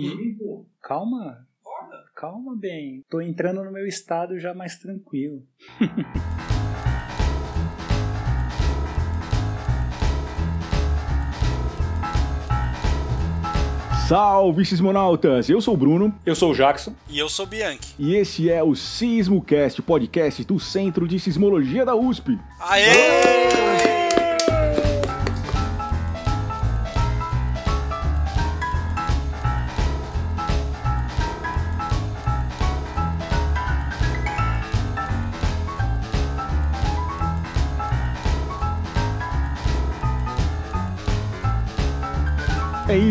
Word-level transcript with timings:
E... 0.00 0.36
Calma. 0.82 1.46
Calma 2.14 2.56
bem. 2.56 3.04
Tô 3.08 3.20
entrando 3.20 3.64
no 3.64 3.72
meu 3.72 3.86
estado 3.86 4.38
já 4.38 4.54
mais 4.54 4.78
tranquilo. 4.78 5.42
Salve, 14.10 14.64
sismonautas! 14.64 15.48
Eu 15.48 15.60
sou 15.60 15.74
o 15.74 15.76
Bruno. 15.76 16.12
Eu 16.26 16.34
sou 16.34 16.50
o 16.50 16.54
Jackson. 16.54 16.92
E 17.08 17.16
eu 17.16 17.28
sou 17.28 17.46
o 17.46 17.48
Bianchi. 17.48 17.94
E 17.96 18.16
esse 18.16 18.50
é 18.50 18.60
o 18.60 18.74
SismoCast, 18.74 19.80
podcast 19.82 20.42
do 20.42 20.58
Centro 20.58 21.06
de 21.06 21.20
Sismologia 21.20 21.84
da 21.84 21.94
USP. 21.94 22.36
Aê! 22.58 23.39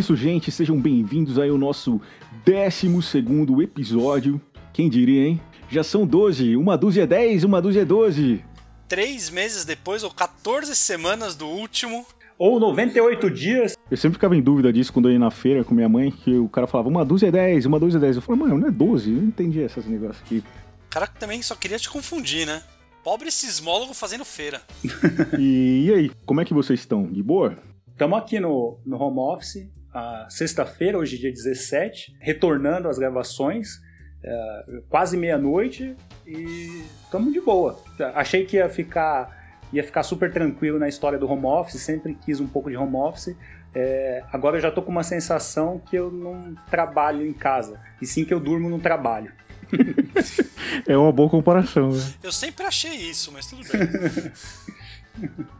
Isso, 0.09 0.15
gente. 0.15 0.51
Sejam 0.51 0.79
bem-vindos 0.79 1.37
aí 1.37 1.51
ao 1.51 1.57
nosso 1.57 2.01
12 2.43 3.61
episódio. 3.61 4.41
Quem 4.73 4.89
diria, 4.89 5.27
hein? 5.27 5.41
Já 5.69 5.83
são 5.83 6.07
12. 6.07 6.55
Uma 6.55 6.75
dúzia 6.75 7.03
é 7.03 7.07
10, 7.07 7.43
uma 7.43 7.61
dúzia 7.61 7.81
é 7.81 7.85
12. 7.85 8.43
Três 8.87 9.29
meses 9.29 9.65
depois, 9.65 10.03
ou 10.03 10.09
14 10.09 10.75
semanas 10.75 11.35
do 11.35 11.45
último. 11.45 12.07
Ou 12.39 12.59
98 12.59 13.29
dias. 13.29 13.77
Eu 13.91 13.97
sempre 13.97 14.15
ficava 14.15 14.35
em 14.35 14.41
dúvida 14.41 14.73
disso 14.73 14.91
quando 14.91 15.09
eu 15.09 15.13
ia 15.13 15.19
na 15.19 15.29
feira 15.29 15.63
com 15.63 15.75
minha 15.75 15.89
mãe, 15.89 16.09
que 16.09 16.35
o 16.37 16.49
cara 16.49 16.65
falava 16.65 16.89
uma 16.89 17.05
dúzia 17.05 17.27
é 17.27 17.31
10, 17.31 17.67
uma 17.67 17.79
dúzia 17.79 17.99
é 17.99 18.01
10. 18.01 18.15
Eu 18.15 18.21
falei, 18.23 18.41
mano, 18.41 18.57
não 18.57 18.67
é 18.67 18.71
12. 18.71 19.11
Eu 19.11 19.17
não 19.17 19.27
entendi 19.27 19.59
esses 19.59 19.85
negócios 19.85 20.23
aqui. 20.25 20.43
Cara, 20.89 21.05
também 21.05 21.41
só 21.43 21.53
queria 21.53 21.77
te 21.77 21.89
confundir, 21.89 22.47
né? 22.47 22.63
Pobre 23.03 23.29
sismólogo 23.29 23.93
fazendo 23.93 24.25
feira. 24.25 24.59
e, 25.37 25.85
e 25.85 25.93
aí, 25.93 26.11
como 26.25 26.41
é 26.41 26.45
que 26.45 26.53
vocês 26.53 26.79
estão? 26.79 27.03
De 27.03 27.21
boa? 27.21 27.55
Estamos 27.91 28.17
aqui 28.17 28.39
no, 28.39 28.79
no 28.85 28.97
home 28.97 29.19
office, 29.19 29.69
sexta-feira, 30.29 30.97
hoje 30.97 31.17
dia 31.17 31.31
17, 31.31 32.15
retornando 32.19 32.87
às 32.87 32.97
gravações, 32.97 33.81
é, 34.23 34.81
quase 34.89 35.17
meia-noite 35.17 35.95
e 36.25 36.83
estamos 37.03 37.33
de 37.33 37.41
boa. 37.41 37.81
Achei 38.15 38.45
que 38.45 38.57
ia 38.57 38.69
ficar, 38.69 39.59
ia 39.71 39.83
ficar 39.83 40.03
super 40.03 40.31
tranquilo 40.31 40.77
na 40.77 40.87
história 40.87 41.17
do 41.17 41.29
home 41.29 41.45
office, 41.45 41.81
sempre 41.81 42.15
quis 42.15 42.39
um 42.39 42.47
pouco 42.47 42.69
de 42.69 42.77
home 42.77 42.95
office. 42.95 43.35
É, 43.73 44.23
agora 44.31 44.57
eu 44.57 44.61
já 44.61 44.71
tô 44.71 44.81
com 44.81 44.91
uma 44.91 45.03
sensação 45.03 45.79
que 45.79 45.95
eu 45.95 46.11
não 46.11 46.55
trabalho 46.69 47.25
em 47.25 47.33
casa, 47.33 47.79
e 48.01 48.05
sim 48.05 48.25
que 48.25 48.33
eu 48.33 48.39
durmo 48.39 48.69
no 48.69 48.79
trabalho. 48.79 49.31
é 50.87 50.97
uma 50.97 51.11
boa 51.11 51.29
comparação, 51.29 51.91
né? 51.91 52.03
Eu 52.23 52.31
sempre 52.31 52.65
achei 52.65 52.95
isso, 52.95 53.31
mas 53.31 53.45
tudo 53.45 53.61
bem. 53.67 55.39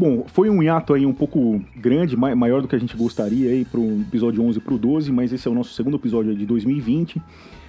Bom, 0.00 0.24
foi 0.26 0.48
um 0.48 0.62
hiato 0.62 0.94
aí 0.94 1.04
um 1.04 1.12
pouco 1.12 1.62
grande, 1.76 2.16
maior 2.16 2.62
do 2.62 2.66
que 2.66 2.74
a 2.74 2.78
gente 2.78 2.96
gostaria 2.96 3.50
aí 3.50 3.66
para 3.66 3.78
o 3.78 4.00
episódio 4.00 4.42
11 4.42 4.58
para 4.60 4.72
o 4.72 4.78
12, 4.78 5.12
mas 5.12 5.30
esse 5.30 5.46
é 5.46 5.50
o 5.50 5.52
nosso 5.54 5.74
segundo 5.74 5.98
episódio 5.98 6.34
de 6.34 6.46
2020. 6.46 7.20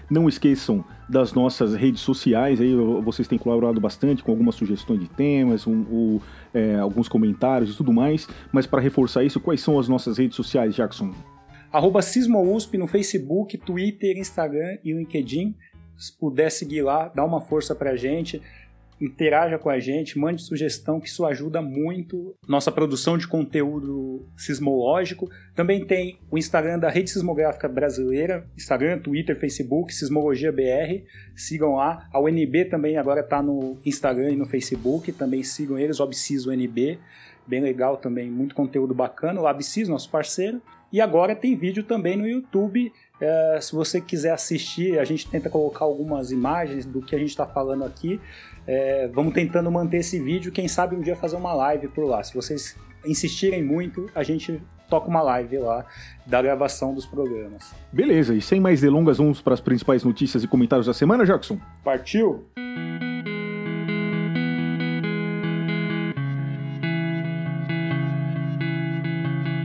Não 0.09 0.29
esqueçam 0.29 0.81
das 1.09 1.33
nossas 1.33 1.75
redes 1.75 1.99
sociais, 1.99 2.61
aí 2.61 2.73
vocês 3.03 3.27
têm 3.27 3.37
colaborado 3.37 3.81
bastante 3.81 4.23
com 4.23 4.31
algumas 4.31 4.55
sugestões 4.55 5.01
de 5.01 5.09
temas, 5.09 5.67
um, 5.67 5.73
um, 5.73 6.19
é, 6.53 6.75
alguns 6.75 7.09
comentários 7.09 7.73
e 7.73 7.75
tudo 7.75 7.91
mais. 7.91 8.29
Mas 8.49 8.65
para 8.65 8.79
reforçar 8.79 9.25
isso, 9.25 9.41
quais 9.41 9.59
são 9.59 9.77
as 9.77 9.89
nossas 9.89 10.17
redes 10.17 10.37
sociais, 10.37 10.73
Jackson? 10.73 11.13
Arroba 11.69 12.01
SismoUSP 12.01 12.77
no 12.77 12.87
Facebook, 12.87 13.57
Twitter, 13.57 14.17
Instagram 14.17 14.77
e 14.85 14.93
LinkedIn. 14.93 15.53
Se 15.97 16.17
puder 16.17 16.49
seguir 16.49 16.81
lá, 16.81 17.09
dá 17.13 17.25
uma 17.25 17.41
força 17.41 17.75
pra 17.75 17.97
gente 17.97 18.41
interaja 19.01 19.57
com 19.57 19.69
a 19.69 19.79
gente, 19.79 20.17
mande 20.19 20.43
sugestão, 20.43 20.99
que 20.99 21.07
isso 21.07 21.25
ajuda 21.25 21.61
muito 21.61 22.35
nossa 22.47 22.71
produção 22.71 23.17
de 23.17 23.27
conteúdo 23.27 24.25
sismológico. 24.37 25.29
Também 25.55 25.85
tem 25.85 26.19
o 26.29 26.37
Instagram 26.37 26.77
da 26.77 26.89
Rede 26.89 27.09
Sismográfica 27.09 27.67
Brasileira, 27.67 28.47
Instagram, 28.55 28.99
Twitter, 28.99 29.37
Facebook, 29.37 29.93
Sismologia 29.93 30.51
BR, 30.51 31.03
sigam 31.35 31.75
lá. 31.75 32.07
A 32.13 32.19
UNB 32.19 32.65
também 32.65 32.97
agora 32.97 33.21
está 33.21 33.41
no 33.41 33.79
Instagram 33.83 34.31
e 34.31 34.35
no 34.35 34.45
Facebook, 34.45 35.11
também 35.11 35.41
sigam 35.43 35.79
eles, 35.79 35.99
Obsis 35.99 36.45
UNB, 36.45 36.99
bem 37.47 37.61
legal 37.61 37.97
também, 37.97 38.29
muito 38.29 38.53
conteúdo 38.53 38.93
bacana, 38.93 39.41
o 39.41 39.47
Absis, 39.47 39.87
nosso 39.87 40.09
parceiro. 40.09 40.61
E 40.91 40.99
agora 40.99 41.35
tem 41.35 41.55
vídeo 41.55 41.83
também 41.83 42.17
no 42.17 42.27
YouTube. 42.27 42.91
É, 43.19 43.59
se 43.61 43.73
você 43.73 44.01
quiser 44.01 44.31
assistir, 44.31 44.99
a 44.99 45.05
gente 45.05 45.29
tenta 45.29 45.49
colocar 45.49 45.85
algumas 45.85 46.31
imagens 46.31 46.85
do 46.85 47.01
que 47.01 47.15
a 47.15 47.19
gente 47.19 47.29
está 47.29 47.45
falando 47.45 47.85
aqui. 47.85 48.19
É, 48.73 49.05
vamos 49.09 49.33
tentando 49.33 49.69
manter 49.69 49.97
esse 49.97 50.17
vídeo, 50.17 50.49
quem 50.49 50.65
sabe 50.65 50.95
um 50.95 51.01
dia 51.01 51.13
fazer 51.13 51.35
uma 51.35 51.53
live 51.53 51.89
por 51.89 52.05
lá. 52.05 52.23
Se 52.23 52.33
vocês 52.33 52.77
insistirem 53.05 53.61
muito, 53.61 54.09
a 54.15 54.23
gente 54.23 54.61
toca 54.89 55.09
uma 55.09 55.21
live 55.21 55.57
lá 55.57 55.85
da 56.25 56.41
gravação 56.41 56.95
dos 56.95 57.05
programas. 57.05 57.75
Beleza, 57.91 58.33
e 58.33 58.41
sem 58.41 58.61
mais 58.61 58.79
delongas, 58.79 59.17
vamos 59.17 59.41
para 59.41 59.53
as 59.53 59.59
principais 59.59 60.05
notícias 60.05 60.41
e 60.41 60.47
comentários 60.47 60.87
da 60.87 60.93
semana, 60.93 61.25
Jackson? 61.25 61.59
Partiu? 61.83 62.45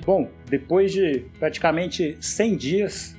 Bom, 0.04 0.28
depois 0.50 0.90
de 0.90 1.26
praticamente 1.38 2.18
100 2.20 2.56
dias, 2.56 3.16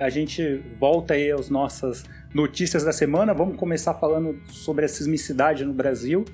a 0.00 0.10
gente 0.10 0.60
volta 0.76 1.14
aí 1.14 1.30
às 1.30 1.48
nossas 1.48 2.04
notícias 2.34 2.84
da 2.84 2.92
semana. 2.92 3.34
Vamos 3.34 3.56
começar 3.56 3.94
falando 3.94 4.38
sobre 4.46 4.84
a 4.84 4.88
sismicidade 4.88 5.64
no 5.64 5.72
Brasil. 5.72 6.24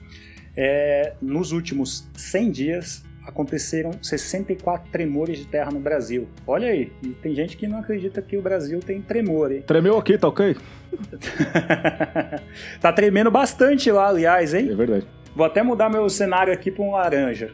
É, 0.56 1.14
nos 1.20 1.52
últimos 1.52 2.08
100 2.14 2.50
dias 2.50 3.04
aconteceram 3.26 3.90
64 4.00 4.90
tremores 4.90 5.38
de 5.38 5.46
terra 5.46 5.70
no 5.70 5.80
Brasil. 5.80 6.28
Olha 6.46 6.68
aí, 6.68 6.92
e 7.02 7.08
tem 7.08 7.34
gente 7.34 7.56
que 7.56 7.66
não 7.66 7.80
acredita 7.80 8.22
que 8.22 8.36
o 8.36 8.42
Brasil 8.42 8.78
tem 8.80 9.02
tremor, 9.02 9.50
hein? 9.50 9.62
Tremeu 9.66 9.98
aqui, 9.98 10.16
tá 10.16 10.28
ok? 10.28 10.56
tá 12.80 12.92
tremendo 12.92 13.30
bastante 13.30 13.90
lá, 13.90 14.08
aliás, 14.08 14.54
hein? 14.54 14.68
É 14.70 14.74
verdade. 14.74 15.06
Vou 15.34 15.44
até 15.44 15.62
mudar 15.62 15.90
meu 15.90 16.08
cenário 16.08 16.52
aqui 16.52 16.70
para 16.70 16.84
um 16.84 16.92
laranja. 16.92 17.52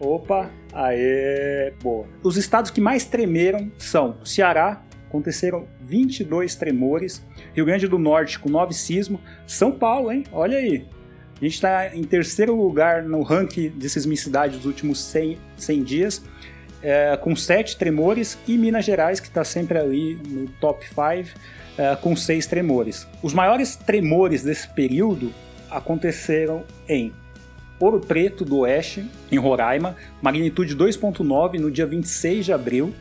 Opa, 0.00 0.50
aê, 0.72 1.72
boa. 1.82 2.06
Os 2.22 2.36
estados 2.36 2.70
que 2.70 2.80
mais 2.80 3.04
tremeram 3.06 3.70
são 3.78 4.16
Ceará, 4.24 4.82
aconteceram 5.14 5.66
22 5.80 6.56
tremores, 6.56 7.24
Rio 7.54 7.64
Grande 7.64 7.86
do 7.86 7.98
Norte 7.98 8.38
com 8.38 8.48
9 8.48 8.74
sismos, 8.74 9.20
São 9.46 9.70
Paulo, 9.70 10.10
hein? 10.10 10.24
Olha 10.32 10.58
aí. 10.58 10.84
A 11.40 11.44
gente 11.44 11.54
está 11.54 11.94
em 11.94 12.02
terceiro 12.02 12.54
lugar 12.54 13.04
no 13.04 13.22
ranking 13.22 13.70
de 13.70 13.88
sismicidade 13.88 14.56
dos 14.56 14.66
últimos 14.66 15.00
100, 15.04 15.38
100 15.56 15.82
dias, 15.84 16.22
é, 16.82 17.16
com 17.16 17.34
7 17.36 17.76
tremores, 17.76 18.36
e 18.46 18.58
Minas 18.58 18.84
Gerais, 18.84 19.20
que 19.20 19.28
está 19.28 19.44
sempre 19.44 19.78
ali 19.78 20.18
no 20.28 20.48
top 20.60 20.84
5, 20.86 21.38
é, 21.78 21.96
com 21.96 22.16
6 22.16 22.46
tremores. 22.46 23.06
Os 23.22 23.32
maiores 23.32 23.76
tremores 23.76 24.42
desse 24.42 24.68
período 24.68 25.32
aconteceram 25.70 26.64
em 26.88 27.12
Ouro 27.78 28.00
Preto 28.00 28.44
do 28.44 28.58
Oeste, 28.58 29.04
em 29.30 29.38
Roraima, 29.38 29.96
magnitude 30.22 30.76
2.9 30.76 31.58
no 31.58 31.70
dia 31.70 31.86
26 31.86 32.46
de 32.46 32.52
abril, 32.52 32.94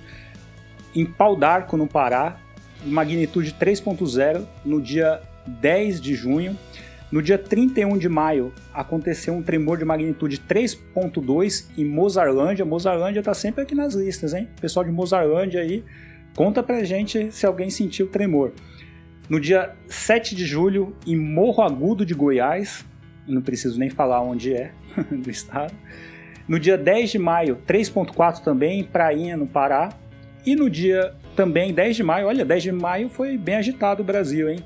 em 0.95 1.05
Pau 1.05 1.35
d'Arco, 1.35 1.77
no 1.77 1.87
Pará, 1.87 2.37
magnitude 2.85 3.55
3.0 3.59 4.45
no 4.65 4.81
dia 4.81 5.21
10 5.47 6.01
de 6.01 6.15
junho. 6.15 6.57
No 7.11 7.21
dia 7.21 7.37
31 7.37 7.95
de 7.97 8.09
maio, 8.09 8.51
aconteceu 8.73 9.35
um 9.35 9.43
tremor 9.43 9.77
de 9.77 9.85
magnitude 9.85 10.39
3.2 10.49 11.67
em 11.77 11.85
Mozarlândia. 11.85 12.65
Mozarlândia 12.65 13.19
está 13.19 13.35
sempre 13.35 13.61
aqui 13.61 13.75
nas 13.75 13.93
listas, 13.93 14.33
hein? 14.33 14.47
pessoal 14.59 14.83
de 14.83 14.91
Mozarlândia 14.91 15.61
aí, 15.61 15.83
conta 16.35 16.63
pra 16.63 16.83
gente 16.83 17.31
se 17.31 17.45
alguém 17.45 17.69
sentiu 17.69 18.07
tremor. 18.07 18.51
No 19.29 19.39
dia 19.39 19.75
7 19.87 20.35
de 20.35 20.43
julho, 20.45 20.95
em 21.05 21.15
Morro 21.15 21.61
Agudo 21.61 22.03
de 22.03 22.15
Goiás, 22.15 22.83
não 23.27 23.43
preciso 23.43 23.77
nem 23.79 23.91
falar 23.91 24.21
onde 24.21 24.53
é, 24.53 24.71
do 25.11 25.29
estado. 25.29 25.73
No 26.47 26.59
dia 26.59 26.77
10 26.77 27.11
de 27.11 27.19
maio, 27.19 27.57
3.4 27.67 28.43
também, 28.43 28.79
em 28.79 28.83
Prainha, 28.83 29.37
no 29.37 29.47
Pará. 29.47 29.89
E 30.45 30.55
no 30.55 30.69
dia 30.69 31.13
também, 31.35 31.73
10 31.73 31.95
de 31.95 32.03
maio, 32.03 32.27
olha, 32.27 32.43
10 32.43 32.63
de 32.63 32.71
maio 32.71 33.09
foi 33.09 33.37
bem 33.37 33.55
agitado 33.55 34.01
o 34.01 34.05
Brasil, 34.05 34.49
hein? 34.49 34.59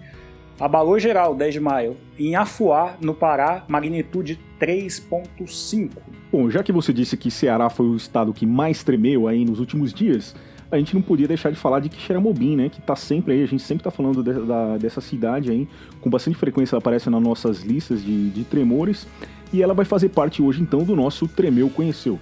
Abalou 0.60 1.00
geral, 1.00 1.36
10 1.36 1.54
de 1.54 1.60
maio. 1.60 1.96
Em 2.18 2.36
Afuá, 2.36 2.96
no 3.00 3.14
Pará, 3.14 3.64
magnitude 3.68 4.40
3.5. 4.60 5.92
Bom, 6.32 6.50
já 6.50 6.64
que 6.64 6.72
você 6.72 6.92
disse 6.92 7.16
que 7.16 7.30
Ceará 7.30 7.70
foi 7.70 7.86
o 7.86 7.96
estado 7.96 8.34
que 8.34 8.46
mais 8.46 8.84
tremeu 8.84 9.28
aí 9.28 9.46
nos 9.46 9.60
últimos 9.60 9.94
dias, 9.94 10.36
a 10.72 10.78
gente 10.78 10.94
não 10.94 11.02
podia 11.02 11.28
deixar 11.28 11.52
de 11.52 11.58
falar 11.58 11.80
de 11.80 11.90
Quixeramobim, 11.90 12.56
né? 12.56 12.70
Que 12.70 12.82
tá 12.82 12.96
sempre 12.96 13.34
aí, 13.34 13.44
a 13.44 13.48
gente 13.48 13.64
sempre 13.64 13.84
tá 13.84 13.92
falando 13.92 14.24
de, 14.24 14.34
da, 14.46 14.78
dessa 14.78 15.00
cidade 15.00 15.52
aí, 15.52 15.68
com 16.02 16.10
bastante 16.10 16.38
frequência 16.38 16.76
ela 16.76 16.80
aparece 16.80 17.10
nas 17.10 17.22
nossas 17.22 17.62
listas 17.62 18.04
de, 18.04 18.30
de 18.32 18.44
tremores, 18.44 19.08
e 19.54 19.62
ela 19.62 19.74
vai 19.74 19.86
fazer 19.86 20.10
parte 20.10 20.42
hoje 20.42 20.62
então 20.62 20.84
do 20.84 20.96
nosso 20.96 21.28
Tremeu 21.28 21.70
Conheceu. 21.70 22.20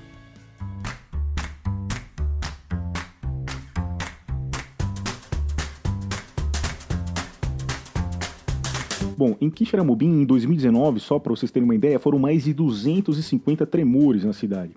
Bom, 9.17 9.33
em 9.39 9.50
Quixeramobim, 9.50 10.21
em 10.21 10.25
2019, 10.25 11.00
só 11.00 11.17
para 11.17 11.29
vocês 11.29 11.50
terem 11.50 11.63
uma 11.63 11.75
ideia, 11.75 11.97
foram 11.97 12.19
mais 12.19 12.44
de 12.44 12.53
250 12.53 13.65
tremores 13.65 14.25
na 14.25 14.33
cidade. 14.33 14.73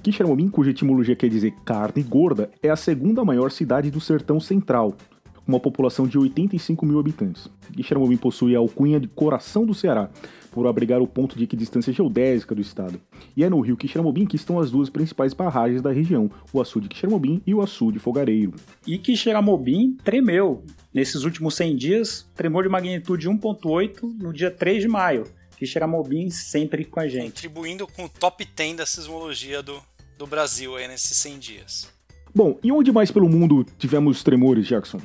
Quixeramobim, 0.00 0.48
cuja 0.48 0.70
etimologia 0.70 1.16
quer 1.16 1.28
dizer 1.28 1.52
carne 1.64 2.00
gorda, 2.02 2.48
é 2.62 2.70
a 2.70 2.76
segunda 2.76 3.24
maior 3.24 3.50
cidade 3.50 3.90
do 3.90 4.00
sertão 4.00 4.38
central, 4.38 4.96
com 5.34 5.52
uma 5.52 5.58
população 5.58 6.06
de 6.06 6.16
85 6.16 6.86
mil 6.86 7.00
habitantes. 7.00 7.48
Quixeramobim 7.72 8.16
possui 8.16 8.54
a 8.54 8.60
alcunha 8.60 9.00
de 9.00 9.08
coração 9.08 9.66
do 9.66 9.74
Ceará, 9.74 10.10
por 10.52 10.66
abrigar 10.66 11.00
o 11.00 11.06
ponto 11.06 11.36
de 11.36 11.44
equidistância 11.44 11.92
geodésica 11.92 12.54
do 12.54 12.60
estado. 12.60 13.00
E 13.36 13.42
é 13.42 13.48
no 13.48 13.60
rio 13.60 13.76
Quixeramobim 13.76 14.26
que 14.26 14.36
estão 14.36 14.60
as 14.60 14.70
duas 14.70 14.88
principais 14.90 15.32
barragens 15.32 15.82
da 15.82 15.90
região, 15.90 16.30
o 16.52 16.60
açude 16.60 16.88
Quixeramobim 16.88 17.42
e 17.46 17.54
o 17.54 17.62
açude 17.62 17.98
Fogareiro. 17.98 18.54
E 18.86 18.98
Quixeramobim 18.98 19.96
tremeu. 20.04 20.62
Nesses 20.92 21.24
últimos 21.24 21.54
100 21.54 21.76
dias, 21.76 22.30
tremor 22.36 22.64
de 22.64 22.68
magnitude 22.68 23.28
1.8 23.28 24.02
no 24.20 24.32
dia 24.32 24.50
3 24.50 24.82
de 24.82 24.88
maio. 24.88 25.24
Quixeramobim 25.56 26.28
sempre 26.28 26.84
com 26.84 27.00
a 27.00 27.08
gente. 27.08 27.32
Contribuindo 27.32 27.86
com 27.86 28.04
o 28.04 28.08
top 28.08 28.44
10 28.44 28.76
da 28.76 28.86
sismologia 28.86 29.62
do, 29.62 29.80
do 30.18 30.26
Brasil 30.26 30.76
aí 30.76 30.86
nesses 30.86 31.16
100 31.16 31.38
dias. 31.38 31.88
Bom, 32.34 32.58
e 32.62 32.70
onde 32.70 32.92
mais 32.92 33.10
pelo 33.10 33.28
mundo 33.28 33.64
tivemos 33.78 34.22
tremores, 34.22 34.66
Jackson? 34.66 35.00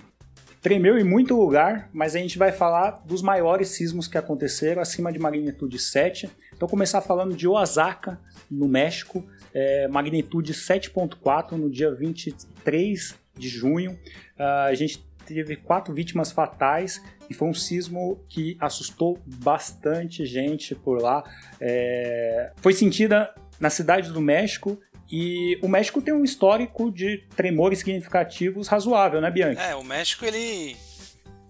Tremeu 0.68 1.00
em 1.00 1.04
muito 1.06 1.34
lugar, 1.34 1.90
mas 1.94 2.14
a 2.14 2.20
gente 2.20 2.38
vai 2.38 2.52
falar 2.52 3.02
dos 3.06 3.22
maiores 3.22 3.70
sismos 3.70 4.06
que 4.06 4.18
aconteceram 4.18 4.82
acima 4.82 5.14
de 5.14 5.18
magnitude 5.18 5.80
7. 5.80 6.30
Então, 6.54 6.68
começar 6.68 7.00
falando 7.00 7.34
de 7.34 7.48
Osaka, 7.48 8.20
no 8.52 8.68
México, 8.68 9.26
é, 9.54 9.88
magnitude 9.88 10.54
7.4 10.54 11.54
no 11.54 11.70
dia 11.70 11.96
23 11.96 13.16
de 13.34 13.48
junho. 13.48 13.94
Uh, 14.38 14.68
a 14.68 14.74
gente 14.74 15.08
teve 15.26 15.56
quatro 15.56 15.94
vítimas 15.94 16.34
fatais 16.34 17.02
e 17.30 17.34
foi 17.34 17.48
um 17.48 17.54
sismo 17.54 18.20
que 18.28 18.58
assustou 18.60 19.18
bastante 19.26 20.26
gente 20.26 20.76
por 20.76 21.02
lá. 21.02 21.24
É, 21.62 22.52
foi 22.58 22.74
sentida 22.74 23.34
na 23.58 23.70
cidade 23.70 24.12
do 24.12 24.20
México 24.20 24.78
e 25.10 25.58
o 25.62 25.68
México 25.68 26.02
tem 26.02 26.14
um 26.14 26.24
histórico 26.24 26.92
de 26.92 27.24
tremores 27.36 27.80
significativos 27.80 28.68
razoável, 28.68 29.22
né, 29.22 29.32
Bianchi? 29.32 29.62
É, 29.62 29.76
o 29.76 29.84
México 29.84 30.26
ele 30.26 30.76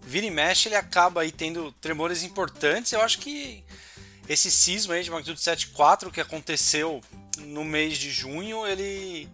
vira 0.02 0.26
e 0.26 0.32
mexe, 0.32 0.70
ele 0.70 0.76
acaba 0.76 1.22
aí 1.22 1.32
tendo 1.32 1.72
tremores 1.74 2.24
importantes. 2.24 2.92
Eu 2.92 3.02
acho 3.02 3.20
que 3.20 3.64
esse 4.30 4.52
sismo 4.52 4.94
aí 4.94 5.04
de 5.04 5.10
magnitude 5.10 5.40
7.4 5.40 6.12
que 6.12 6.22
aconteceu 6.22 7.02
no 7.40 7.64
mês 7.64 7.98
de 7.98 8.12
junho, 8.12 8.66
ele 8.66 9.30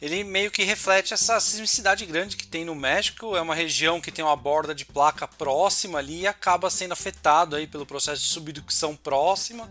ele 0.00 0.22
meio 0.22 0.50
que 0.50 0.62
reflete 0.64 1.14
essa 1.14 1.40
sismicidade 1.40 2.04
grande 2.04 2.36
que 2.36 2.46
tem 2.46 2.64
no 2.64 2.74
México. 2.74 3.36
É 3.36 3.40
uma 3.40 3.54
região 3.54 4.00
que 4.00 4.12
tem 4.12 4.24
uma 4.24 4.36
borda 4.36 4.74
de 4.74 4.84
placa 4.84 5.26
próxima 5.26 5.98
ali 5.98 6.20
e 6.20 6.26
acaba 6.26 6.68
sendo 6.68 6.92
afetado 6.92 7.56
aí 7.56 7.66
pelo 7.66 7.86
processo 7.86 8.20
de 8.20 8.28
subducção 8.28 8.94
próxima, 8.94 9.70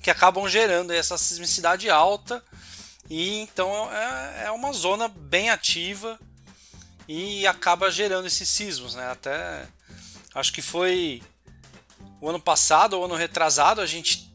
que 0.00 0.10
acabam 0.10 0.46
gerando 0.48 0.92
essa 0.92 1.18
sismicidade 1.18 1.90
alta. 1.90 2.44
E 3.14 3.40
então 3.40 3.92
é, 3.92 4.44
é 4.46 4.50
uma 4.50 4.72
zona 4.72 5.06
bem 5.06 5.50
ativa 5.50 6.18
e 7.06 7.46
acaba 7.46 7.90
gerando 7.90 8.26
esses 8.26 8.48
sismos, 8.48 8.94
né? 8.94 9.10
Até 9.10 9.68
acho 10.34 10.50
que 10.50 10.62
foi 10.62 11.22
o 12.22 12.30
ano 12.30 12.40
passado 12.40 12.94
ou 12.94 13.04
ano 13.04 13.14
retrasado 13.14 13.82
a 13.82 13.86
gente 13.86 14.32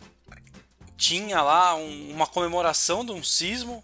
tinha 0.96 1.42
lá 1.42 1.74
um, 1.74 2.12
uma 2.12 2.28
comemoração 2.28 3.04
de 3.04 3.12
um 3.12 3.24
sismo 3.24 3.84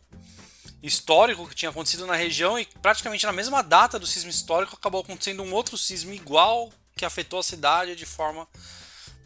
histórico 0.84 1.48
que 1.48 1.56
tinha 1.56 1.72
acontecido 1.72 2.06
na 2.06 2.16
região 2.16 2.60
e 2.60 2.66
praticamente 2.80 3.25
na 3.25 3.31
mesma 3.31 3.63
data 3.63 3.98
do 3.98 4.06
sismo 4.06 4.30
histórico 4.30 4.75
acabou 4.75 5.01
acontecendo 5.01 5.42
um 5.42 5.56
outro 5.56 5.75
sismo 5.75 6.13
igual 6.13 6.72
que 6.95 7.04
afetou 7.04 7.40
a 7.40 7.44
cidade 7.44 7.95
de 7.95 8.06
forma 8.06 8.48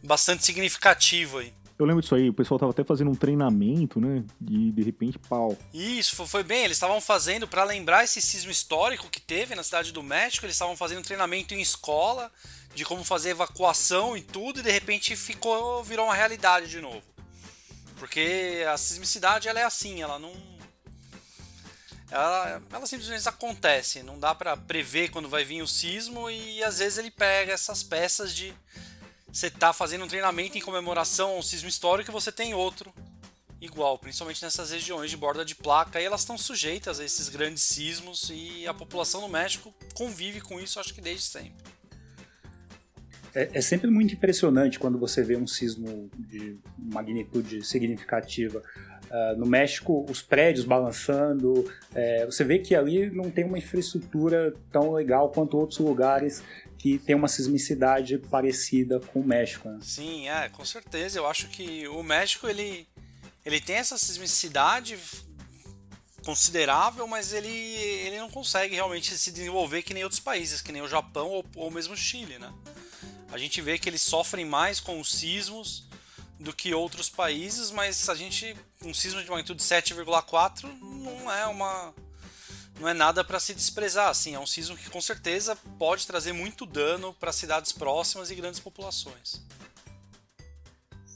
bastante 0.01 0.45
significativa. 0.45 1.41
Aí. 1.41 1.53
Eu 1.79 1.85
lembro 1.85 2.01
disso 2.01 2.15
aí, 2.15 2.29
o 2.29 2.33
pessoal 2.33 2.59
tava 2.59 2.71
até 2.71 2.83
fazendo 2.83 3.11
um 3.11 3.15
treinamento, 3.15 4.01
né? 4.01 4.23
E 4.41 4.71
de 4.71 4.81
repente, 4.81 5.19
pau. 5.19 5.55
Isso, 5.73 6.25
foi 6.25 6.43
bem. 6.43 6.63
Eles 6.63 6.77
estavam 6.77 6.99
fazendo, 6.99 7.47
para 7.47 7.63
lembrar 7.63 8.03
esse 8.03 8.19
sismo 8.19 8.49
histórico 8.49 9.09
que 9.09 9.21
teve 9.21 9.53
na 9.53 9.63
cidade 9.63 9.91
do 9.91 10.01
México, 10.01 10.45
eles 10.45 10.55
estavam 10.55 10.75
fazendo 10.75 10.99
um 10.99 11.03
treinamento 11.03 11.53
em 11.53 11.61
escola 11.61 12.31
de 12.73 12.83
como 12.83 13.03
fazer 13.03 13.29
evacuação 13.29 14.17
e 14.17 14.21
tudo, 14.21 14.59
e 14.59 14.63
de 14.63 14.71
repente 14.71 15.15
ficou, 15.15 15.83
virou 15.83 16.05
uma 16.05 16.15
realidade 16.15 16.67
de 16.67 16.81
novo. 16.81 17.03
Porque 17.97 18.63
a 18.71 18.77
sismicidade 18.77 19.47
ela 19.47 19.59
é 19.59 19.63
assim, 19.63 20.01
ela 20.01 20.19
não 20.19 20.31
ela, 22.09 22.61
ela 22.71 22.85
simplesmente 22.85 23.27
acontece. 23.27 24.01
Não 24.03 24.19
dá 24.19 24.33
para 24.33 24.55
prever 24.55 25.09
quando 25.09 25.27
vai 25.27 25.43
vir 25.43 25.61
o 25.61 25.67
sismo 25.67 26.29
e 26.29 26.63
às 26.63 26.79
vezes 26.79 26.97
ele 26.97 27.11
pega 27.11 27.53
essas 27.53 27.83
peças 27.83 28.33
de 28.33 28.53
você 29.37 29.51
tá 29.51 29.71
fazendo 29.71 30.03
um 30.03 30.07
treinamento 30.07 30.57
em 30.57 30.61
comemoração 30.61 31.29
ao 31.29 31.43
sismo 31.43 31.69
histórico 31.69 32.09
e 32.09 32.11
você 32.11 32.31
tem 32.31 32.55
outro 32.55 32.91
igual, 33.61 33.99
principalmente 33.99 34.41
nessas 34.41 34.71
regiões 34.71 35.11
de 35.11 35.17
borda 35.17 35.45
de 35.45 35.53
placa, 35.53 36.01
e 36.01 36.05
elas 36.05 36.21
estão 36.21 36.37
sujeitas 36.39 36.99
a 36.99 37.05
esses 37.05 37.29
grandes 37.29 37.61
sismos 37.61 38.31
e 38.33 38.67
a 38.67 38.73
população 38.73 39.21
do 39.21 39.27
México 39.27 39.71
convive 39.93 40.41
com 40.41 40.59
isso, 40.59 40.79
acho 40.79 40.91
que 40.91 41.01
desde 41.01 41.23
sempre. 41.23 41.53
É, 43.35 43.49
é, 43.53 43.61
sempre 43.61 43.91
muito 43.91 44.15
impressionante 44.15 44.79
quando 44.79 44.97
você 44.97 45.21
vê 45.21 45.37
um 45.37 45.45
sismo 45.45 46.09
de 46.17 46.57
magnitude 46.75 47.63
significativa. 47.63 48.63
Uh, 49.09 49.37
no 49.37 49.45
México, 49.45 50.05
os 50.09 50.21
prédios 50.21 50.65
balançando, 50.65 51.71
é, 51.95 52.25
você 52.25 52.43
vê 52.43 52.59
que 52.59 52.75
ali 52.75 53.09
não 53.09 53.31
tem 53.31 53.45
uma 53.45 53.57
infraestrutura 53.57 54.53
tão 54.69 54.91
legal 54.91 55.29
quanto 55.29 55.57
outros 55.57 55.79
lugares 55.79 56.43
que 56.77 56.99
tem 56.99 57.15
uma 57.15 57.27
sismicidade 57.27 58.17
parecida 58.17 58.99
com 58.99 59.21
o 59.21 59.23
México. 59.25 59.69
Né? 59.69 59.79
Sim, 59.81 60.29
é, 60.29 60.49
com 60.49 60.63
certeza. 60.65 61.19
Eu 61.19 61.25
acho 61.25 61.47
que 61.47 61.87
o 61.87 62.03
México 62.03 62.47
ele, 62.47 62.85
ele 63.45 63.59
tem 63.61 63.77
essa 63.77 63.97
sismicidade 63.97 64.97
considerável, 66.23 67.07
mas 67.07 67.31
ele, 67.31 67.47
ele 67.47 68.17
não 68.17 68.29
consegue 68.29 68.75
realmente 68.75 69.17
se 69.17 69.31
desenvolver 69.31 69.81
que 69.81 69.93
nem 69.93 70.03
outros 70.03 70.19
países, 70.19 70.61
que 70.61 70.73
nem 70.73 70.81
o 70.81 70.87
Japão 70.87 71.29
ou, 71.29 71.45
ou 71.55 71.71
mesmo 71.71 71.93
o 71.93 71.97
Chile, 71.97 72.37
né? 72.37 72.53
A 73.31 73.37
gente 73.37 73.61
vê 73.61 73.77
que 73.77 73.89
eles 73.89 74.01
sofrem 74.01 74.45
mais 74.45 74.79
com 74.79 74.99
os 74.99 75.11
sismos 75.11 75.87
do 76.39 76.53
que 76.53 76.73
outros 76.73 77.09
países, 77.09 77.71
mas 77.71 78.09
a 78.09 78.15
gente 78.15 78.55
um 78.85 78.93
sismo 78.93 79.21
de 79.21 79.29
magnitude 79.29 79.61
7,4 79.61 80.69
não 80.81 81.31
é 81.31 81.45
uma 81.47 81.93
não 82.79 82.87
é 82.87 82.93
nada 82.93 83.23
para 83.23 83.39
se 83.39 83.55
desprezar, 83.55 84.09
assim, 84.09 84.35
é 84.35 84.39
um 84.39 84.45
sismo 84.45 84.77
que 84.77 84.89
com 84.89 85.01
certeza 85.01 85.57
pode 85.79 86.05
trazer 86.05 86.31
muito 86.31 86.65
dano 86.65 87.13
para 87.19 87.31
cidades 87.31 87.71
próximas 87.71 88.29
e 88.29 88.35
grandes 88.35 88.59
populações. 88.59 89.43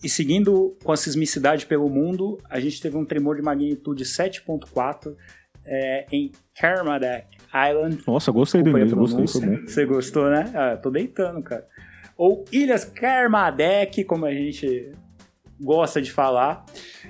E 0.03 0.09
seguindo 0.09 0.75
com 0.83 0.91
a 0.91 0.97
sismicidade 0.97 1.67
pelo 1.67 1.87
mundo, 1.87 2.39
a 2.49 2.59
gente 2.59 2.81
teve 2.81 2.97
um 2.97 3.05
tremor 3.05 3.35
de 3.35 3.43
magnitude 3.43 4.03
7.4 4.03 5.15
é, 5.63 6.07
em 6.11 6.31
Kermadec 6.55 7.27
Island. 7.53 8.01
Nossa, 8.07 8.31
gostei 8.31 8.63
do 8.63 8.69
inglês, 8.69 8.91
gostei, 8.91 9.27
foi 9.27 9.41
bom. 9.41 9.67
Você 9.67 9.85
gostou, 9.85 10.29
né? 10.31 10.51
Ah, 10.55 10.77
tô 10.77 10.89
deitando, 10.89 11.43
cara. 11.43 11.67
Ou 12.17 12.43
Ilhas 12.51 12.83
Kermadec, 12.83 14.03
como 14.05 14.25
a 14.25 14.33
gente 14.33 14.91
gosta 15.61 16.01
de 16.01 16.11
falar, 16.11 16.65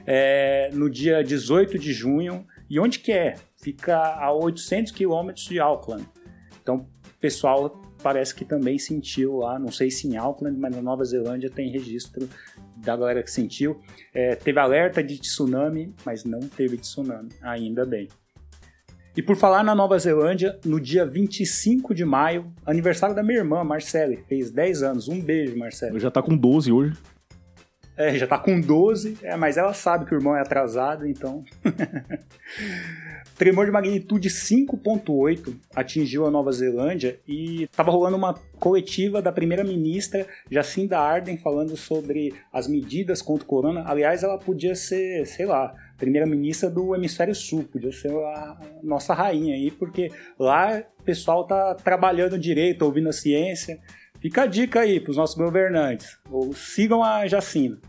é, 0.06 0.70
no 0.74 0.90
dia 0.90 1.24
18 1.24 1.80
de 1.80 1.94
junho. 1.94 2.46
E 2.70 2.80
onde 2.80 3.00
que 3.00 3.12
é? 3.12 3.36
Fica 3.62 3.98
a 3.98 4.32
800 4.32 4.92
quilômetros 4.92 5.46
de 5.46 5.60
Auckland. 5.60 6.06
Então, 6.62 6.88
pessoal 7.22 7.80
parece 8.02 8.34
que 8.34 8.44
também 8.44 8.80
sentiu 8.80 9.38
lá, 9.38 9.60
não 9.60 9.72
sei 9.72 9.92
se 9.92 10.08
em 10.08 10.18
Auckland, 10.18 10.60
mas 10.60 10.76
na 10.76 10.82
Nova 10.82 11.06
Zelândia 11.06 11.52
tem 11.52 11.70
registro 11.70 12.28
da 12.76 12.98
galera 12.98 13.22
que 13.22 13.30
sentiu. 13.30 13.80
É, 14.12 14.36
teve 14.36 14.60
alerta 14.60 15.04
de 15.04 15.20
tsunami, 15.20 15.94
mas 16.04 16.24
não 16.24 16.40
teve 16.40 16.78
tsunami, 16.78 17.30
ainda 17.42 17.86
bem. 17.86 18.10
E 19.16 19.22
por 19.22 19.36
falar 19.36 19.64
na 19.64 19.76
Nova 19.76 20.00
Zelândia, 20.00 20.58
no 20.66 20.80
dia 20.80 21.06
25 21.06 21.94
de 21.94 22.06
maio, 22.06 22.52
aniversário 22.66 23.14
da 23.14 23.22
minha 23.22 23.40
irmã, 23.40 23.64
Marcele, 23.64 24.24
fez 24.28 24.50
10 24.50 24.84
anos. 24.84 25.08
Um 25.10 25.20
beijo, 25.20 25.58
Marcele. 25.58 26.00
Já 26.00 26.10
tá 26.10 26.24
com 26.24 26.36
12 26.36 26.72
hoje. 26.72 26.98
É, 27.98 28.18
já 28.18 28.26
tá 28.26 28.38
com 28.38 28.60
12, 28.60 29.18
é, 29.22 29.36
mas 29.36 29.58
ela 29.58 29.74
sabe 29.74 30.06
que 30.06 30.14
o 30.14 30.18
irmão 30.18 30.36
é 30.36 30.42
atrasado, 30.42 31.06
então. 31.06 31.44
Tremor 33.38 33.66
de 33.66 33.72
magnitude 33.72 34.30
5.8 34.30 35.56
atingiu 35.76 36.28
a 36.28 36.32
Nova 36.32 36.52
Zelândia 36.52 37.20
e 37.28 37.64
estava 37.64 37.90
rolando 37.90 38.16
uma 38.16 38.36
coletiva 38.60 39.20
da 39.20 39.32
primeira-ministra 39.32 40.28
Jacinda 40.50 41.00
Ardern 41.00 41.38
falando 41.40 41.76
sobre 41.76 42.36
as 42.54 42.68
medidas 42.68 43.20
contra 43.20 43.44
o 43.44 43.48
corona. 43.48 43.84
Aliás, 43.88 44.22
ela 44.22 44.38
podia 44.38 44.76
ser, 44.76 45.26
sei 45.26 45.48
lá, 45.48 45.74
primeira-ministra 45.98 46.70
do 46.70 46.96
hemisfério 46.96 47.34
sul, 47.34 47.64
podia 47.64 47.92
ser 47.92 48.12
a 48.12 48.58
nossa 48.84 49.14
rainha 49.14 49.56
aí, 49.56 49.72
porque 49.72 50.12
lá 50.38 50.84
o 51.00 51.04
pessoal 51.04 51.46
tá 51.46 51.74
trabalhando 51.74 52.38
direito, 52.38 52.84
ouvindo 52.84 53.10
a 53.10 53.14
ciência. 53.14 53.80
Fica 54.22 54.44
a 54.44 54.46
dica 54.46 54.82
aí 54.82 55.00
para 55.00 55.10
os 55.10 55.18
nossos 55.18 55.36
governantes, 55.36 56.20
ou 56.30 56.54
sigam 56.54 57.04
a 57.04 57.26
Jacinda. 57.28 57.80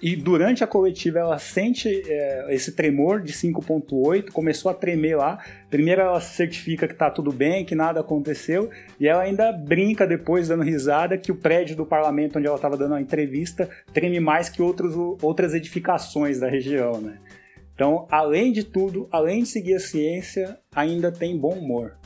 e 0.00 0.16
durante 0.16 0.64
a 0.64 0.66
coletiva 0.66 1.20
ela 1.20 1.38
sente 1.38 1.88
é, 2.08 2.52
esse 2.52 2.72
tremor 2.72 3.20
de 3.20 3.32
5.8, 3.32 4.32
começou 4.32 4.68
a 4.70 4.74
tremer 4.74 5.16
lá. 5.16 5.38
Primeiro 5.70 6.00
ela 6.00 6.20
certifica 6.20 6.88
que 6.88 6.94
tá 6.94 7.08
tudo 7.08 7.30
bem, 7.30 7.64
que 7.64 7.76
nada 7.76 8.00
aconteceu, 8.00 8.68
e 8.98 9.06
ela 9.06 9.22
ainda 9.22 9.52
brinca 9.52 10.04
depois, 10.04 10.48
dando 10.48 10.64
risada, 10.64 11.16
que 11.16 11.30
o 11.30 11.36
prédio 11.36 11.76
do 11.76 11.86
parlamento 11.86 12.38
onde 12.38 12.48
ela 12.48 12.56
estava 12.56 12.76
dando 12.76 12.94
a 12.94 13.00
entrevista 13.00 13.68
treme 13.92 14.18
mais 14.18 14.48
que 14.48 14.60
outros, 14.60 14.96
outras 15.22 15.54
edificações 15.54 16.40
da 16.40 16.48
região, 16.48 17.00
né? 17.00 17.18
Então, 17.74 18.06
além 18.10 18.52
de 18.52 18.64
tudo, 18.64 19.08
além 19.10 19.42
de 19.42 19.50
seguir 19.50 19.74
a 19.74 19.80
ciência, 19.80 20.58
ainda 20.74 21.12
tem 21.12 21.38
bom 21.38 21.52
humor. 21.52 21.96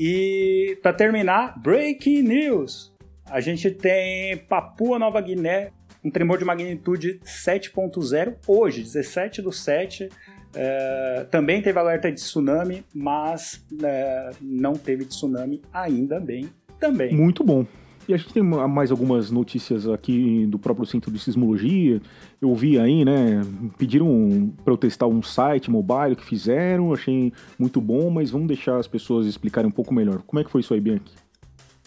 E 0.00 0.78
para 0.80 0.92
terminar, 0.92 1.60
breaking 1.60 2.22
news. 2.22 2.94
A 3.26 3.40
gente 3.40 3.68
tem 3.68 4.36
Papua 4.36 4.96
Nova 4.96 5.20
Guiné, 5.20 5.72
um 6.04 6.10
tremor 6.10 6.38
de 6.38 6.44
magnitude 6.44 7.18
7.0 7.24 8.36
hoje, 8.46 8.82
17 8.82 9.42
do 9.42 9.50
7. 9.50 10.08
É, 10.54 11.26
também 11.32 11.60
teve 11.60 11.76
alerta 11.80 12.12
de 12.12 12.14
tsunami, 12.14 12.84
mas 12.94 13.66
é, 13.82 14.30
não 14.40 14.74
teve 14.74 15.04
tsunami 15.04 15.60
ainda 15.72 16.20
bem 16.20 16.48
também. 16.78 17.12
Muito 17.12 17.42
bom. 17.42 17.66
E 18.08 18.14
a 18.14 18.16
gente 18.16 18.32
tem 18.32 18.42
mais 18.42 18.90
algumas 18.90 19.30
notícias 19.30 19.86
aqui 19.86 20.46
do 20.46 20.58
próprio 20.58 20.86
Centro 20.86 21.12
de 21.12 21.18
Sismologia. 21.18 22.00
Eu 22.40 22.54
vi 22.54 22.78
aí, 22.78 23.04
né? 23.04 23.42
Pediram 23.76 24.50
para 24.64 24.72
eu 24.72 24.78
testar 24.78 25.06
um 25.06 25.22
site 25.22 25.70
mobile 25.70 26.16
que 26.16 26.24
fizeram, 26.24 26.94
achei 26.94 27.34
muito 27.58 27.82
bom, 27.82 28.08
mas 28.08 28.30
vamos 28.30 28.48
deixar 28.48 28.78
as 28.78 28.88
pessoas 28.88 29.26
explicarem 29.26 29.68
um 29.68 29.72
pouco 29.72 29.92
melhor. 29.92 30.22
Como 30.22 30.40
é 30.40 30.44
que 30.44 30.50
foi 30.50 30.62
isso 30.62 30.72
aí, 30.72 30.80
Bianchi? 30.80 31.12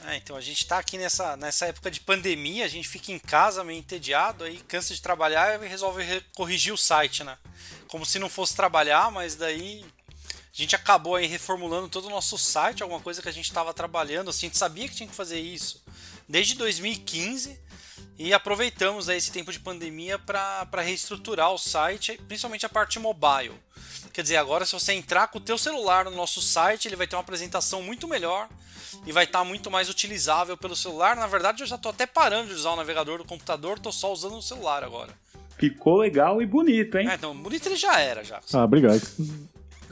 É, 0.05 0.17
então 0.17 0.35
a 0.35 0.41
gente 0.41 0.59
está 0.59 0.77
aqui 0.77 0.95
nessa, 0.95 1.35
nessa 1.37 1.65
época 1.65 1.89
de 1.89 1.99
pandemia, 1.99 2.65
a 2.65 2.67
gente 2.67 2.87
fica 2.87 3.11
em 3.11 3.17
casa 3.17 3.63
meio 3.63 3.79
entediado, 3.79 4.43
aí 4.43 4.59
cansa 4.67 4.93
de 4.93 5.01
trabalhar 5.01 5.63
e 5.63 5.67
resolve 5.67 6.03
corrigir 6.35 6.71
o 6.71 6.77
site, 6.77 7.23
né? 7.23 7.35
Como 7.87 8.05
se 8.05 8.19
não 8.19 8.29
fosse 8.29 8.55
trabalhar, 8.55 9.11
mas 9.11 9.35
daí 9.35 9.83
a 10.27 10.57
gente 10.57 10.75
acabou 10.75 11.15
aí 11.15 11.25
reformulando 11.25 11.89
todo 11.89 12.05
o 12.05 12.09
nosso 12.11 12.37
site, 12.37 12.83
alguma 12.83 12.99
coisa 12.99 13.23
que 13.23 13.29
a 13.29 13.33
gente 13.33 13.45
estava 13.45 13.73
trabalhando, 13.73 14.29
assim, 14.29 14.45
a 14.45 14.49
gente 14.49 14.57
sabia 14.57 14.87
que 14.87 14.95
tinha 14.95 15.09
que 15.09 15.15
fazer 15.15 15.39
isso 15.39 15.81
desde 16.31 16.55
2015 16.55 17.59
e 18.17 18.33
aproveitamos 18.33 19.09
aí 19.09 19.17
esse 19.17 19.31
tempo 19.31 19.51
de 19.51 19.59
pandemia 19.59 20.17
para 20.17 20.81
reestruturar 20.81 21.51
o 21.51 21.57
site, 21.57 22.19
principalmente 22.25 22.65
a 22.65 22.69
parte 22.69 22.97
mobile. 22.99 23.53
Quer 24.13 24.21
dizer, 24.21 24.37
agora 24.37 24.65
se 24.65 24.71
você 24.71 24.93
entrar 24.93 25.27
com 25.27 25.39
o 25.39 25.41
teu 25.41 25.57
celular 25.57 26.05
no 26.05 26.11
nosso 26.11 26.41
site, 26.41 26.87
ele 26.87 26.95
vai 26.95 27.05
ter 27.05 27.15
uma 27.17 27.21
apresentação 27.21 27.83
muito 27.83 28.07
melhor 28.07 28.47
e 29.05 29.11
vai 29.11 29.25
estar 29.25 29.39
tá 29.39 29.45
muito 29.45 29.69
mais 29.69 29.89
utilizável 29.89 30.55
pelo 30.55 30.75
celular. 30.75 31.17
Na 31.17 31.27
verdade, 31.27 31.63
eu 31.63 31.67
já 31.67 31.75
estou 31.75 31.89
até 31.89 32.05
parando 32.05 32.47
de 32.47 32.53
usar 32.53 32.71
o 32.71 32.75
navegador 32.77 33.17
do 33.17 33.25
computador, 33.25 33.77
estou 33.77 33.91
só 33.91 34.11
usando 34.13 34.37
o 34.37 34.41
celular 34.41 34.83
agora. 34.83 35.13
Ficou 35.57 35.97
legal 35.97 36.41
e 36.41 36.45
bonito, 36.45 36.97
hein? 36.97 37.09
É, 37.09 37.15
então, 37.15 37.35
bonito 37.35 37.67
ele 37.67 37.75
já 37.75 37.99
era, 37.99 38.23
já. 38.23 38.39
Ah, 38.53 38.63
obrigado. 38.63 39.01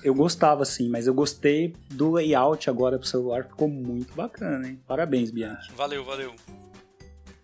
Eu 0.04 0.14
gostava, 0.14 0.66
sim, 0.66 0.90
mas 0.90 1.08
eu 1.08 1.14
gostei 1.14 1.76
do 1.92 2.12
layout 2.12 2.70
agora 2.70 2.98
pro 2.98 3.08
celular, 3.08 3.46
ficou 3.46 3.68
muito 3.68 4.14
bacana, 4.14 4.68
hein? 4.68 4.80
Parabéns, 4.88 5.32
Bianchi. 5.32 5.72
Valeu, 5.74 6.04
valeu. 6.04 6.34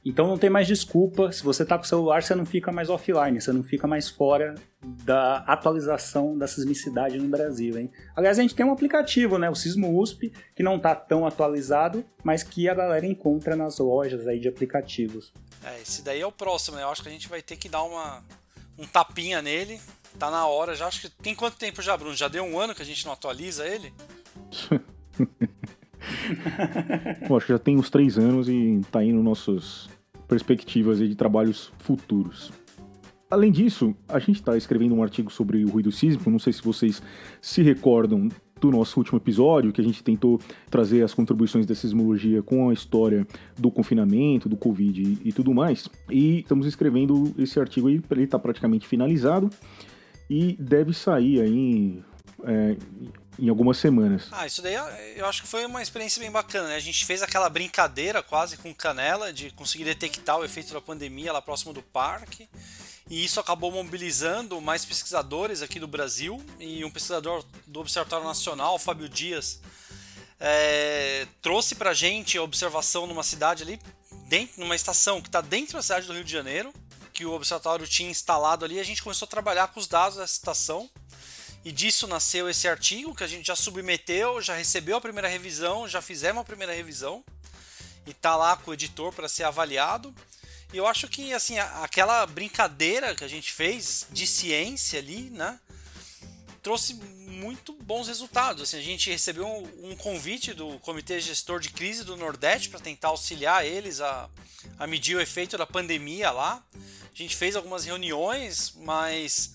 Então 0.06 0.28
não 0.28 0.38
tem 0.38 0.52
mais 0.52 0.68
desculpa, 0.68 1.32
se 1.32 1.44
você 1.44 1.66
tá 1.66 1.80
com 1.80 1.84
o 1.84 1.88
celular, 1.88 2.22
você 2.22 2.36
não 2.36 2.46
fica 2.46 2.72
mais 2.72 2.92
offline, 2.92 3.42
você 3.42 3.52
não 3.52 3.64
fica 3.64 3.88
mais 3.88 4.08
fora 4.08 4.54
da 5.04 5.38
atualização 5.38 6.38
da 6.38 6.48
sismicidade 6.48 7.18
no 7.18 7.28
Brasil, 7.28 7.76
hein? 7.80 7.92
Aliás, 8.16 8.38
a 8.38 8.44
gente 8.44 8.54
tem 8.54 8.64
um 8.64 8.72
aplicativo, 8.72 9.40
né, 9.40 9.50
o 9.50 9.56
Sismo 9.56 10.00
USP, 10.00 10.32
que 10.56 10.62
não 10.62 10.80
tá 10.80 10.94
tão 10.94 11.26
atualizado, 11.26 12.06
mas 12.24 12.44
que 12.44 12.70
a 12.70 12.76
galera 12.76 13.04
encontra 13.04 13.56
nas 13.56 13.80
lojas 13.80 14.28
aí 14.28 14.40
de 14.40 14.48
aplicativos. 14.48 15.34
É, 15.64 15.82
esse 15.82 16.04
daí 16.04 16.22
é 16.22 16.28
o 16.28 16.32
próximo, 16.32 16.78
né? 16.78 16.84
Eu 16.84 16.90
acho 16.90 17.02
que 17.02 17.10
a 17.10 17.12
gente 17.12 17.28
vai 17.28 17.42
ter 17.42 17.56
que 17.56 17.68
dar 17.68 17.82
uma 17.82 18.24
um 18.78 18.86
tapinha 18.86 19.42
nele 19.42 19.80
Tá 20.18 20.32
na 20.32 20.48
hora 20.48 20.76
já. 20.76 20.88
Acho 20.88 21.02
que 21.02 21.10
tem 21.10 21.36
quanto 21.36 21.58
tempo 21.58 21.82
já, 21.82 21.96
Bruno? 21.98 22.16
Já 22.16 22.28
deu 22.28 22.44
um 22.44 22.60
ano 22.60 22.74
que 22.74 22.82
a 22.82 22.86
gente 22.86 23.06
não 23.06 23.14
atualiza 23.14 23.68
ele? 23.68 23.94
Acho 27.24 27.46
que 27.46 27.54
já 27.54 27.60
tem 27.60 27.78
uns 27.78 27.90
três 27.90 28.18
anos 28.18 28.48
e 28.48 28.82
tá 28.92 29.04
indo 29.04 29.22
nossas 29.22 29.90
perspectivas 30.28 31.00
de 31.00 31.16
trabalhos 31.16 31.72
futuros. 31.80 32.52
Além 33.30 33.52
disso, 33.52 33.96
a 34.08 34.20
gente 34.20 34.36
está 34.36 34.56
escrevendo 34.56 34.96
um 34.96 35.04
artigo 35.04 35.32
sobre 35.32 35.64
o 35.66 35.70
ruído 35.70 35.92
sísmico. 35.92 36.30
Não 36.30 36.40
sei 36.40 36.54
se 36.54 36.62
vocês 36.62 37.02
se 37.42 37.62
recordam 37.62 38.30
do 38.62 38.72
nosso 38.72 39.00
último 39.00 39.18
episódio, 39.18 39.74
que 39.74 39.82
a 39.82 39.84
gente 39.84 40.04
tentou 40.04 40.40
trazer 40.70 41.04
as 41.04 41.14
contribuições 41.14 41.66
da 41.66 41.76
sismologia 41.76 42.42
com 42.42 42.70
a 42.70 42.74
história 42.74 43.28
do 43.58 43.70
confinamento, 43.70 44.48
do 44.48 44.56
Covid 44.56 45.02
e, 45.02 45.30
e 45.30 45.34
tudo 45.34 45.54
mais. 45.54 45.90
E 46.10 46.40
estamos 46.40 46.66
escrevendo 46.66 47.34
esse 47.38 47.60
artigo 47.60 47.88
aí, 47.88 48.02
ele 48.12 48.24
está 48.24 48.40
praticamente 48.40 48.88
finalizado 48.88 49.50
e 50.30 50.54
deve 50.60 50.94
sair 50.94 51.42
aí 51.42 52.04
é, 52.44 52.78
em 53.38 53.50
algumas 53.50 53.78
semanas. 53.78 54.28
Ah, 54.32 54.46
isso 54.46 54.62
daí 54.62 54.76
eu 55.16 55.26
acho 55.26 55.42
que 55.42 55.48
foi 55.48 55.66
uma 55.66 55.82
experiência 55.82 56.22
bem 56.22 56.32
bacana, 56.32 56.70
né? 56.70 56.76
A 56.76 56.80
gente 56.80 57.06
fez 57.06 57.22
aquela 57.22 57.50
brincadeira 57.50 58.24
quase 58.24 58.58
com 58.58 58.74
canela 58.74 59.32
de 59.32 59.52
conseguir 59.52 59.84
detectar 59.84 60.38
o 60.38 60.46
efeito 60.46 60.74
da 60.74 60.82
pandemia 60.82 61.34
lá 61.34 61.42
próximo 61.42 61.74
do 61.74 61.82
parque. 61.82 62.48
E 63.08 63.24
isso 63.24 63.40
acabou 63.40 63.72
mobilizando 63.72 64.60
mais 64.60 64.84
pesquisadores 64.84 65.62
aqui 65.62 65.80
do 65.80 65.88
Brasil 65.88 66.44
e 66.60 66.84
um 66.84 66.90
pesquisador 66.90 67.46
do 67.68 67.80
Observatório 67.80 68.26
Nacional, 68.26 68.80
Fábio 68.80 69.08
Dias, 69.08 69.62
é, 70.40 71.28
trouxe 71.40 71.76
pra 71.76 71.94
gente 71.94 72.38
a 72.38 72.42
observação 72.42 73.06
numa 73.06 73.24
cidade 73.24 73.62
ali, 73.62 73.80
dentro, 74.28 74.60
numa 74.60 74.76
estação 74.76 75.22
que 75.22 75.28
está 75.28 75.40
dentro 75.40 75.74
da 75.74 75.84
cidade 75.84 76.08
do 76.08 76.14
Rio 76.14 76.24
de 76.24 76.32
Janeiro, 76.32 76.74
que 77.16 77.26
o 77.26 77.32
observatório 77.32 77.88
tinha 77.88 78.12
instalado 78.12 78.66
ali, 78.66 78.78
a 78.78 78.84
gente 78.84 79.02
começou 79.02 79.26
a 79.26 79.30
trabalhar 79.30 79.70
com 79.70 79.80
os 79.80 79.88
dados 79.88 80.18
dessa 80.18 80.34
estação. 80.34 80.90
E 81.64 81.72
disso 81.72 82.06
nasceu 82.08 82.48
esse 82.50 82.68
artigo 82.68 83.16
que 83.16 83.24
a 83.24 83.28
gente 83.28 83.48
já 83.48 83.56
submeteu, 83.56 84.42
já 84.42 84.54
recebeu 84.54 84.98
a 84.98 85.02
primeira 85.02 85.28
revisão, 85.28 85.88
já 85.88 86.02
fizemos 86.02 86.42
a 86.42 86.46
primeira 86.46 86.74
revisão 86.74 87.24
e 88.06 88.14
tá 88.14 88.36
lá 88.36 88.56
com 88.58 88.70
o 88.70 88.74
editor 88.74 89.14
para 89.14 89.30
ser 89.30 89.46
avaliado. 89.46 90.14
E 90.74 90.78
eu 90.78 90.86
acho 90.86 91.08
que 91.08 91.34
assim, 91.34 91.58
aquela 91.58 92.26
brincadeira 92.28 93.16
que 93.16 93.24
a 93.24 93.28
gente 93.28 93.52
fez 93.52 94.06
de 94.12 94.28
ciência 94.28 95.00
ali, 95.00 95.30
né, 95.32 95.58
trouxe 96.66 96.96
muito 96.96 97.74
bons 97.74 98.08
resultados. 98.08 98.64
Assim, 98.64 98.80
a 98.80 98.82
gente 98.82 99.12
recebeu 99.12 99.46
um, 99.46 99.92
um 99.92 99.96
convite 99.96 100.52
do 100.52 100.80
Comitê 100.80 101.20
Gestor 101.20 101.60
de 101.60 101.70
Crise 101.70 102.04
do 102.04 102.18
Nordeste 102.18 102.70
para 102.70 102.80
tentar 102.80 103.10
auxiliar 103.10 103.64
eles 103.64 104.02
a, 104.02 104.28
a 104.80 104.88
medir 104.88 105.16
o 105.16 105.22
efeito 105.22 105.60
da 105.60 105.68
pandemia 105.68 106.32
lá. 106.32 106.66
A 106.74 107.16
gente 107.16 107.36
fez 107.36 107.56
algumas 107.56 107.86
reuniões, 107.86 108.74
mas 108.78 109.54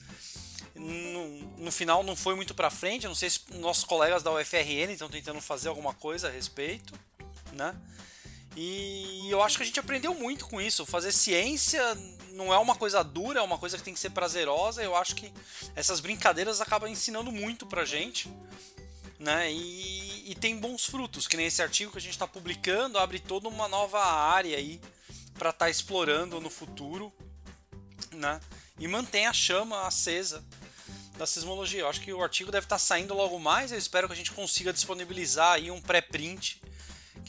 no, 0.72 1.42
no 1.58 1.72
final 1.72 2.04
não 2.04 2.14
foi 2.14 2.36
muito 2.36 2.54
para 2.54 2.70
frente. 2.70 3.06
Eu 3.06 3.08
não 3.08 3.16
sei 3.16 3.28
se 3.28 3.40
nossos 3.54 3.82
colegas 3.82 4.22
da 4.22 4.30
UFRN 4.30 4.92
estão 4.92 5.08
tentando 5.08 5.40
fazer 5.40 5.68
alguma 5.68 5.92
coisa 5.92 6.28
a 6.28 6.30
respeito, 6.30 6.94
né? 7.52 7.74
E 8.56 9.28
eu 9.30 9.42
acho 9.42 9.56
que 9.56 9.62
a 9.62 9.66
gente 9.66 9.80
aprendeu 9.80 10.14
muito 10.14 10.46
com 10.46 10.60
isso. 10.60 10.84
Fazer 10.84 11.12
ciência 11.12 11.82
não 12.32 12.52
é 12.52 12.58
uma 12.58 12.74
coisa 12.74 13.02
dura, 13.02 13.40
é 13.40 13.42
uma 13.42 13.58
coisa 13.58 13.76
que 13.76 13.82
tem 13.82 13.94
que 13.94 14.00
ser 14.00 14.10
prazerosa. 14.10 14.82
Eu 14.82 14.96
acho 14.96 15.14
que 15.14 15.32
essas 15.76 16.00
brincadeiras 16.00 16.60
acabam 16.60 16.90
ensinando 16.90 17.30
muito 17.30 17.66
pra 17.66 17.84
gente. 17.84 18.30
Né? 19.18 19.52
E, 19.52 20.30
e 20.30 20.34
tem 20.34 20.56
bons 20.56 20.86
frutos, 20.86 21.28
que 21.28 21.36
nem 21.36 21.46
esse 21.46 21.60
artigo 21.60 21.92
que 21.92 21.98
a 21.98 22.00
gente 22.00 22.12
está 22.12 22.26
publicando 22.26 22.98
abre 22.98 23.18
toda 23.18 23.48
uma 23.48 23.68
nova 23.68 24.02
área 24.02 24.56
aí 24.56 24.80
para 25.34 25.50
estar 25.50 25.66
tá 25.66 25.70
explorando 25.70 26.40
no 26.40 26.48
futuro 26.48 27.12
né? 28.12 28.40
E 28.78 28.88
mantém 28.88 29.26
a 29.26 29.32
chama 29.32 29.86
acesa 29.86 30.44
da 31.16 31.26
sismologia. 31.26 31.80
Eu 31.80 31.88
acho 31.88 32.00
que 32.00 32.12
o 32.12 32.22
artigo 32.22 32.50
deve 32.50 32.64
estar 32.64 32.78
saindo 32.78 33.14
logo 33.14 33.38
mais. 33.38 33.72
Eu 33.72 33.78
espero 33.78 34.06
que 34.06 34.12
a 34.12 34.16
gente 34.16 34.32
consiga 34.32 34.72
disponibilizar 34.72 35.52
aí 35.52 35.70
um 35.70 35.80
pré-print 35.80 36.60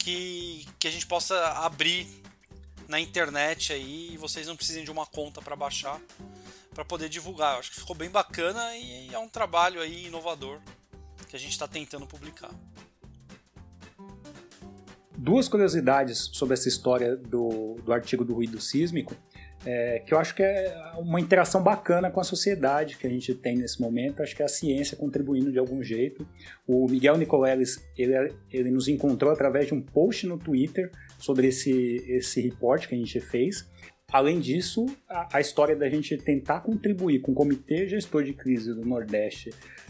que, 0.02 0.66
que 0.80 0.88
a 0.88 0.90
gente 0.90 1.06
possa 1.06 1.36
abrir 1.64 2.08
na 2.88 2.98
internet 2.98 3.72
aí 3.72 4.14
e 4.14 4.16
vocês 4.16 4.48
não 4.48 4.56
precisem 4.56 4.82
de 4.82 4.90
uma 4.90 5.06
conta 5.06 5.40
para 5.40 5.54
baixar 5.54 6.00
para 6.74 6.84
poder 6.84 7.08
divulgar. 7.08 7.54
Eu 7.54 7.60
acho 7.60 7.70
que 7.70 7.80
ficou 7.80 7.94
bem 7.94 8.10
bacana 8.10 8.76
e 8.76 9.14
é 9.14 9.18
um 9.18 9.28
trabalho 9.28 9.80
aí 9.80 10.06
inovador 10.06 10.58
que 11.28 11.36
a 11.36 11.38
gente 11.38 11.52
está 11.52 11.68
tentando 11.68 12.06
publicar. 12.06 12.50
Duas 15.16 15.48
curiosidades 15.48 16.30
sobre 16.32 16.54
essa 16.54 16.68
história 16.68 17.16
do, 17.16 17.76
do 17.84 17.92
artigo 17.92 18.24
do 18.24 18.34
ruído 18.34 18.60
sísmico 18.60 19.14
é, 19.64 20.00
que 20.00 20.12
eu 20.12 20.18
acho 20.18 20.34
que 20.34 20.42
é 20.42 20.74
uma 20.98 21.20
interação 21.20 21.62
bacana 21.62 22.10
com 22.10 22.20
a 22.20 22.24
sociedade 22.24 22.96
que 22.96 23.06
a 23.06 23.10
gente 23.10 23.34
tem 23.34 23.56
nesse 23.56 23.80
momento. 23.80 24.22
Acho 24.22 24.34
que 24.34 24.42
é 24.42 24.44
a 24.44 24.48
ciência 24.48 24.96
contribuindo 24.96 25.52
de 25.52 25.58
algum 25.58 25.82
jeito. 25.82 26.26
O 26.66 26.88
Miguel 26.88 27.16
Nicoleles, 27.16 27.80
ele, 27.96 28.32
ele 28.52 28.70
nos 28.70 28.88
encontrou 28.88 29.32
através 29.32 29.66
de 29.66 29.74
um 29.74 29.80
post 29.80 30.26
no 30.26 30.38
Twitter 30.38 30.90
sobre 31.18 31.48
esse, 31.48 32.04
esse 32.08 32.40
report 32.40 32.88
que 32.88 32.94
a 32.94 32.98
gente 32.98 33.20
fez. 33.20 33.70
Além 34.12 34.40
disso, 34.40 34.84
a, 35.08 35.38
a, 35.38 35.40
história 35.40 35.74
da 35.74 35.88
gente 35.88 36.18
tentar 36.18 36.60
contribuir 36.60 37.20
com 37.20 37.32
o 37.32 37.34
Comitê 37.34 37.88
Gestor 37.88 38.22
de 38.22 38.34
Crise 38.34 38.74
do 38.74 38.84
Nordeste, 38.84 39.48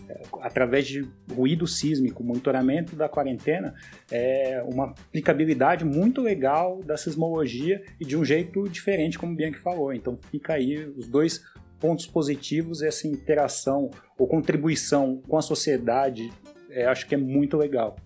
é, 0.08 0.22
através 0.40 0.86
de 0.86 1.04
ruído 1.34 1.66
sísmico, 1.66 2.22
monitoramento 2.22 2.94
da 2.94 3.08
quarentena, 3.08 3.74
é 4.12 4.62
uma 4.64 4.90
aplicabilidade 4.90 5.84
muito 5.84 6.22
legal 6.22 6.80
da 6.84 6.96
sismologia 6.96 7.82
e 8.00 8.04
de 8.04 8.16
um 8.16 8.24
jeito 8.24 8.68
diferente, 8.68 9.18
como 9.18 9.32
o 9.32 9.36
Bianchi 9.36 9.58
falou. 9.58 9.92
Então 9.92 10.16
fica 10.16 10.52
aí 10.52 10.84
os 10.84 11.08
dois 11.08 11.42
pontos 11.80 12.06
positivos, 12.06 12.80
essa 12.80 13.08
interação 13.08 13.90
ou 14.16 14.28
contribuição 14.28 15.20
com 15.26 15.36
a 15.36 15.42
sociedade, 15.42 16.30
é, 16.70 16.86
acho 16.86 17.08
que 17.08 17.16
é 17.16 17.18
muito 17.18 17.56
legal. 17.56 17.96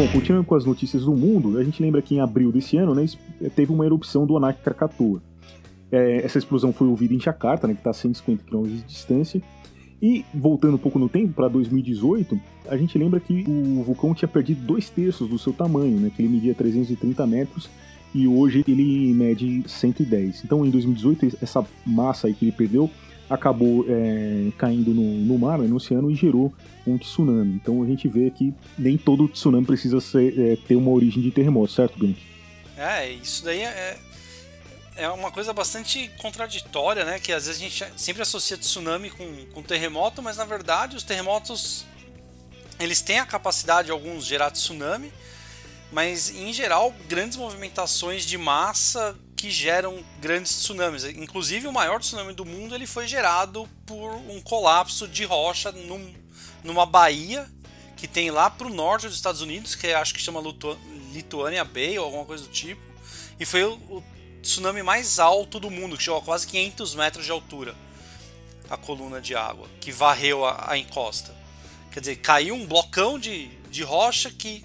Bom, 0.00 0.08
continuando 0.08 0.46
com 0.46 0.54
as 0.54 0.64
notícias 0.64 1.04
do 1.04 1.14
mundo, 1.14 1.58
a 1.58 1.62
gente 1.62 1.82
lembra 1.82 2.00
que 2.00 2.14
em 2.14 2.20
abril 2.20 2.50
desse 2.50 2.74
ano 2.78 2.94
né, 2.94 3.04
teve 3.54 3.70
uma 3.70 3.84
erupção 3.84 4.24
do 4.24 4.34
Anak 4.34 4.62
Krakatoa. 4.62 5.20
É, 5.92 6.24
essa 6.24 6.38
explosão 6.38 6.72
foi 6.72 6.88
ouvida 6.88 7.12
em 7.12 7.20
Jakarta, 7.20 7.66
né, 7.66 7.74
que 7.74 7.80
está 7.80 7.90
a 7.90 7.92
150 7.92 8.42
km 8.44 8.62
de 8.62 8.80
distância. 8.80 9.42
E 10.00 10.24
voltando 10.32 10.76
um 10.76 10.78
pouco 10.78 10.98
no 10.98 11.06
tempo, 11.06 11.34
para 11.34 11.48
2018, 11.48 12.40
a 12.68 12.78
gente 12.78 12.96
lembra 12.96 13.20
que 13.20 13.44
o 13.46 13.82
vulcão 13.82 14.14
tinha 14.14 14.26
perdido 14.26 14.64
dois 14.64 14.88
terços 14.88 15.28
do 15.28 15.38
seu 15.38 15.52
tamanho, 15.52 16.00
né, 16.00 16.10
que 16.16 16.22
ele 16.22 16.30
media 16.30 16.54
330 16.54 17.26
metros 17.26 17.68
e 18.14 18.26
hoje 18.26 18.64
ele 18.66 19.12
mede 19.12 19.64
110. 19.66 20.44
Então 20.46 20.64
em 20.64 20.70
2018, 20.70 21.36
essa 21.42 21.62
massa 21.84 22.26
aí 22.26 22.32
que 22.32 22.46
ele 22.46 22.52
perdeu 22.52 22.88
acabou 23.30 23.86
é, 23.88 24.50
caindo 24.58 24.92
no, 24.92 25.02
no 25.02 25.38
mar, 25.38 25.58
né, 25.58 25.68
no 25.68 25.76
oceano, 25.76 26.10
e 26.10 26.14
gerou 26.16 26.52
um 26.86 26.98
tsunami. 26.98 27.54
Então 27.54 27.82
a 27.82 27.86
gente 27.86 28.08
vê 28.08 28.30
que 28.30 28.52
nem 28.76 28.98
todo 28.98 29.28
tsunami 29.28 29.64
precisa 29.64 30.00
ser, 30.00 30.38
é, 30.38 30.56
ter 30.56 30.74
uma 30.74 30.90
origem 30.90 31.22
de 31.22 31.30
terremoto, 31.30 31.72
certo, 31.72 31.98
Ben? 31.98 32.16
É, 32.76 33.12
isso 33.12 33.44
daí 33.44 33.60
é, 33.60 33.98
é 34.96 35.08
uma 35.08 35.30
coisa 35.30 35.52
bastante 35.52 36.10
contraditória, 36.20 37.04
né? 37.04 37.20
Que 37.20 37.32
às 37.32 37.46
vezes 37.46 37.60
a 37.60 37.64
gente 37.64 37.84
sempre 37.96 38.22
associa 38.22 38.56
tsunami 38.56 39.10
com, 39.10 39.46
com 39.52 39.62
terremoto, 39.62 40.20
mas 40.22 40.36
na 40.36 40.44
verdade 40.44 40.96
os 40.96 41.04
terremotos 41.04 41.86
eles 42.80 43.00
têm 43.00 43.18
a 43.18 43.26
capacidade, 43.26 43.90
alguns, 43.90 44.24
de 44.24 44.30
gerar 44.30 44.50
tsunami, 44.50 45.12
mas 45.92 46.30
em 46.30 46.52
geral 46.52 46.94
grandes 47.08 47.36
movimentações 47.36 48.24
de 48.24 48.38
massa 48.38 49.16
que 49.36 49.50
geram 49.50 50.04
grandes 50.20 50.54
tsunamis. 50.60 51.04
Inclusive 51.04 51.66
o 51.66 51.72
maior 51.72 52.00
tsunami 52.00 52.32
do 52.32 52.44
mundo 52.44 52.74
ele 52.74 52.86
foi 52.86 53.08
gerado 53.08 53.68
por 53.86 54.14
um 54.28 54.40
colapso 54.40 55.08
de 55.08 55.24
rocha 55.24 55.72
num, 55.72 56.14
numa 56.62 56.84
baía 56.84 57.48
que 57.96 58.06
tem 58.06 58.30
lá 58.30 58.48
para 58.48 58.66
o 58.66 58.70
norte 58.70 59.06
dos 59.06 59.16
Estados 59.16 59.40
Unidos, 59.40 59.74
que 59.74 59.92
acho 59.92 60.14
que 60.14 60.20
chama 60.20 60.40
Lituânia 61.12 61.64
Bay 61.64 61.98
ou 61.98 62.04
alguma 62.06 62.24
coisa 62.24 62.44
do 62.44 62.50
tipo. 62.50 62.80
E 63.38 63.44
foi 63.44 63.64
o, 63.64 63.74
o 63.74 64.04
tsunami 64.42 64.82
mais 64.82 65.18
alto 65.18 65.60
do 65.60 65.70
mundo, 65.70 65.96
que 65.96 66.02
chegou 66.02 66.18
a 66.18 66.22
quase 66.22 66.46
500 66.46 66.94
metros 66.94 67.24
de 67.24 67.30
altura. 67.30 67.74
A 68.70 68.76
coluna 68.76 69.20
de 69.20 69.34
água, 69.34 69.68
que 69.80 69.90
varreu 69.90 70.46
a, 70.46 70.72
a 70.72 70.78
encosta. 70.78 71.34
Quer 71.90 72.00
dizer, 72.00 72.16
caiu 72.16 72.54
um 72.54 72.64
blocão 72.64 73.18
de, 73.18 73.48
de 73.70 73.82
rocha 73.82 74.30
que 74.30 74.64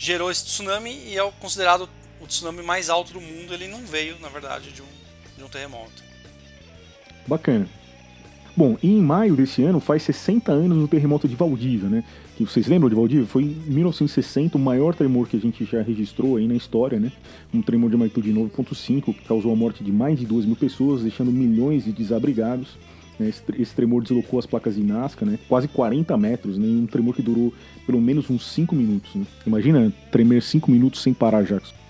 gerou 0.00 0.30
esse 0.30 0.46
tsunami 0.46 0.98
e 1.08 1.18
é 1.18 1.32
considerado 1.38 1.86
o 2.22 2.26
tsunami 2.26 2.62
mais 2.62 2.88
alto 2.88 3.12
do 3.12 3.20
mundo, 3.20 3.52
ele 3.52 3.68
não 3.68 3.84
veio, 3.84 4.18
na 4.18 4.30
verdade, 4.30 4.72
de 4.72 4.80
um, 4.80 4.86
de 5.36 5.44
um 5.44 5.48
terremoto. 5.48 6.02
Bacana. 7.26 7.68
Bom, 8.56 8.78
e 8.82 8.88
em 8.88 9.00
maio 9.00 9.36
desse 9.36 9.62
ano 9.62 9.78
faz 9.78 10.02
60 10.04 10.50
anos 10.50 10.78
do 10.78 10.88
terremoto 10.88 11.28
de 11.28 11.36
Valdívia, 11.36 11.88
né? 11.88 12.02
Que 12.34 12.44
vocês 12.44 12.66
lembram 12.66 12.88
de 12.88 12.94
Valdívia? 12.94 13.26
Foi 13.26 13.42
em 13.42 13.54
1960 13.66 14.56
o 14.56 14.60
maior 14.60 14.94
tremor 14.94 15.28
que 15.28 15.36
a 15.36 15.40
gente 15.40 15.66
já 15.66 15.82
registrou 15.82 16.36
aí 16.36 16.48
na 16.48 16.54
história, 16.54 16.98
né? 16.98 17.12
Um 17.52 17.60
tremor 17.60 17.90
de 17.90 17.96
magnitude 17.98 18.32
9.5 18.32 19.14
que 19.14 19.24
causou 19.24 19.52
a 19.52 19.56
morte 19.56 19.84
de 19.84 19.92
mais 19.92 20.18
de 20.18 20.24
2 20.24 20.46
mil 20.46 20.56
pessoas, 20.56 21.02
deixando 21.02 21.30
milhões 21.30 21.84
de 21.84 21.92
desabrigados. 21.92 22.78
Né? 23.20 23.28
Esse, 23.28 23.42
esse, 23.58 23.74
tremor 23.74 24.02
deslocou 24.02 24.38
as 24.38 24.46
placas 24.46 24.74
de 24.74 24.82
Nazca, 24.82 25.24
né? 25.24 25.38
Quase 25.48 25.68
40 25.68 26.16
metros, 26.16 26.58
né? 26.58 26.66
Um 26.66 26.86
tremor 26.86 27.14
que 27.14 27.22
durou 27.22 27.52
pelo 27.86 28.00
menos 28.00 28.28
uns 28.30 28.52
5 28.52 28.74
minutos. 28.74 29.14
Né? 29.14 29.26
Imagina 29.46 29.92
tremer 30.10 30.42
5 30.42 30.70
minutos 30.70 31.02
sem 31.02 31.14
parar, 31.14 31.44
Jackson 31.44 31.80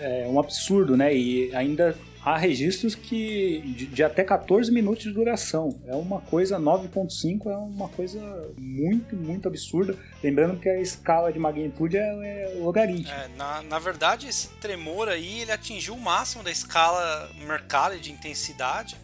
é 0.00 0.26
um 0.28 0.38
absurdo, 0.38 0.96
né? 0.96 1.14
E 1.14 1.54
ainda 1.54 1.96
há 2.24 2.36
registros 2.36 2.94
que 2.94 3.60
de, 3.76 3.86
de, 3.86 4.04
até 4.04 4.22
14 4.22 4.70
minutos 4.70 5.04
de 5.04 5.12
duração. 5.12 5.78
É 5.86 5.94
uma 5.94 6.20
coisa 6.20 6.58
9.5 6.58 7.46
é 7.46 7.56
uma 7.56 7.88
coisa 7.88 8.20
muito, 8.58 9.16
muito 9.16 9.48
absurda. 9.48 9.96
Lembrando 10.22 10.58
que 10.58 10.68
a 10.68 10.80
escala 10.80 11.32
de 11.32 11.38
magnitude 11.38 11.96
é, 11.96 12.00
é 12.00 12.58
logarítmica. 12.58 13.10
É, 13.10 13.28
na, 13.36 13.62
na 13.62 13.78
verdade, 13.78 14.28
esse 14.28 14.48
tremor 14.60 15.08
aí 15.08 15.40
ele 15.40 15.52
atingiu 15.52 15.94
o 15.94 16.00
máximo 16.00 16.42
da 16.42 16.50
escala 16.50 17.30
Mercalli 17.46 17.98
de 17.98 18.12
intensidade, 18.12 18.96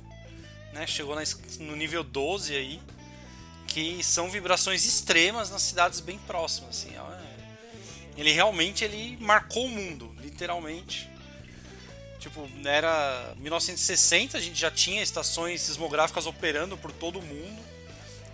né? 0.75 0.87
Chegou 0.87 1.17
no 1.61 1.77
nível 1.77 2.03
12 2.03 2.55
aí, 2.55 2.81
que 3.67 4.03
são 4.03 4.29
vibrações 4.29 4.85
extremas 4.85 5.49
nas 5.49 5.63
cidades 5.63 6.01
bem 6.01 6.19
próximas, 6.19 6.71
assim. 6.71 6.95
É, 6.97 8.21
ele 8.21 8.33
realmente 8.33 8.85
ele 8.85 9.17
marcou 9.21 9.67
o 9.67 9.69
mundo 9.69 10.15
literalmente. 10.21 11.09
Tipo, 12.19 12.49
era 12.65 13.35
1960, 13.37 14.39
a 14.39 14.41
gente 14.41 14.59
já 14.59 14.71
tinha 14.71 15.03
estações 15.03 15.61
sismográficas 15.61 16.27
operando 16.27 16.77
por 16.77 16.91
todo 16.91 17.19
o 17.19 17.23
mundo. 17.23 17.63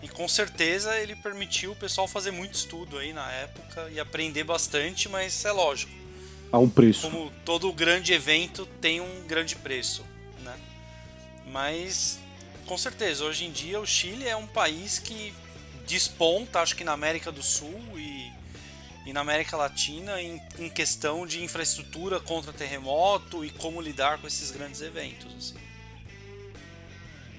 E 0.02 0.08
com 0.08 0.26
certeza 0.26 0.96
ele 0.96 1.14
permitiu 1.16 1.72
o 1.72 1.76
pessoal 1.76 2.08
fazer 2.08 2.30
muito 2.30 2.54
estudo 2.54 2.96
aí 2.96 3.12
na 3.12 3.30
época 3.32 3.90
e 3.90 4.00
aprender 4.00 4.44
bastante, 4.44 5.08
mas 5.08 5.44
é 5.44 5.52
lógico. 5.52 5.92
A 6.52 6.58
um 6.58 6.70
preço. 6.70 7.02
Como 7.02 7.30
todo 7.44 7.70
grande 7.72 8.12
evento 8.12 8.64
tem 8.80 9.00
um 9.00 9.26
grande 9.26 9.56
preço, 9.56 10.04
né? 10.40 10.56
Mas 11.46 12.19
com 12.70 12.78
certeza, 12.78 13.24
hoje 13.24 13.46
em 13.46 13.50
dia 13.50 13.80
o 13.80 13.84
Chile 13.84 14.28
é 14.28 14.36
um 14.36 14.46
país 14.46 15.00
que 15.00 15.34
desponta, 15.88 16.60
acho 16.60 16.76
que 16.76 16.84
na 16.84 16.92
América 16.92 17.32
do 17.32 17.42
Sul 17.42 17.74
e 17.96 18.30
e 19.04 19.12
na 19.12 19.22
América 19.22 19.56
Latina 19.56 20.22
em, 20.22 20.40
em 20.56 20.68
questão 20.68 21.26
de 21.26 21.42
infraestrutura 21.42 22.20
contra 22.20 22.52
terremoto 22.52 23.44
e 23.44 23.50
como 23.50 23.80
lidar 23.80 24.20
com 24.20 24.26
esses 24.28 24.52
grandes 24.52 24.82
eventos. 24.82 25.34
Assim. 25.36 25.54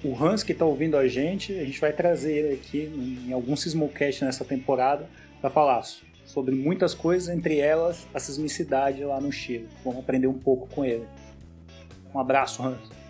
O 0.04 0.22
Hans 0.22 0.42
que 0.42 0.52
está 0.52 0.66
ouvindo 0.66 0.98
a 0.98 1.08
gente, 1.08 1.58
a 1.58 1.64
gente 1.64 1.80
vai 1.80 1.94
trazer 1.94 2.36
ele 2.36 2.54
aqui 2.54 2.92
em 3.26 3.32
algum 3.32 3.56
Sismocast 3.56 4.22
nessa 4.22 4.44
temporada 4.44 5.08
para 5.40 5.48
falar 5.48 5.82
sobre 6.26 6.54
muitas 6.54 6.92
coisas, 6.92 7.34
entre 7.34 7.58
elas 7.58 8.06
a 8.12 8.18
sismicidade 8.18 9.02
lá 9.02 9.18
no 9.18 9.32
Chile. 9.32 9.66
Vamos 9.82 10.00
aprender 10.00 10.26
um 10.26 10.38
pouco 10.38 10.66
com 10.74 10.84
ele. 10.84 11.06
Um 12.12 12.18
abraço, 12.18 12.62
Hans. 12.62 13.01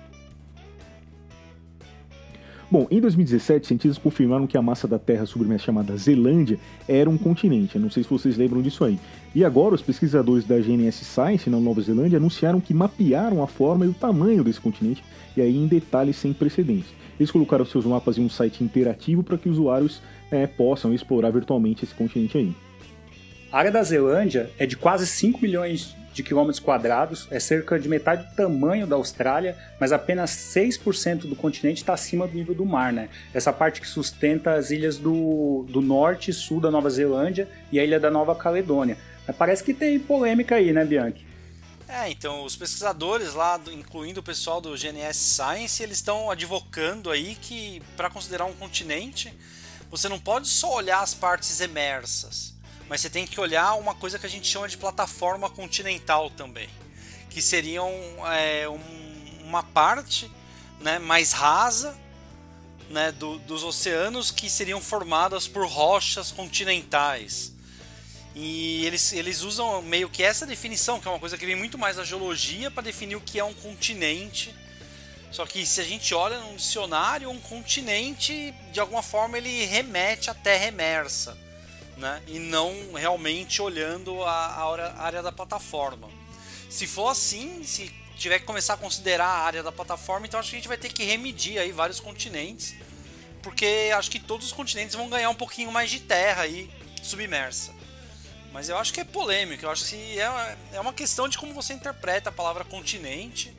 Bom, 2.72 2.86
em 2.90 3.02
2017, 3.02 3.66
cientistas 3.66 4.02
confirmaram 4.02 4.46
que 4.46 4.56
a 4.56 4.62
massa 4.62 4.88
da 4.88 4.98
Terra 4.98 5.26
submersa 5.26 5.66
chamada 5.66 5.94
Zelândia 5.94 6.58
era 6.88 7.10
um 7.10 7.18
continente. 7.18 7.76
Eu 7.76 7.82
não 7.82 7.90
sei 7.90 8.02
se 8.02 8.08
vocês 8.08 8.38
lembram 8.38 8.62
disso 8.62 8.82
aí. 8.82 8.98
E 9.34 9.44
agora, 9.44 9.74
os 9.74 9.82
pesquisadores 9.82 10.46
da 10.46 10.58
GNS 10.58 11.04
Science 11.04 11.50
na 11.50 11.60
Nova 11.60 11.82
Zelândia 11.82 12.16
anunciaram 12.16 12.62
que 12.62 12.72
mapearam 12.72 13.42
a 13.42 13.46
forma 13.46 13.84
e 13.84 13.88
o 13.88 13.92
tamanho 13.92 14.42
desse 14.42 14.58
continente, 14.58 15.04
e 15.36 15.42
aí 15.42 15.54
em 15.54 15.66
detalhes 15.66 16.16
sem 16.16 16.32
precedentes. 16.32 16.88
Eles 17.20 17.30
colocaram 17.30 17.66
seus 17.66 17.84
mapas 17.84 18.16
em 18.16 18.24
um 18.24 18.30
site 18.30 18.64
interativo 18.64 19.22
para 19.22 19.36
que 19.36 19.50
usuários 19.50 20.00
é, 20.30 20.46
possam 20.46 20.94
explorar 20.94 21.30
virtualmente 21.30 21.84
esse 21.84 21.94
continente 21.94 22.38
aí. 22.38 22.54
A 23.52 23.58
área 23.58 23.70
da 23.70 23.82
Zelândia 23.82 24.50
é 24.58 24.64
de 24.64 24.78
quase 24.78 25.06
5 25.06 25.38
milhões 25.42 25.94
de 26.14 26.22
quilômetros 26.22 26.58
quadrados, 26.58 27.28
é 27.30 27.38
cerca 27.38 27.78
de 27.78 27.86
metade 27.86 28.26
do 28.26 28.34
tamanho 28.34 28.86
da 28.86 28.96
Austrália, 28.96 29.54
mas 29.78 29.92
apenas 29.92 30.30
6% 30.30 31.28
do 31.28 31.36
continente 31.36 31.82
está 31.82 31.92
acima 31.92 32.26
do 32.26 32.34
nível 32.34 32.54
do 32.54 32.64
mar, 32.64 32.94
né? 32.94 33.10
Essa 33.34 33.52
parte 33.52 33.78
que 33.82 33.86
sustenta 33.86 34.54
as 34.54 34.70
ilhas 34.70 34.96
do, 34.96 35.66
do 35.68 35.82
norte 35.82 36.30
e 36.30 36.34
sul 36.34 36.60
da 36.60 36.70
Nova 36.70 36.88
Zelândia 36.88 37.46
e 37.70 37.78
a 37.78 37.84
ilha 37.84 38.00
da 38.00 38.10
Nova 38.10 38.34
Caledônia. 38.34 38.96
Mas 39.26 39.36
parece 39.36 39.62
que 39.62 39.74
tem 39.74 39.98
polêmica 39.98 40.54
aí, 40.54 40.72
né, 40.72 40.82
Bianchi? 40.82 41.26
É, 41.86 42.10
então, 42.10 42.44
os 42.44 42.56
pesquisadores 42.56 43.34
lá, 43.34 43.60
incluindo 43.70 44.20
o 44.20 44.22
pessoal 44.22 44.62
do 44.62 44.74
GNS 44.78 45.18
Science, 45.18 45.82
eles 45.82 45.98
estão 45.98 46.30
advocando 46.30 47.10
aí 47.10 47.34
que 47.34 47.82
para 47.98 48.08
considerar 48.08 48.46
um 48.46 48.54
continente, 48.54 49.30
você 49.90 50.08
não 50.08 50.18
pode 50.18 50.48
só 50.48 50.74
olhar 50.74 51.02
as 51.02 51.12
partes 51.12 51.60
emersas 51.60 52.51
mas 52.92 53.00
você 53.00 53.08
tem 53.08 53.26
que 53.26 53.40
olhar 53.40 53.72
uma 53.76 53.94
coisa 53.94 54.18
que 54.18 54.26
a 54.26 54.28
gente 54.28 54.46
chama 54.46 54.68
de 54.68 54.76
plataforma 54.76 55.48
continental 55.48 56.28
também, 56.28 56.68
que 57.30 57.40
seriam 57.40 57.90
é, 58.30 58.68
um, 58.68 59.46
uma 59.46 59.62
parte 59.62 60.30
né, 60.78 60.98
mais 60.98 61.32
rasa 61.32 61.98
né, 62.90 63.10
do, 63.10 63.38
dos 63.38 63.64
oceanos 63.64 64.30
que 64.30 64.50
seriam 64.50 64.78
formadas 64.78 65.48
por 65.48 65.66
rochas 65.66 66.30
continentais. 66.30 67.54
E 68.34 68.84
eles, 68.84 69.14
eles 69.14 69.40
usam 69.40 69.80
meio 69.80 70.10
que 70.10 70.22
essa 70.22 70.44
definição, 70.44 71.00
que 71.00 71.08
é 71.08 71.10
uma 71.10 71.18
coisa 71.18 71.38
que 71.38 71.46
vem 71.46 71.56
muito 71.56 71.78
mais 71.78 71.96
da 71.96 72.04
geologia, 72.04 72.70
para 72.70 72.82
definir 72.82 73.16
o 73.16 73.22
que 73.22 73.38
é 73.38 73.44
um 73.44 73.54
continente. 73.54 74.54
Só 75.30 75.46
que 75.46 75.64
se 75.64 75.80
a 75.80 75.84
gente 75.84 76.12
olha 76.12 76.38
num 76.40 76.56
dicionário, 76.56 77.30
um 77.30 77.40
continente, 77.40 78.52
de 78.70 78.78
alguma 78.78 79.02
forma, 79.02 79.38
ele 79.38 79.64
remete 79.64 80.28
à 80.28 80.34
terra 80.34 80.66
emersa, 80.66 81.38
né? 82.02 82.20
E 82.26 82.38
não 82.38 82.92
realmente 82.92 83.62
olhando 83.62 84.22
a, 84.24 84.30
a 84.30 85.02
área 85.02 85.22
da 85.22 85.32
plataforma. 85.32 86.10
Se 86.68 86.86
for 86.86 87.08
assim, 87.08 87.62
se 87.64 87.88
tiver 88.16 88.40
que 88.40 88.44
começar 88.44 88.74
a 88.74 88.76
considerar 88.76 89.26
a 89.26 89.38
área 89.38 89.62
da 89.62 89.72
plataforma, 89.72 90.26
então 90.26 90.38
acho 90.38 90.50
que 90.50 90.56
a 90.56 90.58
gente 90.58 90.68
vai 90.68 90.76
ter 90.76 90.92
que 90.92 91.04
remedir 91.04 91.58
aí 91.58 91.70
vários 91.70 92.00
continentes, 92.00 92.74
porque 93.40 93.90
acho 93.94 94.10
que 94.10 94.18
todos 94.18 94.46
os 94.46 94.52
continentes 94.52 94.94
vão 94.94 95.08
ganhar 95.08 95.30
um 95.30 95.34
pouquinho 95.34 95.70
mais 95.70 95.90
de 95.90 96.00
terra 96.00 96.42
aí 96.42 96.68
submersa. 97.02 97.72
Mas 98.52 98.68
eu 98.68 98.76
acho 98.76 98.92
que 98.92 99.00
é 99.00 99.04
polêmico, 99.04 99.64
eu 99.64 99.70
acho 99.70 99.86
que 99.86 100.18
é, 100.18 100.56
é 100.72 100.80
uma 100.80 100.92
questão 100.92 101.28
de 101.28 101.38
como 101.38 101.54
você 101.54 101.72
interpreta 101.72 102.28
a 102.28 102.32
palavra 102.32 102.64
continente. 102.64 103.56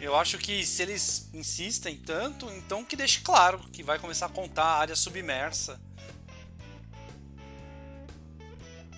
Eu 0.00 0.16
acho 0.16 0.36
que 0.38 0.64
se 0.64 0.82
eles 0.82 1.28
insistem 1.32 1.96
tanto, 1.96 2.50
então 2.52 2.84
que 2.84 2.96
deixe 2.96 3.20
claro 3.20 3.58
que 3.72 3.82
vai 3.82 3.98
começar 3.98 4.26
a 4.26 4.30
contar 4.30 4.64
a 4.64 4.78
área 4.78 4.96
submersa. 4.96 5.80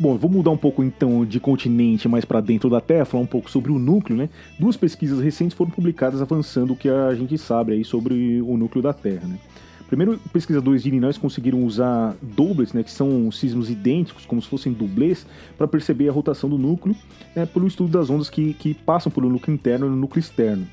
Bom, 0.02 0.18
vou 0.18 0.28
mudar 0.28 0.50
um 0.50 0.56
pouco 0.56 0.82
então 0.82 1.24
de 1.24 1.38
continente 1.38 2.08
mais 2.08 2.24
para 2.24 2.40
dentro 2.40 2.68
da 2.68 2.80
Terra, 2.80 3.04
falar 3.04 3.22
um 3.22 3.26
pouco 3.26 3.48
sobre 3.48 3.70
o 3.70 3.78
núcleo, 3.78 4.18
né? 4.18 4.28
Duas 4.58 4.76
pesquisas 4.76 5.20
recentes 5.20 5.56
foram 5.56 5.70
publicadas 5.70 6.20
avançando 6.20 6.72
o 6.72 6.76
que 6.76 6.88
a 6.88 7.14
gente 7.14 7.38
sabe 7.38 7.74
aí 7.74 7.84
sobre 7.84 8.42
o 8.42 8.56
núcleo 8.56 8.82
da 8.82 8.92
Terra, 8.92 9.28
né? 9.28 9.38
Primeiro, 9.86 10.18
pesquisadores 10.32 10.82
de 10.82 10.88
Illinois 10.88 11.16
conseguiram 11.16 11.62
usar 11.62 12.16
doublets, 12.20 12.72
né, 12.72 12.82
que 12.82 12.90
são 12.90 13.30
sismos 13.30 13.70
idênticos, 13.70 14.26
como 14.26 14.42
se 14.42 14.48
fossem 14.48 14.72
dublês, 14.72 15.24
para 15.56 15.68
perceber 15.68 16.08
a 16.08 16.12
rotação 16.12 16.50
do 16.50 16.58
núcleo 16.58 16.96
né, 17.36 17.46
pelo 17.46 17.68
estudo 17.68 17.96
das 17.96 18.10
ondas 18.10 18.28
que, 18.28 18.54
que 18.54 18.74
passam 18.74 19.12
pelo 19.12 19.28
núcleo 19.28 19.54
interno 19.54 19.86
e 19.86 19.90
no 19.90 19.94
núcleo 19.94 20.18
externo. 20.18 20.66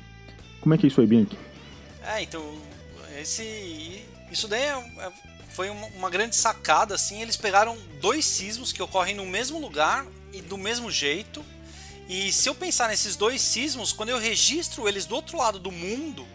Como 0.60 0.74
é 0.74 0.78
que 0.78 0.86
é 0.86 0.88
isso 0.88 1.00
aí, 1.00 1.06
Bianchi? 1.06 1.38
É, 2.04 2.20
então, 2.24 2.42
esse, 3.20 4.02
isso 4.32 4.48
daí 4.48 4.62
é, 4.62 4.72
é, 4.72 5.12
foi 5.50 5.68
uma, 5.70 6.08
grande 6.08 6.36
sacada, 6.36 6.94
assim, 6.94 7.20
eles 7.20 7.36
pegaram 7.36 7.76
dois 8.00 8.24
sismos 8.24 8.72
que 8.72 8.82
ocorrem 8.82 9.14
no 9.14 9.26
mesmo 9.26 9.58
lugar 9.58 10.06
e 10.32 10.40
do 10.40 10.56
mesmo 10.56 10.90
jeito, 10.90 11.44
e 12.08 12.32
se 12.32 12.48
eu 12.48 12.54
pensar 12.54 12.88
nesses 12.88 13.14
dois 13.14 13.40
sismos, 13.40 13.92
quando 13.92 14.08
eu 14.08 14.18
registro 14.18 14.88
eles 14.88 15.06
do 15.06 15.14
outro 15.14 15.38
lado 15.38 15.58
do 15.58 15.70
mundo, 15.70 16.26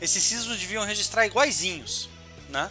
esses 0.00 0.22
sismos 0.22 0.58
deviam 0.58 0.84
registrar 0.84 1.26
iguaizinhos, 1.26 2.08
né? 2.48 2.70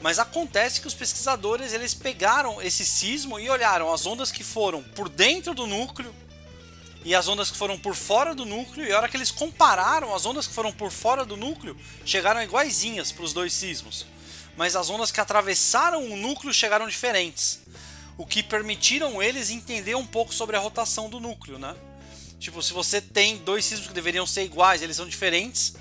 Mas 0.00 0.18
acontece 0.18 0.80
que 0.80 0.86
os 0.86 0.94
pesquisadores 0.94 1.72
eles 1.72 1.94
pegaram 1.94 2.60
esse 2.60 2.84
sismo 2.84 3.38
e 3.38 3.48
olharam 3.48 3.92
as 3.92 4.04
ondas 4.04 4.32
que 4.32 4.42
foram 4.42 4.82
por 4.82 5.08
dentro 5.08 5.54
do 5.54 5.66
núcleo 5.66 6.12
e 7.04 7.14
as 7.14 7.28
ondas 7.28 7.50
que 7.50 7.56
foram 7.56 7.78
por 7.78 7.94
fora 7.94 8.34
do 8.34 8.44
núcleo, 8.44 8.86
e 8.86 8.92
a 8.92 8.96
hora 8.96 9.08
que 9.08 9.16
eles 9.16 9.30
compararam 9.30 10.14
as 10.14 10.24
ondas 10.24 10.46
que 10.46 10.54
foram 10.54 10.72
por 10.72 10.90
fora 10.90 11.24
do 11.24 11.36
núcleo, 11.36 11.76
chegaram 12.04 12.42
iguaizinhas 12.42 13.10
para 13.10 13.24
os 13.24 13.32
dois 13.32 13.52
sismos. 13.52 14.06
Mas 14.56 14.76
as 14.76 14.90
ondas 14.90 15.10
que 15.10 15.20
atravessaram 15.20 16.04
o 16.04 16.16
núcleo 16.16 16.52
chegaram 16.52 16.86
diferentes, 16.86 17.60
o 18.18 18.26
que 18.26 18.42
permitiram 18.42 19.22
eles 19.22 19.50
entender 19.50 19.94
um 19.94 20.06
pouco 20.06 20.34
sobre 20.34 20.56
a 20.56 20.60
rotação 20.60 21.08
do 21.08 21.18
núcleo, 21.18 21.58
né? 21.58 21.74
Tipo, 22.38 22.60
se 22.60 22.72
você 22.72 23.00
tem 23.00 23.36
dois 23.38 23.64
sismos 23.64 23.86
que 23.86 23.94
deveriam 23.94 24.26
ser 24.26 24.42
iguais, 24.42 24.82
eles 24.82 24.96
são 24.96 25.06
diferentes, 25.06 25.74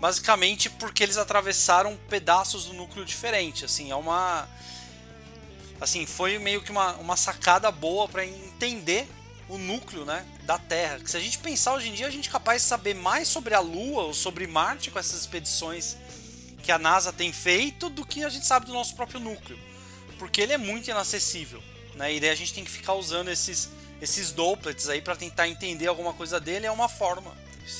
basicamente 0.00 0.70
porque 0.70 1.02
eles 1.02 1.18
atravessaram 1.18 1.98
pedaços 2.08 2.64
do 2.64 2.72
núcleo 2.72 3.04
diferente. 3.04 3.64
Assim, 3.64 3.90
é 3.90 3.94
uma. 3.94 4.48
Assim, 5.78 6.06
foi 6.06 6.38
meio 6.38 6.62
que 6.62 6.70
uma, 6.70 6.94
uma 6.94 7.16
sacada 7.16 7.70
boa 7.70 8.08
para 8.08 8.24
entender 8.24 9.06
o 9.48 9.58
núcleo 9.58 10.06
né, 10.06 10.24
da 10.44 10.58
Terra. 10.58 10.98
Que 10.98 11.10
se 11.10 11.16
a 11.16 11.20
gente 11.20 11.38
pensar 11.38 11.74
hoje 11.74 11.90
em 11.90 11.92
dia, 11.92 12.06
a 12.06 12.10
gente 12.10 12.30
é 12.30 12.32
capaz 12.32 12.62
de 12.62 12.68
saber 12.68 12.94
mais 12.94 13.28
sobre 13.28 13.54
a 13.54 13.60
Lua 13.60 14.04
ou 14.04 14.14
sobre 14.14 14.46
Marte 14.46 14.90
com 14.90 14.98
essas 14.98 15.20
expedições 15.20 15.96
que 16.66 16.72
a 16.72 16.78
NASA 16.78 17.12
tem 17.12 17.32
feito 17.32 17.88
do 17.88 18.04
que 18.04 18.24
a 18.24 18.28
gente 18.28 18.44
sabe 18.44 18.66
do 18.66 18.72
nosso 18.72 18.96
próprio 18.96 19.20
núcleo. 19.20 19.56
Porque 20.18 20.40
ele 20.40 20.52
é 20.52 20.58
muito 20.58 20.90
inacessível. 20.90 21.62
Né? 21.94 22.16
E 22.16 22.20
daí 22.20 22.30
a 22.30 22.34
gente 22.34 22.52
tem 22.52 22.64
que 22.64 22.70
ficar 22.70 22.94
usando 22.94 23.28
esses, 23.28 23.70
esses 24.02 24.32
doublets 24.32 24.88
aí 24.88 25.00
para 25.00 25.14
tentar 25.14 25.48
entender 25.48 25.86
alguma 25.86 26.12
coisa 26.12 26.40
dele. 26.40 26.66
É 26.66 26.70
uma 26.70 26.88
forma 26.88 27.32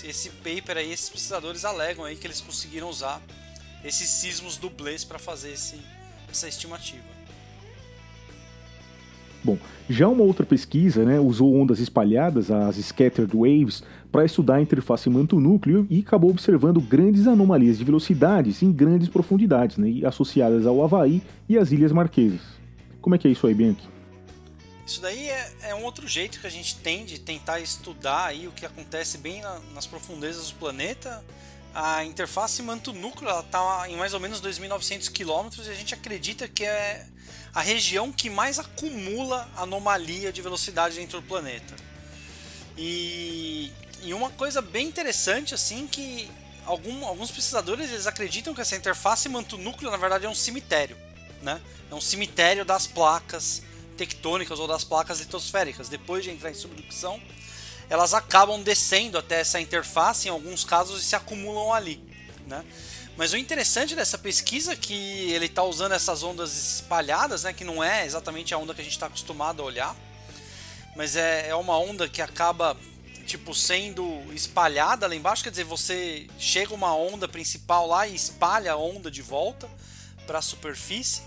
esse 0.04 0.30
paper 0.30 0.76
aí, 0.76 0.92
esses 0.92 1.08
pesquisadores 1.08 1.64
alegam 1.64 2.04
aí 2.04 2.14
que 2.14 2.26
eles 2.26 2.40
conseguiram 2.40 2.88
usar 2.88 3.20
esses 3.84 4.08
sismos 4.08 4.56
dublês 4.56 5.04
para 5.04 5.18
fazer 5.18 5.52
esse, 5.52 5.80
essa 6.30 6.48
estimativa. 6.48 7.16
Bom, 9.42 9.58
já 9.88 10.08
uma 10.08 10.22
outra 10.22 10.46
pesquisa 10.46 11.04
né, 11.04 11.20
usou 11.20 11.54
ondas 11.54 11.78
espalhadas, 11.80 12.50
as 12.50 12.76
scattered 12.76 13.32
waves, 13.32 13.82
para 14.16 14.24
estudar 14.24 14.54
a 14.54 14.62
interface 14.62 15.10
manto-núcleo 15.10 15.86
e 15.90 16.00
acabou 16.00 16.30
observando 16.30 16.80
grandes 16.80 17.26
anomalias 17.26 17.76
de 17.76 17.84
velocidades 17.84 18.62
em 18.62 18.72
grandes 18.72 19.10
profundidades, 19.10 19.76
né, 19.76 20.06
associadas 20.06 20.64
ao 20.64 20.82
Havaí 20.82 21.20
e 21.46 21.58
às 21.58 21.70
Ilhas 21.70 21.92
Marquesas. 21.92 22.40
Como 23.02 23.14
é 23.14 23.18
que 23.18 23.28
é 23.28 23.30
isso 23.30 23.46
aí, 23.46 23.52
Bianchi? 23.52 23.86
Isso 24.86 25.02
daí 25.02 25.28
é, 25.28 25.52
é, 25.64 25.74
um 25.74 25.84
outro 25.84 26.08
jeito 26.08 26.40
que 26.40 26.46
a 26.46 26.50
gente 26.50 26.76
tem 26.76 27.04
de 27.04 27.20
tentar 27.20 27.60
estudar 27.60 28.24
aí 28.24 28.48
o 28.48 28.52
que 28.52 28.64
acontece 28.64 29.18
bem 29.18 29.42
na, 29.42 29.60
nas 29.74 29.86
profundezas 29.86 30.50
do 30.50 30.56
planeta. 30.56 31.22
A 31.74 32.02
interface 32.02 32.62
manto-núcleo 32.62 33.28
está 33.38 33.84
em 33.86 33.96
mais 33.96 34.14
ou 34.14 34.20
menos 34.20 34.40
2.900 34.40 35.12
km 35.12 35.62
e 35.62 35.70
a 35.70 35.74
gente 35.74 35.92
acredita 35.92 36.48
que 36.48 36.64
é 36.64 37.04
a 37.52 37.60
região 37.60 38.10
que 38.10 38.30
mais 38.30 38.58
acumula 38.58 39.46
anomalia 39.58 40.32
de 40.32 40.40
velocidade 40.40 40.96
dentro 40.96 41.20
do 41.20 41.26
planeta. 41.26 41.74
E, 42.78 43.72
e 44.02 44.14
uma 44.14 44.30
coisa 44.30 44.62
bem 44.62 44.86
interessante 44.86 45.54
assim 45.54 45.86
que 45.86 46.30
algum, 46.64 47.04
alguns 47.04 47.30
pesquisadores 47.30 47.90
eles 47.90 48.06
acreditam 48.06 48.54
que 48.54 48.60
essa 48.60 48.76
interface 48.76 49.28
manto-núcleo 49.28 49.90
na 49.90 49.96
verdade 49.96 50.26
é 50.26 50.28
um 50.28 50.34
cemitério, 50.34 50.96
né? 51.42 51.60
É 51.90 51.94
um 51.94 52.00
cemitério 52.00 52.64
das 52.64 52.86
placas 52.86 53.62
tectônicas 53.96 54.58
ou 54.58 54.66
das 54.66 54.84
placas 54.84 55.20
litosféricas. 55.20 55.88
Depois 55.88 56.22
de 56.24 56.30
entrar 56.30 56.50
em 56.50 56.54
subducção, 56.54 57.20
elas 57.88 58.14
acabam 58.14 58.62
descendo 58.62 59.16
até 59.16 59.40
essa 59.40 59.60
interface, 59.60 60.28
em 60.28 60.30
alguns 60.30 60.64
casos, 60.64 61.02
e 61.02 61.04
se 61.04 61.16
acumulam 61.16 61.72
ali. 61.72 62.00
Né? 62.46 62.64
Mas 63.16 63.32
o 63.32 63.36
interessante 63.36 63.94
dessa 63.94 64.18
pesquisa 64.18 64.72
é 64.72 64.76
que 64.76 65.30
ele 65.32 65.46
está 65.46 65.62
usando 65.62 65.92
essas 65.92 66.22
ondas 66.22 66.74
espalhadas, 66.74 67.44
né, 67.44 67.52
que 67.52 67.64
não 67.64 67.82
é 67.82 68.04
exatamente 68.04 68.52
a 68.52 68.58
onda 68.58 68.74
que 68.74 68.80
a 68.80 68.84
gente 68.84 68.92
está 68.92 69.06
acostumado 69.06 69.62
a 69.62 69.64
olhar, 69.64 69.96
mas 70.94 71.16
é, 71.16 71.48
é 71.48 71.54
uma 71.54 71.78
onda 71.78 72.08
que 72.08 72.20
acaba 72.20 72.76
tipo 73.26 73.54
sendo 73.54 74.22
espalhada 74.32 75.06
lá 75.06 75.14
embaixo, 75.14 75.42
quer 75.42 75.50
dizer, 75.50 75.64
você 75.64 76.26
chega 76.38 76.72
uma 76.72 76.94
onda 76.94 77.28
principal 77.28 77.86
lá 77.86 78.06
e 78.06 78.14
espalha 78.14 78.72
a 78.72 78.76
onda 78.76 79.10
de 79.10 79.20
volta 79.20 79.68
para 80.26 80.38
a 80.38 80.42
superfície, 80.42 81.22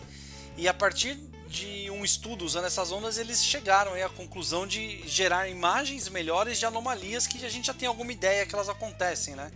e 0.58 0.68
a 0.68 0.74
partir 0.74 1.16
de 1.48 1.90
um 1.90 2.06
estudo 2.06 2.46
usando 2.46 2.66
essas 2.66 2.92
ondas, 2.92 3.18
eles 3.18 3.44
chegaram 3.44 3.94
à 3.94 4.10
conclusão 4.10 4.68
de 4.68 5.02
gerar 5.08 5.50
imagens 5.50 6.08
melhores 6.08 6.60
de 6.60 6.66
anomalias 6.66 7.26
que 7.26 7.44
a 7.44 7.50
gente 7.50 7.68
já 7.68 7.74
tem 7.74 7.88
alguma 7.88 8.12
ideia 8.12 8.46
que 8.46 8.54
elas 8.54 8.70
acontecem, 8.70 9.36
né? 9.36 9.52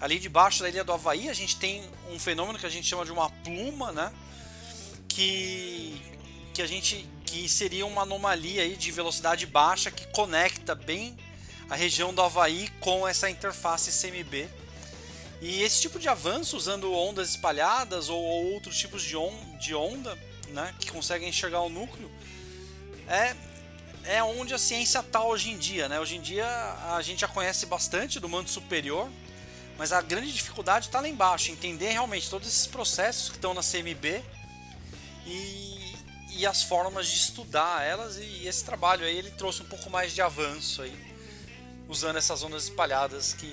Ali 0.00 0.18
debaixo 0.18 0.62
da 0.62 0.68
ilha 0.68 0.84
do 0.84 0.92
Havaí, 0.92 1.28
a 1.28 1.32
gente 1.32 1.56
tem 1.56 1.82
um 2.10 2.18
fenômeno 2.18 2.58
que 2.58 2.66
a 2.66 2.70
gente 2.70 2.86
chama 2.86 3.04
de 3.04 3.12
uma 3.12 3.30
pluma, 3.30 3.90
né? 3.90 4.12
Que, 5.08 6.00
que 6.52 6.62
a 6.62 6.66
gente 6.66 7.08
que 7.24 7.48
seria 7.48 7.86
uma 7.86 8.02
anomalia 8.02 8.62
aí 8.62 8.76
de 8.76 8.90
velocidade 8.90 9.46
baixa 9.46 9.90
que 9.90 10.06
conecta 10.08 10.74
bem 10.74 11.16
a 11.70 11.76
região 11.76 12.12
do 12.12 12.20
Havaí 12.20 12.68
com 12.80 13.06
essa 13.06 13.30
interface 13.30 13.92
CMB. 13.92 14.48
E 15.40 15.62
esse 15.62 15.80
tipo 15.80 15.98
de 15.98 16.08
avanço 16.08 16.56
usando 16.56 16.92
ondas 16.92 17.30
espalhadas 17.30 18.08
ou, 18.08 18.20
ou 18.20 18.52
outros 18.52 18.76
tipos 18.76 19.02
de, 19.02 19.16
on, 19.16 19.56
de 19.56 19.74
onda 19.74 20.18
né, 20.48 20.74
que 20.78 20.90
conseguem 20.90 21.28
enxergar 21.28 21.60
o 21.60 21.70
núcleo, 21.70 22.10
é, 23.08 23.34
é 24.04 24.22
onde 24.22 24.52
a 24.52 24.58
ciência 24.58 24.98
está 24.98 25.22
hoje 25.22 25.50
em 25.50 25.56
dia. 25.56 25.88
Né? 25.88 25.98
Hoje 26.00 26.16
em 26.16 26.20
dia 26.20 26.46
a 26.94 27.00
gente 27.02 27.20
já 27.20 27.28
conhece 27.28 27.64
bastante 27.66 28.18
do 28.18 28.28
manto 28.28 28.50
superior, 28.50 29.08
mas 29.78 29.92
a 29.92 30.02
grande 30.02 30.32
dificuldade 30.32 30.86
está 30.86 31.00
lá 31.00 31.08
embaixo, 31.08 31.50
entender 31.50 31.92
realmente 31.92 32.28
todos 32.28 32.48
esses 32.48 32.66
processos 32.66 33.30
que 33.30 33.36
estão 33.36 33.54
na 33.54 33.62
CMB 33.62 34.22
e, 35.24 35.94
e 36.36 36.46
as 36.46 36.64
formas 36.64 37.06
de 37.08 37.16
estudar 37.16 37.82
elas. 37.82 38.16
E 38.18 38.46
esse 38.46 38.64
trabalho 38.64 39.06
aí 39.06 39.16
ele 39.16 39.30
trouxe 39.30 39.62
um 39.62 39.66
pouco 39.66 39.88
mais 39.88 40.12
de 40.12 40.20
avanço 40.20 40.82
aí, 40.82 41.09
usando 41.90 42.16
essas 42.16 42.42
ondas 42.42 42.64
espalhadas 42.64 43.34
que, 43.34 43.52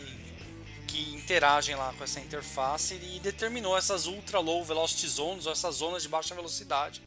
que 0.87 1.15
interagem 1.15 1.75
lá 1.75 1.93
com 1.97 2.03
essa 2.03 2.19
interface 2.19 2.93
e 2.93 3.19
determinou 3.19 3.77
essas 3.77 4.05
ultra 4.05 4.39
low 4.39 4.63
velocity 4.63 5.07
zones, 5.07 5.45
ou 5.45 5.51
essas 5.51 5.75
zonas 5.75 6.03
de 6.03 6.09
baixa 6.09 6.33
velocidade, 6.35 7.01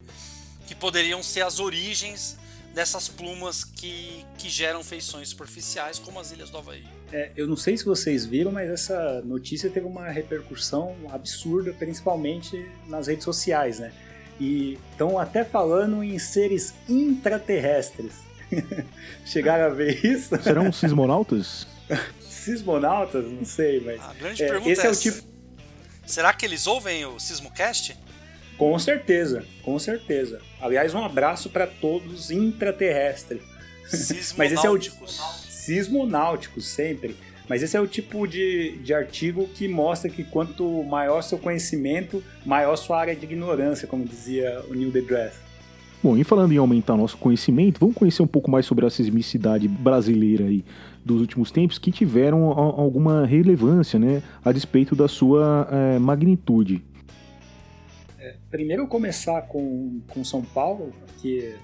que 0.67 0.75
poderiam 0.75 1.23
ser 1.23 1.43
as 1.43 1.61
origens 1.61 2.37
dessas 2.75 3.09
plumas 3.09 3.65
que, 3.65 4.25
que 4.37 4.49
geram 4.49 4.85
feições 4.85 5.31
superficiais, 5.31 5.99
como 5.99 6.21
as 6.21 6.31
ilhas 6.31 6.51
do 6.51 6.59
Havaí. 6.59 6.85
É, 7.13 7.33
eu 7.37 7.47
não 7.47 7.57
sei 7.57 7.77
se 7.77 7.85
vocês 7.85 8.27
viram, 8.27 8.53
mas 8.53 8.69
essa 8.69 9.23
notícia 9.23 9.71
teve 9.71 9.87
uma 9.87 10.09
repercussão 10.09 10.95
absurda, 11.11 11.73
principalmente 11.73 12.71
nas 12.87 13.07
redes 13.09 13.25
sociais, 13.25 13.79
né? 13.81 13.93
e 14.41 14.79
estão 14.91 15.19
até 15.19 15.45
falando 15.45 16.03
em 16.03 16.19
seres 16.19 16.75
intraterrestres. 16.89 18.15
Chegaram 19.25 19.67
a 19.67 19.69
ver 19.69 20.05
isso? 20.05 20.37
Serão 20.43 20.71
sismonautas? 20.73 21.67
sismonautas? 22.21 23.25
Não 23.25 23.45
sei, 23.45 23.81
mas. 23.81 24.01
A 24.01 24.15
grande 24.15 24.43
é, 24.43 24.47
pergunta 24.47 24.71
esse 24.71 24.83
é, 24.83 24.87
é 24.87 24.91
o 24.91 24.97
tipo. 24.97 25.31
Será 26.07 26.33
que 26.33 26.45
eles 26.45 26.67
ouvem 26.67 27.05
o 27.05 27.21
Sismocast? 27.21 27.97
Com 28.59 28.79
certeza, 28.79 29.45
com 29.63 29.79
certeza. 29.79 30.41
Aliás, 30.61 30.93
um 30.93 31.05
abraço 31.05 31.49
para 31.49 31.67
todos 31.67 32.31
intraterrestres. 32.31 33.43
Mas 34.37 34.53
esse 34.53 34.67
é 34.67 34.71
o 34.71 34.79
tipo. 34.79 35.07
Sismonáuticos, 35.09 36.67
sempre. 36.67 37.17
Mas 37.49 37.63
esse 37.63 37.77
é 37.77 37.81
o 37.81 37.87
tipo 37.87 38.27
de, 38.29 38.79
de 38.79 38.95
artigo 38.95 39.49
que 39.49 39.67
mostra 39.67 40.09
que 40.11 40.23
quanto 40.23 40.85
maior 40.85 41.23
seu 41.23 41.39
conhecimento, 41.39 42.23
maior 42.45 42.77
sua 42.77 43.01
área 43.01 43.17
de 43.17 43.25
ignorância, 43.25 43.89
como 43.89 44.05
dizia 44.05 44.63
o 44.69 44.75
Neil 44.75 44.91
deGrasse. 44.91 45.39
Bom, 46.03 46.17
e 46.17 46.25
falando 46.25 46.53
em 46.53 46.57
aumentar 46.57 46.97
nosso 46.97 47.19
conhecimento, 47.19 47.79
vamos 47.79 47.95
conhecer 47.95 48.23
um 48.23 48.27
pouco 48.27 48.51
mais 48.51 48.65
sobre 48.65 48.87
a 48.87 48.91
sismicidade 48.91 49.69
brasileira 49.69 50.47
aí 50.47 50.65
dos 51.05 51.21
últimos 51.21 51.51
tempos 51.51 51.79
que 51.79 51.91
tiveram 51.93 52.45
alguma 52.47 53.27
relevância, 53.27 53.99
né, 53.99 54.23
a 54.45 54.51
despeito 54.51 54.97
da 54.97 55.09
sua 55.09 55.69
é, 55.71 55.99
magnitude. 55.99 56.83
É, 58.19 58.35
primeiro 58.51 58.87
começar 58.87 59.43
com, 59.43 60.01
com 60.09 60.25
São 60.25 60.43
Paulo, 60.43 60.93
que 61.21 61.55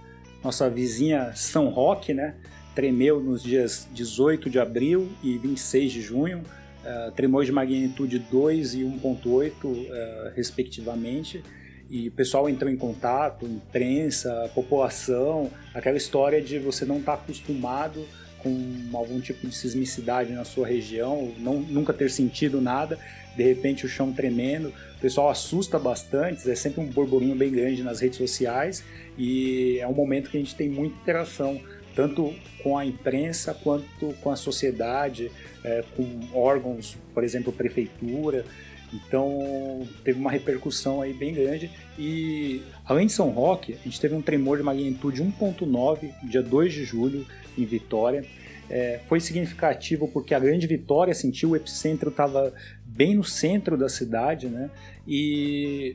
nossa 0.44 0.68
vizinha 0.68 1.32
São 1.34 1.68
Roque, 1.70 2.12
né? 2.12 2.34
tremeu 2.76 3.18
nos 3.20 3.42
dias 3.42 3.88
18 3.92 4.50
de 4.50 4.58
abril 4.58 5.08
e 5.22 5.38
26 5.38 5.90
de 5.90 6.02
junho, 6.02 6.42
uh, 6.84 7.42
de 7.42 7.50
magnitude 7.50 8.18
2 8.18 8.74
e 8.74 8.80
1.8, 8.82 9.64
uh, 9.64 9.86
eh, 9.90 10.32
respectivamente. 10.36 11.42
E 11.88 12.08
o 12.08 12.12
pessoal 12.12 12.48
entrou 12.48 12.70
em 12.70 12.76
contato, 12.76 13.46
imprensa, 13.46 14.50
população, 14.54 15.50
aquela 15.72 15.96
história 15.96 16.42
de 16.42 16.58
você 16.58 16.84
não 16.84 16.98
estar 16.98 17.16
tá 17.16 17.22
acostumado 17.22 18.04
com 18.42 18.96
algum 18.96 19.20
tipo 19.20 19.46
de 19.46 19.54
sismicidade 19.54 20.32
na 20.32 20.44
sua 20.44 20.66
região, 20.66 21.32
não, 21.38 21.60
nunca 21.60 21.92
ter 21.92 22.10
sentido 22.10 22.60
nada, 22.60 22.98
de 23.36 23.42
repente 23.42 23.84
o 23.84 23.88
chão 23.88 24.12
tremendo, 24.12 24.72
o 24.96 25.00
pessoal 25.00 25.28
assusta 25.28 25.78
bastante, 25.78 26.48
é 26.48 26.54
sempre 26.54 26.80
um 26.80 26.86
burburinho 26.86 27.34
bem 27.34 27.50
grande 27.50 27.82
nas 27.82 28.00
redes 28.00 28.18
sociais 28.18 28.84
e 29.18 29.78
é 29.80 29.86
um 29.86 29.94
momento 29.94 30.30
que 30.30 30.36
a 30.36 30.40
gente 30.40 30.54
tem 30.54 30.68
muita 30.68 30.96
interação 30.96 31.60
tanto 31.96 32.34
com 32.62 32.76
a 32.76 32.84
imprensa 32.84 33.54
quanto 33.54 34.12
com 34.20 34.30
a 34.30 34.36
sociedade, 34.36 35.30
é, 35.64 35.82
com 35.96 36.04
órgãos, 36.34 36.96
por 37.14 37.24
exemplo, 37.24 37.50
prefeitura. 37.50 38.44
Então 38.92 39.86
teve 40.04 40.18
uma 40.18 40.30
repercussão 40.30 41.00
aí 41.02 41.12
bem 41.12 41.34
grande 41.34 41.70
e 41.98 42.62
além 42.84 43.06
de 43.06 43.12
São 43.12 43.30
Roque, 43.30 43.74
a 43.74 43.84
gente 43.84 44.00
teve 44.00 44.14
um 44.14 44.22
tremor 44.22 44.58
de 44.58 44.62
magnitude 44.62 45.22
1.9 45.22 46.12
dia 46.24 46.42
2 46.42 46.72
de 46.72 46.84
julho 46.84 47.26
em 47.58 47.64
Vitória. 47.64 48.24
É, 48.68 49.00
foi 49.06 49.20
significativo 49.20 50.08
porque 50.08 50.34
a 50.34 50.38
Grande 50.38 50.66
Vitória 50.66 51.14
sentiu 51.14 51.50
o 51.50 51.56
epicentro 51.56 52.10
estava 52.10 52.52
bem 52.84 53.14
no 53.14 53.22
centro 53.22 53.76
da 53.76 53.88
cidade, 53.88 54.48
né? 54.48 54.70
E 55.06 55.94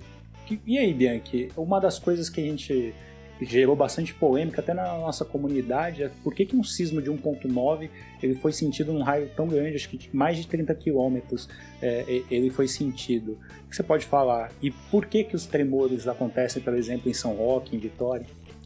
e 0.66 0.78
aí, 0.78 0.94
Bianchi, 0.94 1.50
uma 1.56 1.80
das 1.80 1.98
coisas 1.98 2.30
que 2.30 2.42
a 2.42 2.44
gente 2.44 2.94
gerou 3.42 3.76
bastante 3.76 4.14
polêmica 4.14 4.62
até 4.62 4.74
na 4.74 4.84
nossa 4.98 5.26
comunidade, 5.26 6.04
é 6.04 6.10
por 6.24 6.34
que, 6.34 6.46
que 6.46 6.56
um 6.56 6.64
sismo 6.64 7.02
de 7.02 7.10
1.9 7.10 7.90
ele 8.22 8.36
foi 8.36 8.54
sentido 8.54 8.94
num 8.94 9.02
raio 9.02 9.30
tão 9.36 9.48
grande, 9.48 9.76
acho 9.76 9.90
que 9.90 10.16
mais 10.16 10.38
de 10.38 10.48
30 10.48 10.74
quilômetros 10.76 11.50
é, 11.82 12.24
ele 12.30 12.50
foi 12.52 12.68
sentido. 12.68 13.40
O 13.66 13.70
que 13.70 13.76
você 13.76 13.84
pode 13.84 14.06
falar? 14.06 14.52
E 14.62 14.70
por 14.70 15.06
que 15.06 15.24
que 15.24 15.36
os 15.36 15.46
tremores 15.46 16.08
acontecem, 16.08 16.62
por 16.62 16.76
exemplo, 16.76 17.10
em 17.10 17.14
São 17.14 17.34
Roque, 17.34 17.76
em 17.76 17.80
Vitória? 17.80 18.26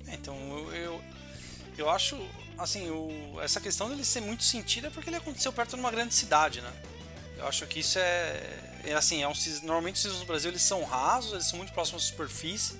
Então, 0.09 0.35
eu, 0.73 0.99
eu 1.77 1.89
acho, 1.89 2.17
assim, 2.57 2.89
o, 2.89 3.39
essa 3.41 3.61
questão 3.61 3.89
dele 3.89 4.03
ser 4.03 4.21
muito 4.21 4.43
sentido 4.43 4.87
é 4.87 4.89
porque 4.89 5.09
ele 5.09 5.17
aconteceu 5.17 5.53
perto 5.53 5.75
de 5.75 5.79
uma 5.79 5.91
grande 5.91 6.13
cidade, 6.13 6.61
né? 6.61 6.71
Eu 7.37 7.47
acho 7.47 7.65
que 7.67 7.79
isso 7.79 7.99
é, 7.99 8.41
é 8.85 8.93
assim, 8.93 9.21
é 9.21 9.27
um, 9.27 9.33
normalmente 9.63 9.95
os 9.95 10.01
sismos 10.01 10.19
no 10.21 10.25
Brasil 10.25 10.51
eles 10.51 10.61
são 10.61 10.83
rasos, 10.83 11.33
eles 11.33 11.47
são 11.47 11.57
muito 11.57 11.73
próximos 11.73 12.03
à 12.03 12.07
superfície, 12.07 12.75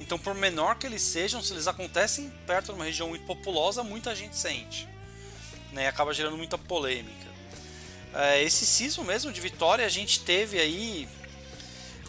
então, 0.00 0.18
por 0.18 0.34
menor 0.34 0.76
que 0.76 0.86
eles 0.86 1.02
sejam, 1.02 1.42
se 1.42 1.52
eles 1.52 1.66
acontecem 1.66 2.32
perto 2.46 2.66
de 2.66 2.72
uma 2.72 2.84
região 2.84 3.08
muito 3.08 3.24
populosa, 3.24 3.82
muita 3.82 4.14
gente 4.14 4.36
sente. 4.36 4.88
Né? 5.72 5.88
Acaba 5.88 6.12
gerando 6.12 6.36
muita 6.36 6.58
polêmica. 6.58 7.24
É, 8.12 8.42
esse 8.42 8.66
sismo 8.66 9.04
mesmo 9.04 9.32
de 9.32 9.40
Vitória, 9.40 9.84
a 9.84 9.88
gente 9.88 10.20
teve 10.20 10.60
aí 10.60 11.08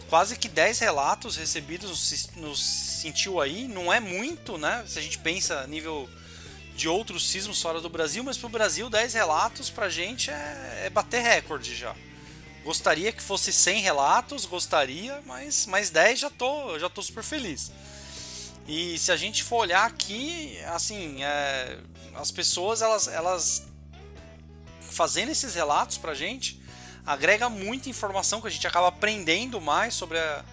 quase 0.08 0.36
que 0.36 0.48
10 0.48 0.78
relatos 0.78 1.36
recebidos 1.36 2.32
no, 2.36 2.48
no 2.48 2.56
sentiu 2.56 3.40
aí. 3.40 3.66
Não 3.66 3.92
é 3.92 3.98
muito, 3.98 4.58
né? 4.58 4.84
Se 4.86 4.98
a 4.98 5.02
gente 5.02 5.18
pensa 5.18 5.60
a 5.60 5.66
nível 5.66 6.08
de 6.76 6.88
outros 6.88 7.28
sismos 7.28 7.60
fora 7.60 7.80
do 7.80 7.88
Brasil, 7.88 8.22
mas 8.22 8.36
para 8.36 8.46
o 8.46 8.50
Brasil 8.50 8.90
10 8.90 9.14
relatos 9.14 9.70
pra 9.70 9.88
gente 9.88 10.30
é, 10.30 10.82
é 10.84 10.90
bater 10.90 11.22
recorde 11.22 11.74
já. 11.74 11.94
Gostaria 12.66 13.12
que 13.12 13.22
fosse 13.22 13.52
100 13.52 13.80
relatos, 13.82 14.44
gostaria, 14.44 15.22
mas 15.24 15.66
mais 15.66 15.88
10 15.88 16.18
já 16.18 16.30
tô, 16.30 16.76
já 16.80 16.90
tô 16.90 17.00
super 17.00 17.22
feliz. 17.22 17.70
E 18.66 18.98
se 18.98 19.12
a 19.12 19.16
gente 19.16 19.44
for 19.44 19.58
olhar 19.58 19.86
aqui, 19.86 20.58
assim, 20.74 21.22
é, 21.22 21.78
as 22.16 22.32
pessoas 22.32 22.82
elas, 22.82 23.06
elas 23.06 23.68
fazendo 24.80 25.30
esses 25.30 25.54
relatos 25.54 25.96
pra 25.96 26.12
gente 26.12 26.60
agrega 27.06 27.48
muita 27.48 27.88
informação 27.88 28.40
que 28.40 28.48
a 28.48 28.50
gente 28.50 28.66
acaba 28.66 28.88
aprendendo 28.88 29.60
mais 29.60 29.94
sobre 29.94 30.18
a, 30.18 30.44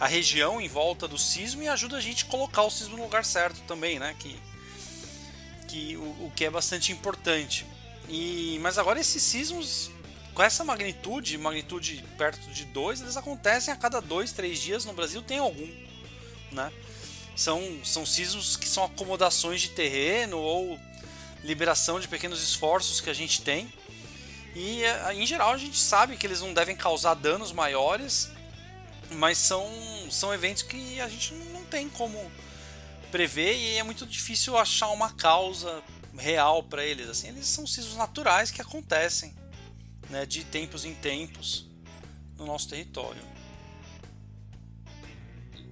a 0.00 0.06
região 0.06 0.58
em 0.58 0.68
volta 0.68 1.06
do 1.06 1.18
sismo 1.18 1.62
e 1.62 1.68
ajuda 1.68 1.98
a 1.98 2.00
gente 2.00 2.24
a 2.24 2.28
colocar 2.28 2.62
o 2.62 2.70
sismo 2.70 2.96
no 2.96 3.02
lugar 3.02 3.26
certo 3.26 3.60
também, 3.68 3.98
né? 3.98 4.16
Que, 4.18 4.40
que 5.68 5.96
o, 5.98 6.28
o 6.28 6.32
que 6.34 6.46
é 6.46 6.50
bastante 6.50 6.92
importante. 6.92 7.66
E, 8.08 8.58
mas 8.62 8.78
agora 8.78 8.98
esses 8.98 9.22
sismos 9.22 9.91
com 10.34 10.42
essa 10.42 10.64
magnitude, 10.64 11.36
magnitude 11.36 12.04
perto 12.16 12.50
de 12.50 12.64
2, 12.64 13.02
eles 13.02 13.16
acontecem 13.16 13.72
a 13.72 13.76
cada 13.76 14.00
2, 14.00 14.32
3 14.32 14.58
dias 14.58 14.84
no 14.84 14.92
Brasil 14.92 15.20
tem 15.22 15.38
algum, 15.38 15.68
né? 16.50 16.72
São, 17.36 17.60
são 17.84 18.04
sismos 18.04 18.56
que 18.56 18.68
são 18.68 18.84
acomodações 18.84 19.60
de 19.60 19.70
terreno 19.70 20.38
ou 20.38 20.78
liberação 21.42 21.98
de 21.98 22.08
pequenos 22.08 22.42
esforços 22.42 23.00
que 23.00 23.10
a 23.10 23.14
gente 23.14 23.42
tem. 23.42 23.72
E 24.54 24.84
eh, 24.84 25.14
em 25.14 25.26
geral 25.26 25.52
a 25.52 25.58
gente 25.58 25.78
sabe 25.78 26.16
que 26.16 26.26
eles 26.26 26.40
não 26.40 26.52
devem 26.52 26.76
causar 26.76 27.14
danos 27.14 27.52
maiores, 27.52 28.30
mas 29.10 29.38
são, 29.38 29.66
são 30.10 30.32
eventos 30.32 30.62
que 30.62 31.00
a 31.00 31.08
gente 31.08 31.34
não 31.52 31.64
tem 31.64 31.88
como 31.88 32.30
prever 33.10 33.56
e 33.56 33.76
é 33.76 33.82
muito 33.82 34.06
difícil 34.06 34.56
achar 34.56 34.88
uma 34.90 35.10
causa 35.12 35.82
real 36.16 36.62
para 36.62 36.84
eles. 36.84 37.08
Assim, 37.08 37.28
eles 37.28 37.46
são 37.46 37.66
sismos 37.66 37.96
naturais 37.96 38.50
que 38.50 38.60
acontecem 38.60 39.34
né, 40.12 40.26
de 40.26 40.44
tempos 40.44 40.84
em 40.84 40.92
tempos 40.92 41.66
no 42.38 42.46
nosso 42.46 42.68
território. 42.68 43.20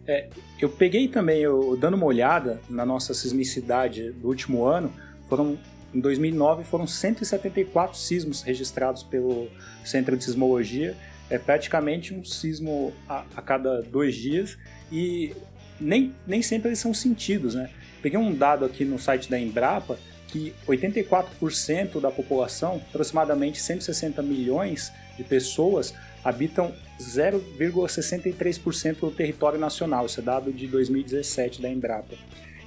É, 0.06 0.30
eu 0.58 0.70
peguei 0.70 1.06
também, 1.06 1.40
eu, 1.40 1.76
dando 1.76 1.94
uma 1.94 2.06
olhada 2.06 2.60
na 2.68 2.86
nossa 2.86 3.12
sismicidade 3.12 4.10
do 4.12 4.28
último 4.28 4.64
ano, 4.64 4.92
foram 5.28 5.58
em 5.92 6.00
2009 6.00 6.64
foram 6.64 6.86
174 6.86 7.98
sismos 7.98 8.42
registrados 8.42 9.02
pelo 9.02 9.48
Centro 9.84 10.16
de 10.16 10.24
Sismologia, 10.24 10.96
é 11.28 11.36
praticamente 11.38 12.14
um 12.14 12.24
sismo 12.24 12.92
a, 13.08 13.24
a 13.36 13.42
cada 13.42 13.82
dois 13.82 14.14
dias 14.14 14.56
e 14.90 15.34
nem, 15.80 16.14
nem 16.26 16.42
sempre 16.42 16.68
eles 16.68 16.78
são 16.78 16.94
sentidos, 16.94 17.54
né? 17.54 17.70
Peguei 18.00 18.18
um 18.18 18.34
dado 18.34 18.64
aqui 18.64 18.84
no 18.84 18.98
site 18.98 19.28
da 19.28 19.38
Embrapa 19.38 19.98
que 20.30 20.54
84% 20.66 22.00
da 22.00 22.10
população, 22.10 22.80
aproximadamente 22.88 23.60
160 23.60 24.22
milhões 24.22 24.92
de 25.16 25.24
pessoas, 25.24 25.92
habitam 26.22 26.72
0,63% 27.00 29.00
do 29.00 29.10
território 29.10 29.58
nacional. 29.58 30.06
Isso 30.06 30.20
é 30.20 30.22
dado 30.22 30.52
de 30.52 30.66
2017 30.66 31.60
da 31.60 31.68
Embrapa. 31.68 32.14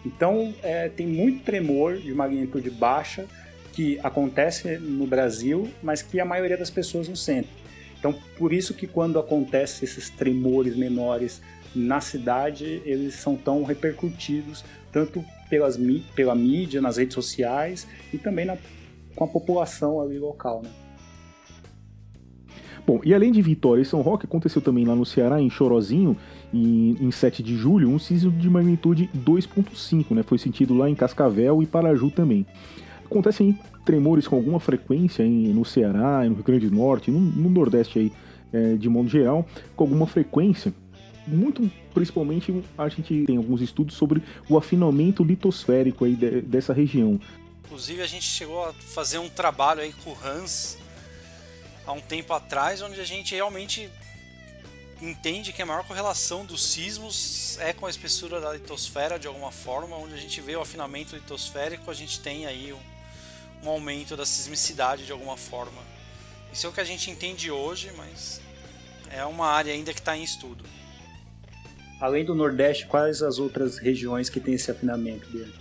Então, 0.06 0.54
é, 0.62 0.90
tem 0.90 1.08
muito 1.08 1.44
tremor 1.44 1.98
de 1.98 2.14
magnitude 2.14 2.70
baixa 2.70 3.26
que 3.72 4.00
acontece 4.04 4.78
no 4.78 5.08
Brasil, 5.08 5.70
mas 5.82 6.02
que 6.02 6.20
a 6.20 6.26
maioria 6.26 6.58
das 6.58 6.70
pessoas 6.70 7.08
não 7.08 7.16
sente. 7.16 7.50
Então, 7.98 8.14
por 8.38 8.52
isso 8.52 8.74
que 8.74 8.86
quando 8.86 9.18
acontecem 9.18 9.88
esses 9.88 10.10
tremores 10.10 10.76
menores 10.76 11.42
na 11.76 12.02
cidade, 12.02 12.82
eles 12.86 13.16
são 13.16 13.36
tão 13.36 13.64
repercutidos, 13.64 14.64
tanto 14.92 15.24
pelas, 15.50 15.80
pela 16.16 16.36
mídia, 16.36 16.82
nas 16.82 16.98
redes 16.98 17.14
sociais 17.14 17.88
e 18.14 18.18
também 18.18 18.46
na, 18.46 18.58
com 19.16 19.24
a 19.24 19.28
população 19.28 20.02
ali 20.02 20.18
local, 20.18 20.62
né? 20.64 20.70
Bom, 22.86 23.00
e 23.04 23.14
além 23.14 23.32
de 23.32 23.42
Vitória 23.42 23.82
e 23.82 23.86
São 23.86 24.02
Roque, 24.02 24.26
aconteceu 24.26 24.62
também 24.62 24.84
lá 24.84 24.94
no 24.94 25.06
Ceará, 25.06 25.42
em 25.42 25.50
Chorozinho, 25.50 26.18
em, 26.54 26.98
em 27.00 27.12
7 27.12 27.42
de 27.42 27.56
julho, 27.56 27.90
um 27.90 27.98
sismo 27.98 28.30
de 28.32 28.50
magnitude 28.50 29.10
2.5, 29.16 30.14
né? 30.14 30.22
Foi 30.22 30.38
sentido 30.38 30.74
lá 30.74 30.90
em 30.90 30.96
Cascavel 30.96 31.64
e 31.64 31.66
Paraju 31.66 32.12
também. 32.12 32.46
Acontecem 33.06 33.58
tremores 33.86 34.28
com 34.28 34.36
alguma 34.36 34.60
frequência 34.60 35.24
em, 35.24 35.54
no 35.54 35.64
Ceará, 35.64 36.26
no 36.26 36.36
Rio 36.36 36.44
Grande 36.44 36.70
do 36.70 36.76
Norte, 36.76 37.10
no, 37.10 37.20
no 37.20 37.50
Nordeste 37.50 38.00
aí, 38.00 38.12
é, 38.52 38.76
de 38.76 38.90
modo 38.90 39.08
geral, 39.08 39.46
com 39.78 39.86
alguma 39.86 40.06
frequência. 40.06 40.74
Muito 41.28 41.70
principalmente 41.94 42.64
a 42.78 42.90
gente 42.90 43.26
tem 43.26 43.38
alguns 43.38 43.62
estudos 43.62 43.96
sobre 43.96 44.22
o 44.50 44.58
afinamento 44.58 45.24
litosférico 45.24 46.06
aí 46.06 46.16
de, 46.16 46.42
dessa 46.42 46.74
região. 46.74 47.20
Inclusive 47.66 48.02
a 48.02 48.08
gente 48.08 48.26
chegou 48.26 48.64
a 48.64 48.74
fazer 48.74 49.20
um 49.20 49.30
trabalho 49.30 49.82
aí 49.82 49.94
com 50.04 50.12
o 50.12 50.18
Hans 50.24 50.78
há 51.86 51.92
um 51.92 52.02
tempo 52.02 52.34
atrás, 52.34 52.82
onde 52.82 53.00
a 53.00 53.06
gente 53.06 53.34
realmente 53.34 53.90
entende 55.02 55.52
que 55.52 55.62
a 55.62 55.66
maior 55.66 55.86
correlação 55.86 56.46
dos 56.46 56.64
sismos 56.64 57.58
é 57.60 57.74
com 57.74 57.86
a 57.86 57.90
espessura 57.90 58.40
da 58.40 58.54
litosfera 58.54 59.20
de 59.20 59.28
alguma 59.28 59.52
forma, 59.52 59.98
onde 59.98 60.14
a 60.14 60.18
gente 60.18 60.40
vê 60.40 60.56
o 60.56 60.62
afinamento 60.62 61.16
litosférico, 61.16 61.90
a 61.90 61.94
gente 61.94 62.20
tem 62.20 62.46
aí 62.46 62.74
um, 62.74 63.68
um 63.68 63.70
aumento 63.70 64.16
da 64.16 64.26
sismicidade 64.26 65.06
de 65.06 65.12
alguma 65.12 65.36
forma. 65.36 65.82
Isso 66.52 66.68
é 66.68 66.70
o 66.70 66.74
que 66.74 66.80
a 66.80 66.86
gente 66.86 67.10
entende 67.10 67.50
hoje, 67.52 67.92
mas 67.98 68.40
é 69.10 69.26
uma 69.26 69.48
área 69.48 69.74
ainda 69.74 69.94
que 69.94 70.00
está 70.00 70.16
em 70.16 70.24
estudo. 70.24 70.64
Além 72.04 72.26
do 72.26 72.36
Nordeste, 72.36 72.86
quais 72.86 73.22
as 73.22 73.40
outras 73.40 73.78
regiões 73.78 74.30
que 74.30 74.38
tem 74.38 74.56
esse 74.56 74.70
afinamento 74.70 75.26
dele? 75.30 75.56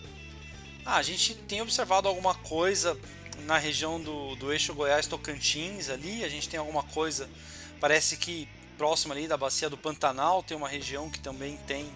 Ah, 0.85 0.97
a 0.97 1.03
gente 1.03 1.37
tem 1.37 1.63
observado 1.63 2.09
alguma 2.09 2.35
coisa 2.35 2.99
na 3.47 3.57
região 3.59 4.01
do, 4.01 4.35
do 4.35 4.53
eixo 4.53 4.75
Goiás-Tocantins 4.75 5.89
ali, 5.89 6.25
a 6.25 6.29
gente 6.29 6.49
tem 6.49 6.59
alguma 6.59 6.83
coisa, 6.83 7.31
parece 7.79 8.17
que 8.17 8.49
próximo 8.77 9.13
ali 9.13 9.29
da 9.29 9.37
bacia 9.37 9.71
do 9.71 9.77
Pantanal 9.77 10.43
tem 10.43 10.57
uma 10.57 10.67
região 10.67 11.09
que 11.09 11.21
também 11.21 11.57
tem 11.59 11.89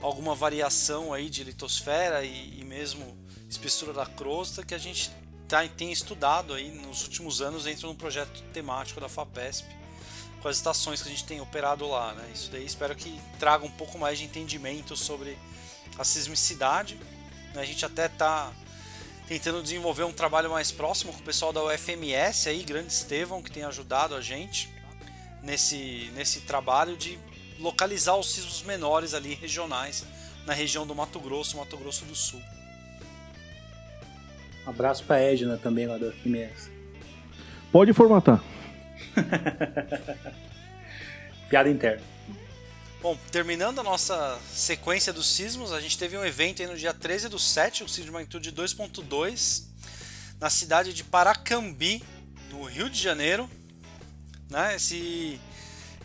alguma 0.00 0.34
variação 0.34 1.14
aí 1.14 1.30
de 1.30 1.44
litosfera 1.44 2.24
e, 2.24 2.58
e 2.58 2.64
mesmo 2.64 3.16
espessura 3.48 3.92
da 3.92 4.06
crosta 4.06 4.64
que 4.64 4.74
a 4.74 4.78
gente 4.78 5.08
tá, 5.46 5.64
tem 5.68 5.92
estudado 5.92 6.52
aí 6.52 6.68
nos 6.68 7.04
últimos 7.04 7.40
anos 7.40 7.62
dentro 7.62 7.82
de 7.82 7.86
um 7.86 7.94
projeto 7.94 8.42
temático 8.52 9.00
da 9.00 9.08
FAPESP 9.08 9.81
com 10.42 10.48
as 10.48 10.56
estações 10.56 11.00
que 11.00 11.08
a 11.08 11.10
gente 11.10 11.24
tem 11.24 11.40
operado 11.40 11.88
lá, 11.88 12.12
né? 12.14 12.28
Isso 12.34 12.50
daí 12.50 12.66
espero 12.66 12.96
que 12.96 13.18
traga 13.38 13.64
um 13.64 13.70
pouco 13.70 13.96
mais 13.96 14.18
de 14.18 14.24
entendimento 14.24 14.96
sobre 14.96 15.38
a 15.96 16.02
sismicidade. 16.02 16.98
Né? 17.54 17.62
A 17.62 17.64
gente 17.64 17.86
até 17.86 18.06
está 18.06 18.52
tentando 19.28 19.62
desenvolver 19.62 20.02
um 20.02 20.12
trabalho 20.12 20.50
mais 20.50 20.72
próximo 20.72 21.12
com 21.12 21.20
o 21.20 21.22
pessoal 21.22 21.52
da 21.52 21.62
UFMS 21.62 22.48
aí, 22.48 22.64
Grande 22.64 22.92
Estevão, 22.92 23.40
que 23.40 23.52
tem 23.52 23.62
ajudado 23.62 24.16
a 24.16 24.20
gente 24.20 24.68
nesse, 25.42 26.10
nesse 26.16 26.40
trabalho 26.40 26.96
de 26.96 27.18
localizar 27.60 28.16
os 28.16 28.32
sismos 28.32 28.62
menores 28.62 29.14
ali 29.14 29.34
regionais 29.34 30.04
na 30.44 30.52
região 30.52 30.84
do 30.84 30.94
Mato 30.94 31.20
Grosso, 31.20 31.56
Mato 31.56 31.76
Grosso 31.76 32.04
do 32.04 32.16
Sul. 32.16 32.42
Um 34.66 34.70
abraço 34.70 35.04
para 35.04 35.20
Edna 35.20 35.56
também 35.56 35.86
lá 35.86 35.98
da 35.98 36.08
UFMS. 36.08 36.68
Pode 37.70 37.92
formatar. 37.92 38.42
Piada 41.48 41.68
interna. 41.68 42.12
Bom, 43.02 43.18
terminando 43.32 43.80
a 43.80 43.82
nossa 43.82 44.38
sequência 44.52 45.12
dos 45.12 45.26
sismos, 45.26 45.72
a 45.72 45.80
gente 45.80 45.98
teve 45.98 46.16
um 46.16 46.24
evento 46.24 46.64
no 46.64 46.76
dia 46.76 46.94
13 46.94 47.28
do 47.28 47.38
7, 47.38 47.82
um 47.82 47.88
sismo 47.88 48.04
de 48.04 48.10
magnitude 48.12 48.52
2.2, 48.52 49.64
na 50.38 50.48
cidade 50.48 50.94
de 50.94 51.02
Paracambi, 51.02 52.00
no 52.48 52.62
Rio 52.62 52.88
de 52.88 53.00
Janeiro. 53.00 53.50
Né? 54.48 54.76
Esse, 54.76 55.40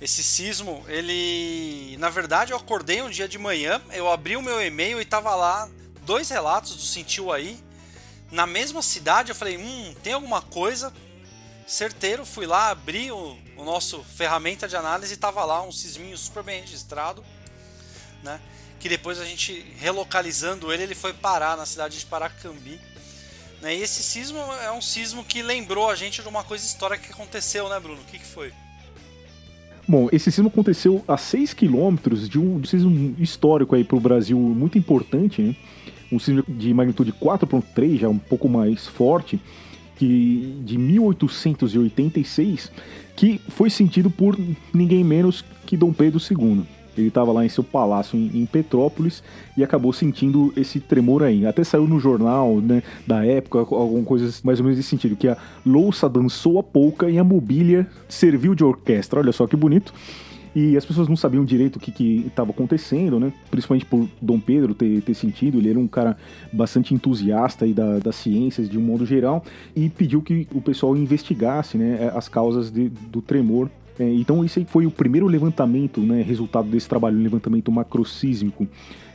esse 0.02 0.24
sismo, 0.24 0.84
ele. 0.88 1.96
Na 2.00 2.10
verdade, 2.10 2.52
eu 2.52 2.58
acordei 2.58 3.04
um 3.04 3.12
dia 3.12 3.28
de 3.28 3.38
manhã, 3.38 3.80
eu 3.94 4.12
abri 4.12 4.36
o 4.36 4.42
meu 4.42 4.60
e-mail 4.66 5.00
e 5.00 5.06
tava 5.06 5.36
lá 5.36 5.70
dois 6.02 6.30
relatos 6.30 6.76
do 6.76 6.82
Sentiu 6.82 7.32
aí. 7.32 7.60
Na 8.32 8.48
mesma 8.48 8.82
cidade, 8.82 9.30
eu 9.30 9.36
falei: 9.36 9.58
hum, 9.58 9.94
tem 10.02 10.14
alguma 10.14 10.42
coisa 10.42 10.92
certeiro, 11.68 12.26
fui 12.26 12.46
lá, 12.46 12.70
abri 12.70 13.12
o, 13.12 13.36
o 13.58 13.66
nosso 13.66 14.02
ferramenta 14.02 14.68
de 14.68 14.76
análise 14.78 15.14
e 15.14 15.18
tava 15.18 15.44
lá 15.44 15.62
um 15.62 15.72
sisminho 15.72 16.18
super 16.18 16.42
bem 16.42 16.62
registrado, 16.62 17.22
né? 18.24 18.40
Que 18.80 18.88
depois 18.88 19.20
a 19.20 19.26
gente 19.26 19.66
relocalizando 19.78 20.72
ele, 20.72 20.84
ele 20.84 20.96
foi 20.96 21.12
parar 21.14 21.58
na 21.58 21.66
cidade 21.66 22.00
de 22.00 22.06
Paracambi. 22.06 22.80
Né? 23.62 23.76
E 23.76 23.82
esse 23.82 24.02
sismo 24.02 24.40
é 24.64 24.72
um 24.72 24.82
sismo 24.82 25.24
que 25.24 25.42
lembrou 25.42 25.90
a 25.90 25.96
gente 25.96 26.22
de 26.22 26.28
uma 26.28 26.44
coisa 26.44 26.66
histórica 26.66 27.06
que 27.08 27.12
aconteceu, 27.12 27.68
né, 27.68 27.80
Bruno? 27.80 28.00
O 28.02 28.06
que, 28.06 28.20
que 28.20 28.26
foi? 28.26 28.54
Bom, 29.88 30.08
esse 30.12 30.32
sismo 30.32 30.48
aconteceu 30.48 31.04
a 31.08 31.18
6 31.18 31.54
quilômetros 31.54 32.30
de 32.30 32.40
um 32.40 32.64
sismo 32.64 33.16
histórico 33.18 33.76
aí 33.76 33.84
para 33.84 33.98
o 33.98 34.00
Brasil 34.00 34.38
muito 34.38 34.78
importante, 34.78 35.42
né? 35.42 35.56
Um 36.12 36.20
sismo 36.20 36.44
de 36.48 36.74
magnitude 36.74 37.12
4.3, 37.12 38.00
já 38.00 38.10
um 38.10 38.18
pouco 38.18 38.48
mais 38.48 38.86
forte, 38.86 39.42
que, 39.98 40.62
de 40.64 40.78
1886, 40.78 42.72
que 43.16 43.42
foi 43.50 43.70
sentido 43.70 44.10
por 44.10 44.38
ninguém 44.74 45.04
menos 45.04 45.44
que 45.66 45.76
Dom 45.76 45.92
Pedro 45.92 46.20
II. 46.20 46.64
Ele 46.98 47.10
estava 47.10 47.32
lá 47.32 47.46
em 47.46 47.50
seu 47.50 47.64
palácio 47.64 48.18
em, 48.18 48.46
Petrópolis 48.46 49.24
e 49.56 49.64
acabou 49.64 49.94
sentindo 49.94 50.52
esse 50.58 50.80
tremor 50.80 51.22
aí. 51.22 51.46
Até 51.46 51.64
saiu 51.64 51.88
no 51.88 52.00
jornal 52.00 52.60
né, 52.60 52.82
da 53.06 53.24
época, 53.24 53.60
algumas 53.60 54.08
coisas 54.08 54.42
mais 54.42 54.60
ou 54.60 54.66
menos 54.66 54.78
nesse 54.78 54.90
sentido, 54.90 55.16
que 55.16 55.28
a 55.28 55.38
louça 55.66 56.10
dançou 56.10 56.58
a 56.58 56.64
polca 56.64 57.10
e 57.10 57.20
a 57.20 57.24
mobília 57.24 57.88
serviu 58.10 58.56
de 58.56 58.64
orquestra. 58.64 59.20
Olha 59.20 59.32
só 59.32 59.46
que 59.46 59.56
bonito. 59.56 59.94
E 60.60 60.76
as 60.76 60.84
pessoas 60.84 61.08
não 61.08 61.16
sabiam 61.16 61.46
direito 61.46 61.76
o 61.76 61.80
que 61.80 62.26
estava 62.26 62.50
acontecendo, 62.50 63.20
né? 63.20 63.32
Principalmente 63.52 63.86
por 63.86 64.10
Dom 64.20 64.40
Pedro 64.40 64.74
ter, 64.74 65.04
ter 65.04 65.14
sentido. 65.14 65.60
Ele 65.60 65.70
era 65.70 65.78
um 65.78 65.88
cara 65.88 66.18
bastante 66.52 66.96
entusiasta 66.96 67.64
aí 67.64 67.74
da, 67.74 68.00
das 68.00 68.16
ciências 68.16 68.68
de 68.68 68.76
um 68.76 68.82
modo 68.82 69.06
geral 69.06 69.46
e 69.76 69.88
pediu 69.88 70.20
que 70.20 70.48
o 70.52 70.60
pessoal 70.60 70.98
investigasse 70.98 71.78
né, 71.78 72.12
as 72.16 72.28
causas 72.28 72.72
de, 72.72 72.90
do 72.90 73.22
tremor 73.22 73.70
é, 74.00 74.12
então 74.14 74.42
aí 74.42 74.50
foi 74.66 74.86
o 74.86 74.92
primeiro 74.92 75.28
levantamento, 75.28 76.02
né, 76.02 76.22
resultado 76.22 76.68
desse 76.70 76.88
trabalho, 76.88 77.18
um 77.18 77.24
levantamento 77.24 77.72
macrosísmico 77.72 78.68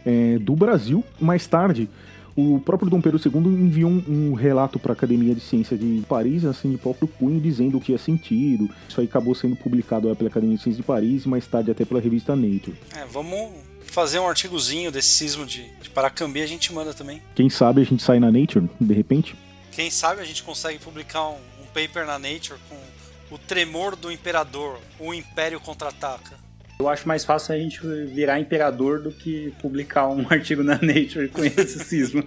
é, 0.05 0.39
do 0.39 0.55
Brasil. 0.57 1.05
Mais 1.21 1.47
tarde, 1.47 1.89
o 2.37 2.61
próprio 2.61 2.91
Dom 2.91 3.01
Pedro 3.01 3.21
II 3.25 3.43
enviou 3.47 3.91
um, 3.91 4.05
um 4.09 4.35
relato 4.35 4.79
para 4.79 4.93
a 4.93 4.95
Academia 4.95 5.35
de 5.35 5.41
Ciências 5.41 5.79
de 5.79 6.03
Paris, 6.09 6.45
assim, 6.45 6.71
de 6.71 6.79
próprio 6.79 7.07
punho, 7.07 7.41
dizendo 7.41 7.77
o 7.77 7.81
que 7.81 7.87
tinha 7.87 7.99
sentido. 7.99 8.71
Isso 8.89 9.01
aí 9.01 9.07
acabou 9.07 9.35
sendo 9.35 9.57
publicado 9.57 10.15
pela 10.17 10.31
Academia 10.31 10.57
de 10.57 10.63
Ciências 10.63 10.79
de 10.79 10.83
Paris 10.83 11.25
e 11.25 11.29
mais 11.29 11.47
tarde 11.47 11.71
até 11.71 11.85
pela 11.85 12.01
revista 12.01 12.35
Nature. 12.35 12.77
É, 12.97 13.05
vamos 13.07 13.51
fazer 13.83 14.19
um 14.19 14.27
artigozinho 14.27 14.91
desse 14.91 15.11
sismo 15.11 15.45
de, 15.45 15.69
de 15.81 15.91
Paracambi, 15.91 16.41
a 16.41 16.47
gente 16.47 16.73
manda 16.73 16.95
também. 16.95 17.23
Quem 17.35 17.51
sabe 17.51 17.83
a 17.83 17.85
gente 17.85 18.03
sai 18.03 18.19
na 18.19 18.33
Nature, 18.33 18.69
de 18.81 18.95
repente? 18.95 19.37
Quem 19.71 19.91
sabe 19.91 20.21
a 20.21 20.25
gente 20.25 20.43
consegue 20.43 20.79
publicar 20.79 21.29
um, 21.29 21.37
um 21.61 21.67
paper 21.75 22.07
na 22.07 22.19
Nature 22.19 22.59
com 22.69 23.35
o 23.35 23.39
tremor 23.39 23.97
do 23.97 24.11
imperador, 24.11 24.79
o 24.99 25.13
império 25.13 25.61
contra-ataca. 25.61 26.37
Eu 26.83 26.89
acho 26.89 27.07
mais 27.07 27.25
fácil 27.25 27.55
a 27.55 27.59
gente 27.59 27.81
virar 28.07 28.41
imperador 28.41 29.01
do 29.01 29.13
que 29.13 29.53
publicar 29.63 30.09
um 30.09 30.27
artigo 30.29 30.65
na 30.65 30.75
Nature 30.75 31.29
com 31.29 31.45
esse 31.45 31.79
cisma. 31.79 32.25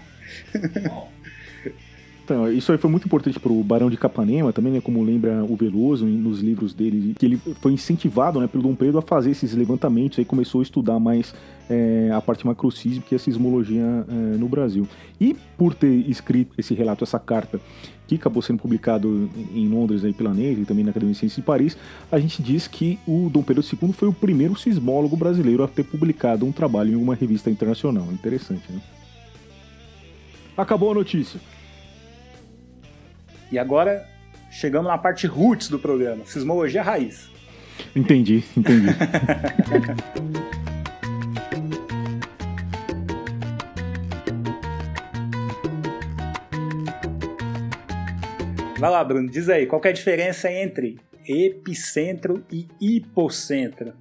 Então, 2.24 2.52
isso 2.52 2.70
aí 2.70 2.76
foi 2.76 2.90
muito 2.90 3.06
importante 3.06 3.40
para 3.40 3.50
o 3.50 3.64
Barão 3.64 3.88
de 3.88 3.96
Capanema 3.96 4.52
também, 4.52 4.70
né, 4.70 4.82
como 4.82 5.02
lembra 5.02 5.42
o 5.44 5.56
Veloso 5.56 6.04
nos 6.04 6.40
livros 6.40 6.74
dele, 6.74 7.14
que 7.18 7.24
ele 7.24 7.40
foi 7.58 7.72
incentivado 7.72 8.38
né, 8.38 8.46
pelo 8.46 8.62
Dom 8.62 8.74
Pedro 8.74 8.98
a 8.98 9.02
fazer 9.02 9.30
esses 9.30 9.54
levantamentos, 9.54 10.18
aí 10.18 10.26
começou 10.26 10.60
a 10.60 10.62
estudar 10.62 11.00
mais 11.00 11.34
é, 11.70 12.10
a 12.12 12.20
parte 12.20 12.46
macrosísmica 12.46 13.06
e 13.12 13.16
a 13.16 13.18
sismologia 13.18 14.04
é, 14.06 14.12
no 14.36 14.46
Brasil. 14.46 14.86
E 15.18 15.34
por 15.56 15.72
ter 15.72 16.06
escrito 16.06 16.52
esse 16.58 16.74
relato, 16.74 17.02
essa 17.02 17.18
carta, 17.18 17.58
que 18.08 18.14
acabou 18.14 18.40
sendo 18.40 18.58
publicado 18.58 19.30
em 19.54 19.68
Londres 19.68 20.02
aí 20.02 20.14
pela 20.14 20.30
Navy 20.30 20.62
e 20.62 20.64
também 20.64 20.82
na 20.82 20.90
Academia 20.90 21.12
de 21.12 21.18
Ciências 21.18 21.36
de 21.36 21.42
Paris, 21.42 21.76
a 22.10 22.18
gente 22.18 22.42
diz 22.42 22.66
que 22.66 22.98
o 23.06 23.28
Dom 23.28 23.42
Pedro 23.42 23.62
II 23.62 23.92
foi 23.92 24.08
o 24.08 24.12
primeiro 24.12 24.56
sismólogo 24.56 25.14
brasileiro 25.14 25.62
a 25.62 25.68
ter 25.68 25.84
publicado 25.84 26.46
um 26.46 26.50
trabalho 26.50 26.92
em 26.92 26.96
uma 26.96 27.14
revista 27.14 27.50
internacional. 27.50 28.06
Interessante, 28.10 28.72
né? 28.72 28.80
Acabou 30.56 30.90
a 30.90 30.94
notícia. 30.94 31.38
E 33.52 33.58
agora 33.58 34.08
chegamos 34.50 34.88
na 34.88 34.96
parte 34.96 35.26
roots 35.26 35.68
do 35.68 35.78
programa, 35.78 36.24
sismologia 36.24 36.82
raiz. 36.82 37.28
Entendi, 37.94 38.42
entendi. 38.56 38.88
Vai 48.78 48.90
lá, 48.90 49.02
Bruno, 49.02 49.28
diz 49.28 49.48
aí, 49.48 49.66
qual 49.66 49.82
é 49.84 49.88
a 49.88 49.92
diferença 49.92 50.48
entre 50.52 51.00
epicentro 51.26 52.44
e 52.48 52.68
hipocentro? 52.80 53.92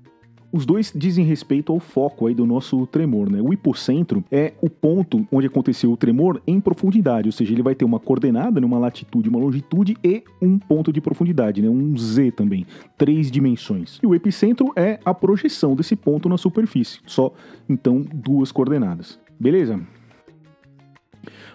Os 0.52 0.68
dois 0.68 0.94
dizem 0.96 1.26
respeito 1.26 1.74
ao 1.74 1.80
foco 1.80 2.28
aí 2.28 2.36
do 2.36 2.46
nosso 2.46 2.86
tremor, 2.86 3.28
né? 3.28 3.42
O 3.42 3.52
hipocentro 3.52 4.24
é 4.32 4.54
o 4.62 4.70
ponto 4.70 5.28
onde 5.32 5.48
aconteceu 5.48 5.92
o 5.92 5.98
tremor 5.98 6.40
em 6.46 6.62
profundidade, 6.62 7.28
ou 7.28 7.32
seja, 7.32 7.54
ele 7.54 7.64
vai 7.64 7.74
ter 7.74 7.86
uma 7.86 8.00
coordenada, 8.00 8.62
né? 8.62 8.68
uma 8.68 8.78
latitude, 8.78 9.30
uma 9.30 9.40
longitude 9.40 9.98
e 10.04 10.24
um 10.40 10.60
ponto 10.60 10.94
de 10.94 11.02
profundidade, 11.02 11.60
né? 11.60 11.68
Um 11.68 11.98
Z 11.98 12.34
também, 12.34 12.64
três 13.00 13.32
dimensões. 13.32 14.00
E 14.04 14.06
o 14.06 14.14
epicentro 14.14 14.72
é 14.76 15.00
a 15.04 15.14
projeção 15.14 15.76
desse 15.76 15.96
ponto 15.96 16.30
na 16.30 16.38
superfície, 16.38 17.00
só 17.08 17.34
então 17.68 18.06
duas 18.14 18.52
coordenadas. 18.52 19.20
Beleza? 19.40 19.82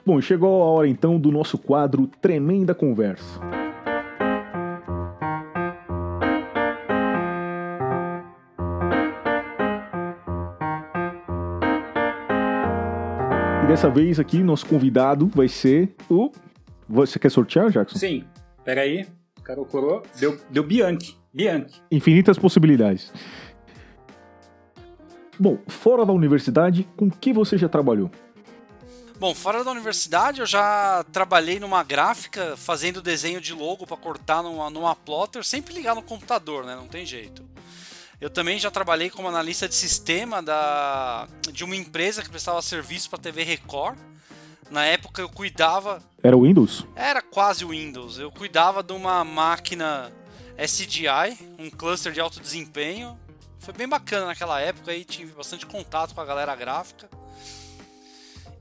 Bom, 0.05 0.21
chegou 0.21 0.63
a 0.63 0.67
hora 0.67 0.89
então 0.89 1.19
do 1.19 1.31
nosso 1.31 1.57
quadro 1.59 2.07
Tremenda 2.21 2.75
Conversa. 2.75 3.41
E 13.63 13.67
dessa 13.67 13.89
vez 13.89 14.19
aqui, 14.19 14.43
nosso 14.43 14.67
convidado 14.67 15.29
vai 15.29 15.49
ser 15.49 15.95
o. 16.11 16.31
Você 16.89 17.19
quer 17.19 17.31
sortear, 17.31 17.71
Jackson? 17.71 17.99
Sim. 17.99 18.25
Peraí. 18.65 19.07
Carol 19.43 19.65
Coroa. 19.65 20.03
Deu, 20.19 20.39
deu 20.51 20.63
Bianchi. 20.63 21.17
Bianchi. 21.33 21.81
Infinitas 21.91 22.39
possibilidades. 22.39 23.13
Bom, 25.39 25.59
fora 25.67 26.05
da 26.05 26.13
universidade, 26.13 26.87
com 26.97 27.11
que 27.11 27.33
você 27.33 27.57
já 27.57 27.69
trabalhou? 27.69 28.11
Bom, 29.23 29.37
fora 29.37 29.63
da 29.63 29.71
universidade 29.71 30.41
eu 30.41 30.47
já 30.47 31.05
trabalhei 31.13 31.61
numa 31.61 31.85
gráfica 31.85 32.57
fazendo 32.57 33.01
desenho 33.01 33.41
de 33.41 33.53
logo 33.53 33.87
para 33.87 33.97
cortar 33.97 34.43
numa, 34.43 34.69
numa 34.69 34.97
plotter, 34.97 35.45
sempre 35.45 35.73
ligar 35.73 35.95
no 35.95 36.03
computador, 36.03 36.65
né? 36.65 36.75
Não 36.75 36.89
tem 36.89 37.07
jeito. 37.07 37.45
Eu 38.21 38.29
também 38.29 38.59
já 38.59 38.69
trabalhei 38.69 39.11
como 39.11 39.29
analista 39.29 39.69
de 39.69 39.77
sistema 39.77 40.43
da, 40.43 41.29
de 41.53 41.63
uma 41.63 41.77
empresa 41.77 42.21
que 42.21 42.29
prestava 42.29 42.61
serviço 42.61 43.09
para 43.09 43.21
TV 43.21 43.45
Record. 43.45 43.97
Na 44.69 44.85
época 44.87 45.23
eu 45.23 45.29
cuidava. 45.29 46.03
Era 46.21 46.37
o 46.37 46.43
Windows? 46.43 46.85
Era 46.97 47.23
quase 47.23 47.65
o 47.65 47.69
Windows. 47.69 48.19
Eu 48.19 48.33
cuidava 48.33 48.83
de 48.83 48.93
uma 48.93 49.23
máquina 49.23 50.11
SDI, 50.59 51.39
um 51.61 51.71
cluster 51.71 52.11
de 52.11 52.19
alto 52.19 52.41
desempenho. 52.41 53.17
Foi 53.61 53.73
bem 53.73 53.87
bacana 53.87 54.27
naquela 54.27 54.61
época 54.61 54.91
aí, 54.91 55.05
tive 55.05 55.31
bastante 55.31 55.65
contato 55.65 56.13
com 56.13 56.21
a 56.21 56.25
galera 56.25 56.57
gráfica. 56.57 57.09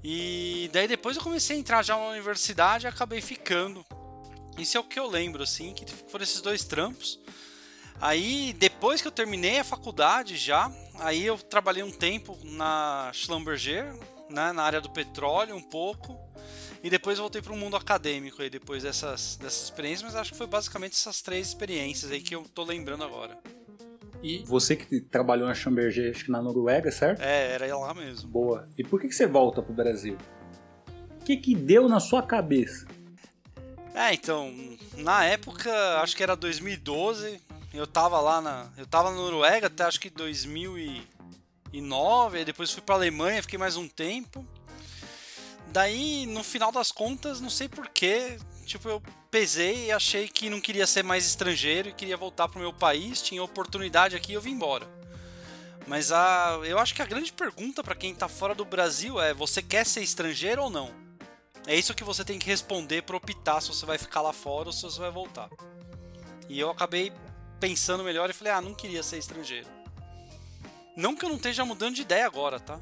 E 0.03 0.69
daí 0.73 0.87
depois 0.87 1.15
eu 1.15 1.23
comecei 1.23 1.55
a 1.55 1.59
entrar 1.59 1.83
já 1.83 1.95
na 1.95 2.07
universidade 2.07 2.85
e 2.85 2.89
acabei 2.89 3.21
ficando. 3.21 3.85
Isso 4.57 4.77
é 4.77 4.79
o 4.79 4.83
que 4.83 4.99
eu 4.99 5.07
lembro, 5.07 5.43
assim, 5.43 5.73
que 5.73 5.85
foram 6.09 6.23
esses 6.23 6.41
dois 6.41 6.63
trampos. 6.63 7.19
Aí, 7.99 8.53
depois 8.53 9.01
que 9.01 9.07
eu 9.07 9.11
terminei 9.11 9.59
a 9.59 9.63
faculdade 9.63 10.35
já, 10.35 10.71
aí 10.95 11.23
eu 11.25 11.37
trabalhei 11.37 11.83
um 11.83 11.91
tempo 11.91 12.37
na 12.43 13.11
Schlumberger, 13.13 13.93
né, 14.29 14.51
na 14.51 14.63
área 14.63 14.81
do 14.81 14.89
petróleo 14.89 15.55
um 15.55 15.61
pouco. 15.61 16.19
E 16.83 16.89
depois 16.89 17.19
voltei 17.19 17.43
para 17.43 17.53
o 17.53 17.57
mundo 17.57 17.77
acadêmico 17.77 18.41
aí, 18.41 18.49
depois 18.49 18.81
dessas, 18.81 19.35
dessas 19.35 19.65
experiências, 19.65 20.01
mas 20.01 20.15
acho 20.15 20.31
que 20.31 20.37
foi 20.37 20.47
basicamente 20.47 20.93
essas 20.93 21.21
três 21.21 21.49
experiências 21.49 22.11
aí 22.11 22.21
que 22.21 22.33
eu 22.33 22.43
tô 22.55 22.63
lembrando 22.63 23.03
agora. 23.03 23.37
E 24.23 24.43
você 24.45 24.75
que 24.75 25.01
trabalhou 25.01 25.47
na 25.47 25.53
Schlumberger, 25.53 26.11
acho 26.11 26.25
que 26.25 26.31
na 26.31 26.41
Noruega, 26.41 26.91
certo? 26.91 27.21
É, 27.21 27.53
era 27.53 27.77
lá 27.77 27.93
mesmo. 27.93 28.29
Boa. 28.29 28.67
E 28.77 28.83
por 28.83 29.01
que, 29.01 29.07
que 29.07 29.15
você 29.15 29.25
volta 29.25 29.61
pro 29.61 29.73
Brasil? 29.73 30.17
O 31.19 31.23
que, 31.23 31.37
que 31.37 31.55
deu 31.55 31.89
na 31.89 31.99
sua 31.99 32.21
cabeça? 32.21 32.85
É, 33.93 34.13
então, 34.13 34.53
na 34.97 35.25
época, 35.25 35.71
acho 36.01 36.15
que 36.15 36.23
era 36.23 36.35
2012, 36.35 37.41
eu 37.73 37.87
tava 37.87 38.19
lá 38.19 38.41
na. 38.41 38.69
Eu 38.77 38.85
tava 38.85 39.09
na 39.09 39.17
Noruega 39.17 39.67
até 39.67 39.83
acho 39.83 39.99
que 39.99 40.09
2009, 40.09 42.37
aí 42.37 42.45
depois 42.45 42.71
fui 42.71 42.81
pra 42.81 42.95
Alemanha, 42.95 43.41
fiquei 43.41 43.59
mais 43.59 43.75
um 43.75 43.87
tempo. 43.87 44.45
Daí, 45.67 46.25
no 46.25 46.43
final 46.43 46.71
das 46.71 46.91
contas, 46.91 47.39
não 47.39 47.49
sei 47.49 47.69
porquê, 47.69 48.37
tipo, 48.71 48.87
eu 48.87 49.01
pesei 49.29 49.87
e 49.87 49.91
achei 49.91 50.27
que 50.27 50.49
não 50.49 50.61
queria 50.61 50.87
ser 50.87 51.03
mais 51.03 51.25
estrangeiro 51.25 51.89
e 51.89 51.93
queria 51.93 52.17
voltar 52.17 52.47
pro 52.47 52.59
meu 52.59 52.71
país, 52.71 53.21
tinha 53.21 53.43
oportunidade 53.43 54.15
aqui 54.15 54.31
e 54.31 54.35
eu 54.35 54.41
vim 54.41 54.51
embora. 54.51 54.87
Mas 55.87 56.11
a, 56.11 56.59
eu 56.63 56.79
acho 56.79 56.93
que 56.93 57.01
a 57.01 57.05
grande 57.05 57.33
pergunta 57.33 57.83
para 57.83 57.95
quem 57.95 58.15
tá 58.15 58.27
fora 58.27 58.55
do 58.55 58.63
Brasil 58.63 59.19
é: 59.19 59.33
você 59.33 59.61
quer 59.61 59.85
ser 59.85 60.01
estrangeiro 60.01 60.63
ou 60.63 60.69
não? 60.69 60.91
É 61.67 61.75
isso 61.75 61.93
que 61.93 62.03
você 62.03 62.23
tem 62.23 62.39
que 62.39 62.47
responder 62.47 63.03
para 63.03 63.17
optar 63.17 63.61
se 63.61 63.69
você 63.69 63.85
vai 63.85 63.97
ficar 63.97 64.21
lá 64.21 64.33
fora 64.33 64.69
ou 64.69 64.73
se 64.73 64.83
você 64.83 64.99
vai 64.99 65.11
voltar. 65.11 65.49
E 66.47 66.59
eu 66.59 66.69
acabei 66.69 67.11
pensando 67.59 68.03
melhor 68.03 68.29
e 68.29 68.33
falei: 68.33 68.53
ah, 68.53 68.61
não 68.61 68.73
queria 68.73 69.03
ser 69.03 69.17
estrangeiro. 69.17 69.67
Não 70.95 71.15
que 71.15 71.25
eu 71.25 71.29
não 71.29 71.37
esteja 71.37 71.65
mudando 71.65 71.95
de 71.95 72.01
ideia 72.01 72.25
agora, 72.25 72.59
tá? 72.59 72.75
a 72.75 72.79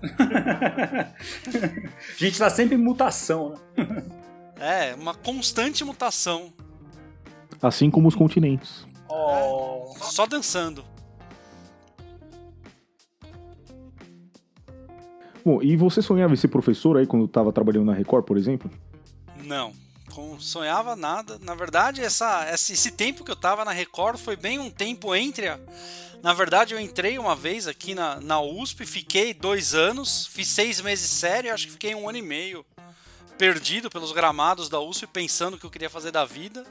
gente 2.17 2.37
tá 2.37 2.49
sempre 2.49 2.75
em 2.75 2.79
mutação, 2.79 3.53
né? 3.77 4.05
É, 4.59 4.93
uma 4.95 5.13
constante 5.13 5.83
mutação. 5.83 6.53
Assim 7.61 7.89
como 7.89 8.07
os 8.07 8.15
continentes. 8.15 8.85
Oh. 9.07 9.93
É, 9.95 10.03
só 10.03 10.25
dançando. 10.25 10.83
Bom, 15.43 15.61
e 15.63 15.75
você 15.77 16.01
sonhava 16.01 16.33
em 16.33 16.37
ser 16.37 16.49
professor 16.49 16.97
aí 16.97 17.07
quando 17.07 17.25
estava 17.25 17.51
trabalhando 17.51 17.85
na 17.85 17.93
Record, 17.93 18.25
por 18.25 18.37
exemplo? 18.37 18.69
Não, 19.45 19.73
sonhava 20.39 20.95
nada. 20.95 21.39
Na 21.41 21.55
verdade, 21.55 22.01
essa, 22.01 22.49
esse 22.53 22.91
tempo 22.91 23.23
que 23.23 23.31
eu 23.31 23.35
estava 23.35 23.63
na 23.65 23.71
Record 23.71 24.17
foi 24.17 24.35
bem 24.35 24.59
um 24.59 24.69
tempo 24.69 25.15
entre 25.15 25.47
a... 25.47 25.59
Na 26.21 26.33
verdade, 26.33 26.73
eu 26.73 26.79
entrei 26.79 27.17
uma 27.17 27.35
vez 27.35 27.65
aqui 27.65 27.95
na, 27.95 28.19
na 28.19 28.41
USP, 28.41 28.85
fiquei 28.85 29.33
dois 29.33 29.73
anos, 29.73 30.27
fiz 30.27 30.49
seis 30.49 30.81
meses 30.81 31.09
sério, 31.09 31.53
acho 31.53 31.67
que 31.67 31.71
fiquei 31.71 31.95
um 31.95 32.09
ano 32.09 32.17
e 32.17 32.21
meio 32.21 32.65
perdido 33.39 33.89
pelos 33.89 34.11
gramados 34.11 34.67
da 34.67 34.81
USP, 34.81 35.07
pensando 35.07 35.53
o 35.53 35.57
que 35.57 35.65
eu 35.65 35.69
queria 35.71 35.89
fazer 35.89 36.11
da 36.11 36.25
vida. 36.25 36.65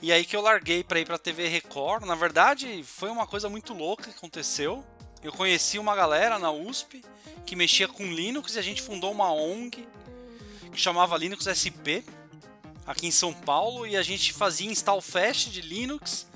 E 0.00 0.10
aí 0.10 0.24
que 0.24 0.34
eu 0.34 0.40
larguei 0.40 0.82
para 0.82 0.98
ir 0.98 1.04
para 1.04 1.18
TV 1.18 1.46
Record. 1.46 2.06
Na 2.06 2.14
verdade, 2.14 2.82
foi 2.82 3.10
uma 3.10 3.26
coisa 3.26 3.50
muito 3.50 3.74
louca 3.74 4.04
que 4.04 4.16
aconteceu. 4.16 4.82
Eu 5.22 5.30
conheci 5.30 5.78
uma 5.78 5.94
galera 5.94 6.38
na 6.38 6.50
USP 6.50 7.04
que 7.44 7.54
mexia 7.54 7.86
com 7.86 8.02
Linux 8.04 8.54
e 8.54 8.58
a 8.58 8.62
gente 8.62 8.80
fundou 8.80 9.12
uma 9.12 9.30
ONG 9.30 9.86
que 10.72 10.80
chamava 10.80 11.18
Linux 11.18 11.44
SP 11.44 12.00
aqui 12.86 13.06
em 13.06 13.10
São 13.10 13.34
Paulo 13.34 13.86
e 13.86 13.94
a 13.94 14.02
gente 14.02 14.32
fazia 14.32 14.70
install 14.70 15.02
fast 15.02 15.50
de 15.50 15.60
Linux 15.60 16.26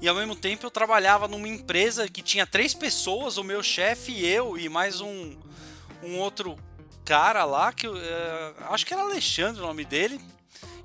e 0.00 0.08
ao 0.08 0.14
mesmo 0.14 0.34
tempo 0.34 0.64
eu 0.64 0.70
trabalhava 0.70 1.28
numa 1.28 1.48
empresa 1.48 2.08
que 2.08 2.22
tinha 2.22 2.46
três 2.46 2.72
pessoas, 2.72 3.36
o 3.36 3.44
meu 3.44 3.62
chefe 3.62 4.12
e 4.12 4.26
eu 4.26 4.56
e 4.56 4.68
mais 4.68 5.00
um, 5.00 5.36
um 6.02 6.18
outro 6.18 6.56
cara 7.04 7.44
lá, 7.44 7.72
que 7.72 7.86
uh, 7.86 7.94
acho 8.70 8.86
que 8.86 8.94
era 8.94 9.02
Alexandre 9.02 9.60
o 9.62 9.66
nome 9.66 9.84
dele. 9.84 10.20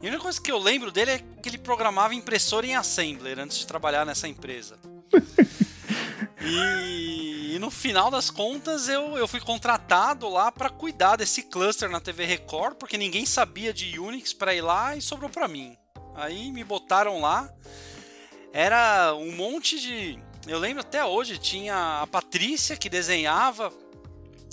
E 0.01 0.05
a 0.05 0.09
única 0.09 0.21
coisa 0.21 0.39
que 0.39 0.51
eu 0.51 0.59
lembro 0.59 0.91
dele 0.91 1.11
é 1.11 1.19
que 1.41 1.49
ele 1.49 1.57
programava 1.57 2.13
impressora 2.13 2.65
em 2.65 2.75
Assembler 2.75 3.39
antes 3.39 3.57
de 3.57 3.67
trabalhar 3.67 4.05
nessa 4.05 4.27
empresa. 4.27 4.77
e, 6.41 7.55
e, 7.55 7.59
no 7.59 7.71
final 7.71 8.11
das 8.11 8.29
contas 8.29 8.87
eu, 8.87 9.17
eu 9.17 9.27
fui 9.27 9.39
contratado 9.39 10.29
lá 10.29 10.51
para 10.51 10.69
cuidar 10.69 11.15
desse 11.15 11.43
cluster 11.43 11.89
na 11.89 11.99
TV 11.99 12.25
Record, 12.25 12.75
porque 12.75 12.97
ninguém 12.97 13.25
sabia 13.25 13.73
de 13.73 13.99
Unix 13.99 14.33
para 14.33 14.53
ir 14.53 14.61
lá 14.61 14.95
e 14.95 15.01
sobrou 15.01 15.29
para 15.29 15.47
mim. 15.47 15.75
Aí 16.15 16.51
me 16.51 16.63
botaram 16.63 17.19
lá. 17.19 17.49
Era 18.53 19.13
um 19.15 19.35
monte 19.35 19.79
de. 19.79 20.19
Eu 20.47 20.59
lembro 20.59 20.81
até 20.81 21.03
hoje, 21.03 21.37
tinha 21.37 22.01
a 22.01 22.07
Patrícia 22.07 22.77
que 22.77 22.89
desenhava 22.89 23.71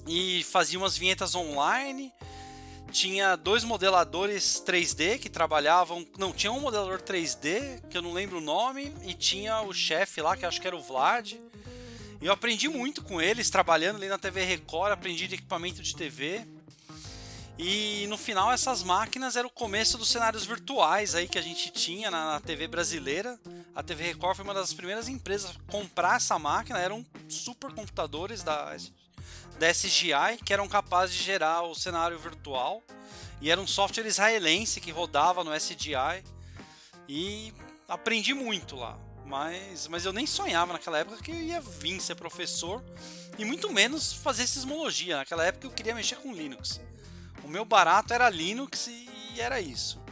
e 0.06 0.42
fazia 0.44 0.78
umas 0.78 0.96
vinhetas 0.96 1.34
online. 1.34 2.12
Tinha 2.90 3.36
dois 3.36 3.64
modeladores 3.64 4.62
3D 4.64 5.18
que 5.18 5.28
trabalhavam. 5.28 6.06
Não, 6.18 6.32
tinha 6.32 6.52
um 6.52 6.60
modelador 6.60 7.02
3D, 7.02 7.82
que 7.88 7.96
eu 7.96 8.02
não 8.02 8.12
lembro 8.12 8.38
o 8.38 8.40
nome, 8.40 8.94
e 9.04 9.14
tinha 9.14 9.62
o 9.62 9.72
chefe 9.72 10.20
lá, 10.20 10.36
que 10.36 10.46
acho 10.46 10.60
que 10.60 10.66
era 10.66 10.76
o 10.76 10.82
Vlad. 10.82 11.34
Eu 12.20 12.32
aprendi 12.32 12.68
muito 12.68 13.02
com 13.02 13.20
eles, 13.20 13.50
trabalhando 13.50 13.96
ali 13.96 14.08
na 14.08 14.16
TV 14.16 14.44
Record, 14.44 14.92
aprendi 14.92 15.26
de 15.26 15.34
equipamento 15.34 15.82
de 15.82 15.94
TV. 15.94 16.46
E 17.58 18.06
no 18.08 18.18
final 18.18 18.52
essas 18.52 18.82
máquinas 18.82 19.36
era 19.36 19.46
o 19.46 19.50
começo 19.50 19.96
dos 19.96 20.08
cenários 20.08 20.44
virtuais 20.44 21.14
aí 21.14 21.28
que 21.28 21.38
a 21.38 21.42
gente 21.42 21.70
tinha 21.70 22.10
na, 22.10 22.32
na, 22.32 22.40
TV 22.40 22.66
brasileira. 22.66 23.38
A 23.74 23.82
TV 23.82 24.04
Record 24.04 24.36
foi 24.36 24.44
uma 24.44 24.54
das 24.54 24.72
primeiras 24.72 25.08
empresas 25.08 25.50
a 25.50 25.70
comprar 25.70 26.16
essa 26.16 26.38
máquina, 26.38 26.80
eram 26.80 27.06
supercomputadores 27.28 28.42
da 28.42 28.74
da 29.58 29.70
SGI 29.72 30.38
que 30.44 30.52
eram 30.52 30.68
capazes 30.68 31.16
de 31.16 31.22
gerar 31.22 31.62
o 31.62 31.74
cenário 31.74 32.18
virtual. 32.18 32.82
E 33.40 33.50
era 33.50 33.60
um 33.60 33.66
software 33.66 34.06
israelense 34.06 34.80
que 34.80 34.90
rodava 34.90 35.44
no 35.44 35.54
SGI. 35.54 36.22
E 37.08 37.52
aprendi 37.88 38.32
muito 38.34 38.76
lá. 38.76 38.98
Mas, 39.26 39.88
mas 39.88 40.04
eu 40.04 40.12
nem 40.12 40.26
sonhava 40.26 40.72
naquela 40.72 40.98
época 40.98 41.22
que 41.22 41.30
eu 41.30 41.36
ia 41.36 41.60
vir 41.60 42.00
ser 42.00 42.14
professor 42.14 42.82
e 43.38 43.44
muito 43.44 43.72
menos 43.72 44.12
fazer 44.12 44.46
sismologia. 44.46 45.16
Naquela 45.16 45.44
época 45.44 45.66
eu 45.66 45.70
queria 45.70 45.94
mexer 45.94 46.16
com 46.16 46.32
Linux. 46.32 46.80
O 47.42 47.48
meu 47.48 47.64
barato 47.64 48.12
era 48.12 48.28
Linux 48.28 48.86
e 48.86 49.40
era 49.40 49.60
isso. 49.60 50.02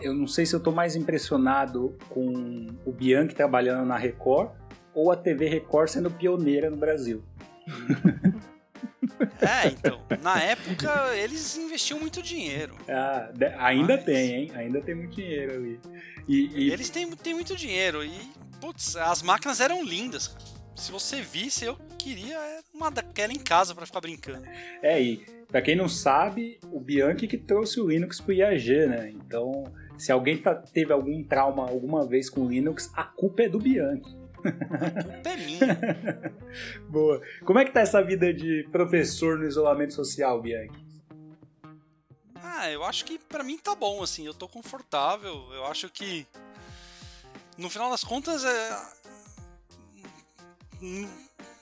Eu 0.00 0.14
não 0.14 0.26
sei 0.26 0.46
se 0.46 0.54
eu 0.54 0.58
estou 0.58 0.72
mais 0.72 0.94
impressionado 0.94 1.96
com 2.08 2.66
o 2.84 2.92
Bianchi 2.92 3.34
trabalhando 3.34 3.84
na 3.84 3.96
Record 3.96 4.50
ou 4.94 5.10
a 5.10 5.16
TV 5.16 5.48
Record 5.48 5.88
sendo 5.88 6.10
pioneira 6.10 6.70
no 6.70 6.76
Brasil. 6.76 7.22
É, 9.40 9.68
então, 9.68 10.00
na 10.22 10.42
época 10.42 11.16
eles 11.16 11.56
investiam 11.56 11.98
muito 11.98 12.22
dinheiro. 12.22 12.76
Ah, 12.88 13.30
ainda 13.58 13.96
Mas... 13.96 14.04
tem, 14.04 14.34
hein? 14.34 14.52
Ainda 14.54 14.80
tem 14.80 14.94
muito 14.94 15.14
dinheiro 15.14 15.54
ali. 15.54 15.80
E, 16.26 16.50
e... 16.54 16.70
Eles 16.70 16.90
têm, 16.90 17.10
têm 17.10 17.34
muito 17.34 17.56
dinheiro 17.56 18.04
e, 18.04 18.12
putz, 18.60 18.96
as 18.96 19.22
máquinas 19.22 19.60
eram 19.60 19.82
lindas, 19.82 20.36
Se 20.76 20.92
você 20.92 21.22
visse, 21.22 21.64
eu 21.64 21.76
queria 21.98 22.38
uma 22.72 22.90
daquela 22.90 23.32
em 23.32 23.38
casa 23.38 23.74
para 23.74 23.86
ficar 23.86 24.00
brincando. 24.00 24.44
É, 24.82 25.00
e 25.00 25.24
pra 25.48 25.62
quem 25.62 25.74
não 25.74 25.88
sabe, 25.88 26.58
o 26.70 26.78
Bianchi 26.78 27.26
que 27.26 27.38
trouxe 27.38 27.80
o 27.80 27.88
Linux 27.88 28.20
pro 28.20 28.32
IAG, 28.32 28.86
né? 28.86 29.10
Então, 29.10 29.64
se 29.96 30.12
alguém 30.12 30.38
tá, 30.38 30.54
teve 30.54 30.92
algum 30.92 31.22
trauma 31.24 31.68
alguma 31.68 32.06
vez 32.06 32.30
com 32.30 32.42
o 32.42 32.48
Linux, 32.48 32.90
a 32.94 33.02
culpa 33.02 33.42
é 33.42 33.48
do 33.48 33.58
Bianchi. 33.58 34.17
Culpa 34.42 35.30
é 35.30 35.36
minha. 35.36 36.34
Boa. 36.88 37.20
Como 37.44 37.58
é 37.58 37.64
que 37.64 37.72
tá 37.72 37.80
essa 37.80 38.02
vida 38.02 38.32
de 38.32 38.66
professor 38.70 39.38
no 39.38 39.46
isolamento 39.46 39.94
social, 39.94 40.40
Bianchi? 40.40 40.86
Ah, 42.34 42.70
eu 42.70 42.84
acho 42.84 43.04
que 43.04 43.18
para 43.18 43.44
mim 43.44 43.58
tá 43.58 43.74
bom, 43.74 44.02
assim, 44.02 44.26
eu 44.26 44.34
tô 44.34 44.48
confortável. 44.48 45.52
Eu 45.52 45.66
acho 45.66 45.88
que 45.88 46.26
no 47.56 47.68
final 47.68 47.90
das 47.90 48.04
contas 48.04 48.44
é 48.44 48.98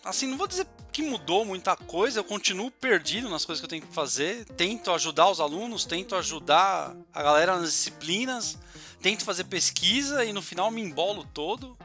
assim, 0.04 0.26
não 0.26 0.36
vou 0.36 0.46
dizer 0.46 0.66
que 0.92 1.02
mudou 1.02 1.44
muita 1.44 1.76
coisa, 1.76 2.20
eu 2.20 2.24
continuo 2.24 2.70
perdido 2.70 3.28
nas 3.28 3.44
coisas 3.44 3.60
que 3.60 3.66
eu 3.66 3.68
tenho 3.68 3.82
que 3.82 3.92
fazer, 3.92 4.44
tento 4.56 4.90
ajudar 4.90 5.28
os 5.28 5.40
alunos, 5.40 5.84
tento 5.84 6.14
ajudar 6.14 6.96
a 7.12 7.22
galera 7.22 7.56
nas 7.56 7.70
disciplinas, 7.70 8.56
tento 9.02 9.24
fazer 9.24 9.44
pesquisa 9.44 10.24
e 10.24 10.32
no 10.32 10.40
final 10.40 10.70
me 10.70 10.80
embolo 10.80 11.26
todo. 11.34 11.76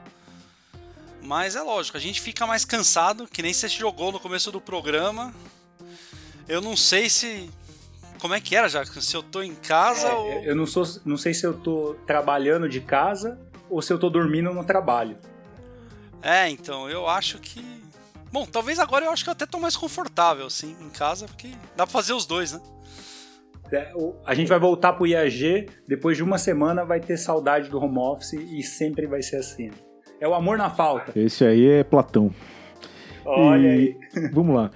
Mas 1.21 1.55
é 1.55 1.61
lógico, 1.61 1.97
a 1.97 1.99
gente 1.99 2.19
fica 2.19 2.47
mais 2.47 2.65
cansado, 2.65 3.27
que 3.27 3.41
nem 3.41 3.53
você 3.53 3.67
jogou 3.67 4.11
no 4.11 4.19
começo 4.19 4.51
do 4.51 4.59
programa. 4.59 5.33
Eu 6.47 6.61
não 6.61 6.75
sei 6.75 7.09
se. 7.09 7.49
Como 8.19 8.33
é 8.33 8.41
que 8.41 8.55
era, 8.55 8.67
já? 8.67 8.83
Se 8.85 9.15
eu 9.15 9.23
tô 9.23 9.41
em 9.41 9.55
casa 9.55 10.07
é, 10.07 10.13
ou. 10.13 10.31
Eu 10.43 10.55
não, 10.55 10.65
sou, 10.65 10.83
não 11.05 11.17
sei 11.17 11.33
se 11.33 11.45
eu 11.45 11.53
tô 11.53 11.95
trabalhando 12.05 12.67
de 12.67 12.81
casa 12.81 13.39
ou 13.69 13.81
se 13.81 13.93
eu 13.93 13.99
tô 13.99 14.09
dormindo 14.09 14.53
no 14.53 14.63
trabalho. 14.65 15.17
É, 16.21 16.49
então, 16.49 16.89
eu 16.89 17.07
acho 17.07 17.39
que. 17.39 17.63
Bom, 18.31 18.45
talvez 18.45 18.79
agora 18.79 19.05
eu 19.05 19.11
acho 19.11 19.23
que 19.23 19.29
eu 19.29 19.33
até 19.33 19.45
tô 19.45 19.59
mais 19.59 19.75
confortável, 19.75 20.45
assim, 20.45 20.75
em 20.81 20.89
casa, 20.89 21.27
porque 21.27 21.49
dá 21.75 21.85
pra 21.85 21.87
fazer 21.87 22.13
os 22.13 22.25
dois, 22.25 22.53
né? 22.53 22.61
É, 23.71 23.93
a 24.25 24.33
gente 24.33 24.47
vai 24.47 24.59
voltar 24.59 24.93
pro 24.93 25.07
IAG, 25.07 25.69
depois 25.87 26.17
de 26.17 26.23
uma 26.23 26.37
semana 26.37 26.83
vai 26.83 26.99
ter 26.99 27.17
saudade 27.17 27.69
do 27.69 27.79
home 27.79 27.97
office 27.97 28.33
e 28.33 28.61
sempre 28.63 29.07
vai 29.07 29.21
ser 29.21 29.37
assim. 29.37 29.71
É 30.21 30.27
o 30.27 30.35
amor 30.35 30.55
na 30.55 30.69
falta. 30.69 31.11
Esse 31.19 31.43
aí 31.43 31.65
é 31.65 31.83
Platão. 31.83 32.29
Olha 33.25 33.75
e... 33.75 33.97
aí. 34.15 34.29
Vamos 34.31 34.55
lá. 34.55 34.69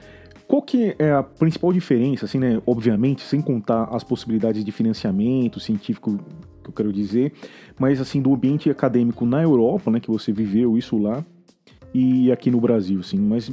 Qual 0.47 0.59
que 0.59 0.95
é 0.97 1.11
a 1.11 1.21
principal 1.21 1.71
diferença, 1.71 2.25
assim, 2.25 2.39
né? 2.39 2.59
Obviamente, 2.65 3.21
sem 3.21 3.41
contar 3.41 3.83
as 3.91 4.03
possibilidades 4.03 4.65
de 4.65 4.71
financiamento 4.71 5.59
científico, 5.59 6.17
que 6.63 6.69
eu 6.69 6.73
quero 6.73 6.91
dizer, 6.91 7.31
mas 7.79 8.01
assim, 8.01 8.21
do 8.21 8.33
ambiente 8.33 8.71
acadêmico 8.71 9.23
na 9.23 9.41
Europa, 9.43 9.91
né? 9.91 9.99
Que 9.99 10.09
você 10.09 10.31
viveu 10.31 10.77
isso 10.77 10.97
lá, 10.97 11.23
e 11.93 12.31
aqui 12.31 12.49
no 12.49 12.59
Brasil, 12.59 12.99
assim, 12.99 13.17
mas 13.17 13.51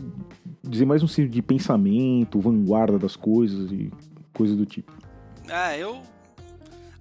dizer 0.62 0.86
mais 0.86 1.02
um 1.02 1.06
sentido 1.06 1.32
de 1.32 1.42
pensamento, 1.42 2.40
vanguarda 2.40 2.98
das 2.98 3.16
coisas 3.16 3.70
e 3.70 3.90
coisas 4.34 4.56
do 4.56 4.64
tipo. 4.64 4.92
É, 5.48 5.78
eu 5.78 6.00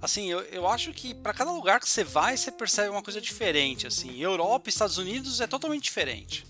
assim, 0.02 0.32
eu, 0.32 0.41
eu 0.45 0.68
acho 0.68 0.91
que 0.91 1.14
para 1.14 1.34
cada 1.34 1.52
lugar 1.52 1.80
que 1.80 1.88
você 1.88 2.04
vai, 2.04 2.36
você 2.36 2.52
percebe 2.52 2.89
uma 2.89 3.04
coisa 3.04 3.22
diferente, 3.22 3.86
assim. 3.86 4.20
Europa 4.22 4.68
e 4.68 4.72
Estados 4.72 4.97
Unidos 4.97 5.39
é 5.39 5.47
totalmente 5.47 5.84
diferente. 5.84 6.45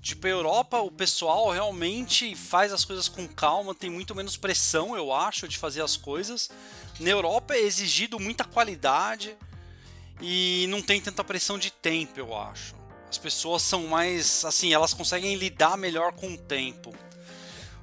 Tipo, 0.00 0.26
a 0.26 0.30
Europa, 0.30 0.80
o 0.80 0.90
pessoal 0.90 1.50
realmente 1.50 2.34
faz 2.34 2.72
as 2.72 2.84
coisas 2.84 3.08
com 3.08 3.26
calma, 3.26 3.74
tem 3.74 3.88
muito 3.88 4.14
menos 4.14 4.36
pressão, 4.36 4.94
eu 4.94 5.12
acho, 5.12 5.48
de 5.48 5.56
fazer 5.56 5.82
as 5.82 5.96
coisas. 5.96 6.50
Na 7.00 7.08
Europa 7.08 7.54
é 7.54 7.60
exigido 7.60 8.20
muita 8.20 8.44
qualidade 8.44 9.36
e 10.20 10.66
não 10.68 10.82
tem 10.82 11.00
tanta 11.00 11.24
pressão 11.24 11.58
de 11.58 11.70
tempo, 11.70 12.18
eu 12.18 12.36
acho. 12.36 12.74
As 13.08 13.16
pessoas 13.16 13.62
são 13.62 13.86
mais, 13.86 14.44
assim, 14.44 14.74
elas 14.74 14.92
conseguem 14.92 15.36
lidar 15.36 15.78
melhor 15.78 16.12
com 16.12 16.34
o 16.34 16.38
tempo. 16.38 16.94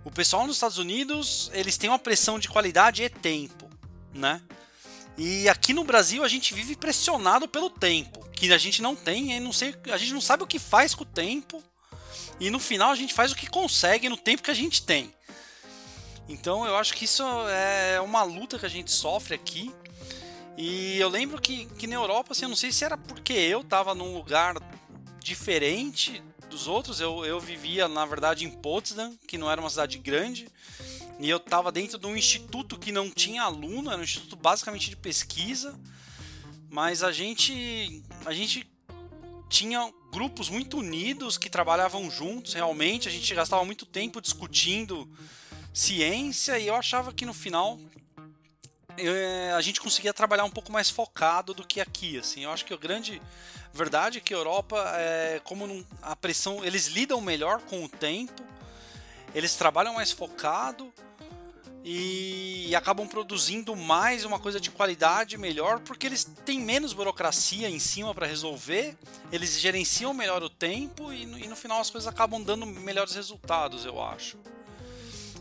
O 0.04 0.12
pessoal 0.12 0.46
nos 0.46 0.58
Estados 0.58 0.78
Unidos, 0.78 1.50
eles 1.54 1.78
têm 1.78 1.90
uma 1.90 2.00
pressão 2.00 2.38
de 2.38 2.50
qualidade 2.50 3.04
e 3.04 3.10
tempo, 3.10 3.70
né? 4.14 4.42
E 5.18 5.48
aqui 5.50 5.74
no 5.74 5.84
Brasil 5.84 6.24
a 6.24 6.28
gente 6.28 6.54
vive 6.54 6.76
pressionado 6.76 7.48
pelo 7.48 7.70
tempo, 7.70 8.26
que 8.32 8.52
a 8.52 8.58
gente 8.58 8.82
não 8.82 8.96
tem, 8.96 9.40
não 9.40 9.54
sei, 9.54 9.76
a 9.92 9.98
gente 9.98 10.14
não 10.14 10.22
sabe 10.22 10.44
o 10.44 10.48
que 10.48 10.60
faz 10.60 10.96
com 10.96 11.04
o 11.04 11.06
tempo. 11.06 11.64
E 12.40 12.50
no 12.50 12.60
final 12.60 12.92
a 12.92 12.96
gente 12.96 13.14
faz 13.14 13.32
o 13.32 13.36
que 13.36 13.48
consegue 13.48 14.10
no 14.10 14.18
tempo 14.18 14.42
que 14.42 14.52
a 14.52 14.56
gente 14.56 14.82
tem. 14.84 15.14
Então 16.28 16.66
eu 16.66 16.76
acho 16.78 16.94
que 16.94 17.06
isso 17.06 17.24
é 17.50 18.00
uma 18.02 18.24
luta 18.24 18.58
que 18.58 18.66
a 18.66 18.70
gente 18.70 18.92
sofre 18.92 19.36
aqui. 19.36 19.72
E 20.58 21.00
eu 21.00 21.10
lembro 21.10 21.42
que, 21.42 21.66
que 21.78 21.88
na 21.88 21.96
Europa, 21.96 22.32
assim, 22.32 22.44
eu 22.44 22.50
não 22.50 22.56
sei 22.56 22.72
se 22.72 22.84
era 22.84 22.98
porque 22.98 23.34
eu 23.34 23.62
estava 23.62 23.94
num 23.94 24.14
lugar 24.14 24.56
diferente 25.20 26.22
dos 26.52 26.68
outros. 26.68 27.00
Eu, 27.00 27.26
eu 27.26 27.40
vivia, 27.40 27.88
na 27.88 28.06
verdade, 28.06 28.46
em 28.46 28.52
Potsdam, 28.52 29.18
que 29.28 29.38
não 29.38 29.50
era 29.50 29.60
uma 29.60 29.70
cidade 29.70 29.98
grande. 29.98 30.48
E 31.20 31.30
eu 31.30 31.38
estava 31.38 31.72
dentro 31.72 31.98
de 31.98 32.06
um 32.06 32.16
instituto 32.16 32.78
que 32.78 32.92
não 32.92 33.10
tinha 33.10 33.44
aluno, 33.44 33.90
era 33.90 34.00
um 34.00 34.04
instituto 34.04 34.36
basicamente 34.36 34.90
de 34.90 34.96
pesquisa. 34.96 35.80
Mas 36.70 37.04
a 37.04 37.12
gente, 37.12 38.04
a 38.26 38.34
gente 38.34 38.70
tinha 39.50 39.92
grupos 40.12 40.50
muito 40.50 40.78
unidos 40.78 41.38
que 41.38 41.50
trabalhavam 41.50 42.10
juntos, 42.12 42.54
realmente. 42.54 43.08
A 43.08 43.12
gente 43.12 43.34
gastava 43.34 43.66
muito 43.66 43.86
tempo 43.86 44.22
discutindo 44.22 45.10
ciência 45.74 46.60
e 46.60 46.68
eu 46.68 46.76
achava 46.76 47.14
que 47.14 47.26
no 47.26 47.34
final 47.34 47.80
é, 48.98 49.54
a 49.54 49.62
gente 49.62 49.80
conseguia 49.80 50.14
trabalhar 50.14 50.44
um 50.44 50.50
pouco 50.50 50.72
mais 50.72 50.90
focado 50.90 51.54
do 51.54 51.66
que 51.66 51.80
aqui. 51.80 52.18
Assim, 52.18 52.44
eu 52.44 52.52
acho 52.52 52.66
que 52.66 52.74
a 52.74 52.78
grande 52.78 53.22
verdade 53.74 54.22
que 54.22 54.34
a 54.34 54.38
Europa, 54.38 54.84
é, 54.96 55.42
como 55.44 55.86
a 56.02 56.16
pressão, 56.16 56.64
eles 56.64 56.88
lidam 56.88 57.22
melhor 57.22 57.62
com 57.62 57.84
o 57.84 57.90
tempo, 57.90 58.44
eles 59.34 59.56
trabalham 59.56 59.94
mais 59.94 60.12
focado 60.12 60.92
e 61.84 62.76
acabam 62.76 63.08
produzindo 63.08 63.76
mais 63.76 64.24
uma 64.24 64.40
coisa 64.40 64.60
de 64.60 64.70
qualidade 64.70 65.36
melhor 65.38 65.80
porque 65.80 66.06
eles 66.06 66.24
têm 66.46 66.60
menos 66.60 66.94
burocracia 66.94 67.68
em 67.68 67.80
cima 67.80 68.14
para 68.14 68.28
resolver, 68.28 68.96
eles 69.32 69.60
gerenciam 69.60 70.14
melhor 70.14 70.44
o 70.44 70.50
tempo 70.50 71.12
e 71.12 71.26
no, 71.26 71.40
e 71.40 71.48
no, 71.48 71.56
final 71.56 71.80
as 71.80 71.90
coisas 71.90 72.08
acabam 72.08 72.42
dando 72.44 72.66
melhores 72.66 73.16
resultados, 73.16 73.86
eu 73.86 74.02
acho. 74.02 74.38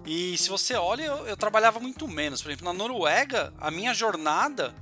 E 0.06 0.38
se 0.38 0.48
você 0.48 0.74
olha, 0.74 1.04
eu, 1.04 1.26
eu 1.26 1.36
trabalhava 1.36 1.78
muito 1.78 2.08
menos. 2.08 2.40
Por 2.40 2.50
exemplo, 2.50 2.64
na 2.64 2.72
Noruega, 2.72 3.52
a 3.60 3.70
minha 3.70 3.92
jornada 3.92 4.74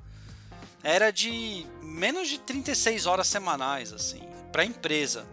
era 0.83 1.11
de 1.11 1.67
menos 1.83 2.29
de 2.29 2.39
36 2.39 3.07
horas 3.07 3.27
semanais, 3.27 3.93
assim, 3.93 4.21
para 4.53 4.65
empresa. 4.65 5.27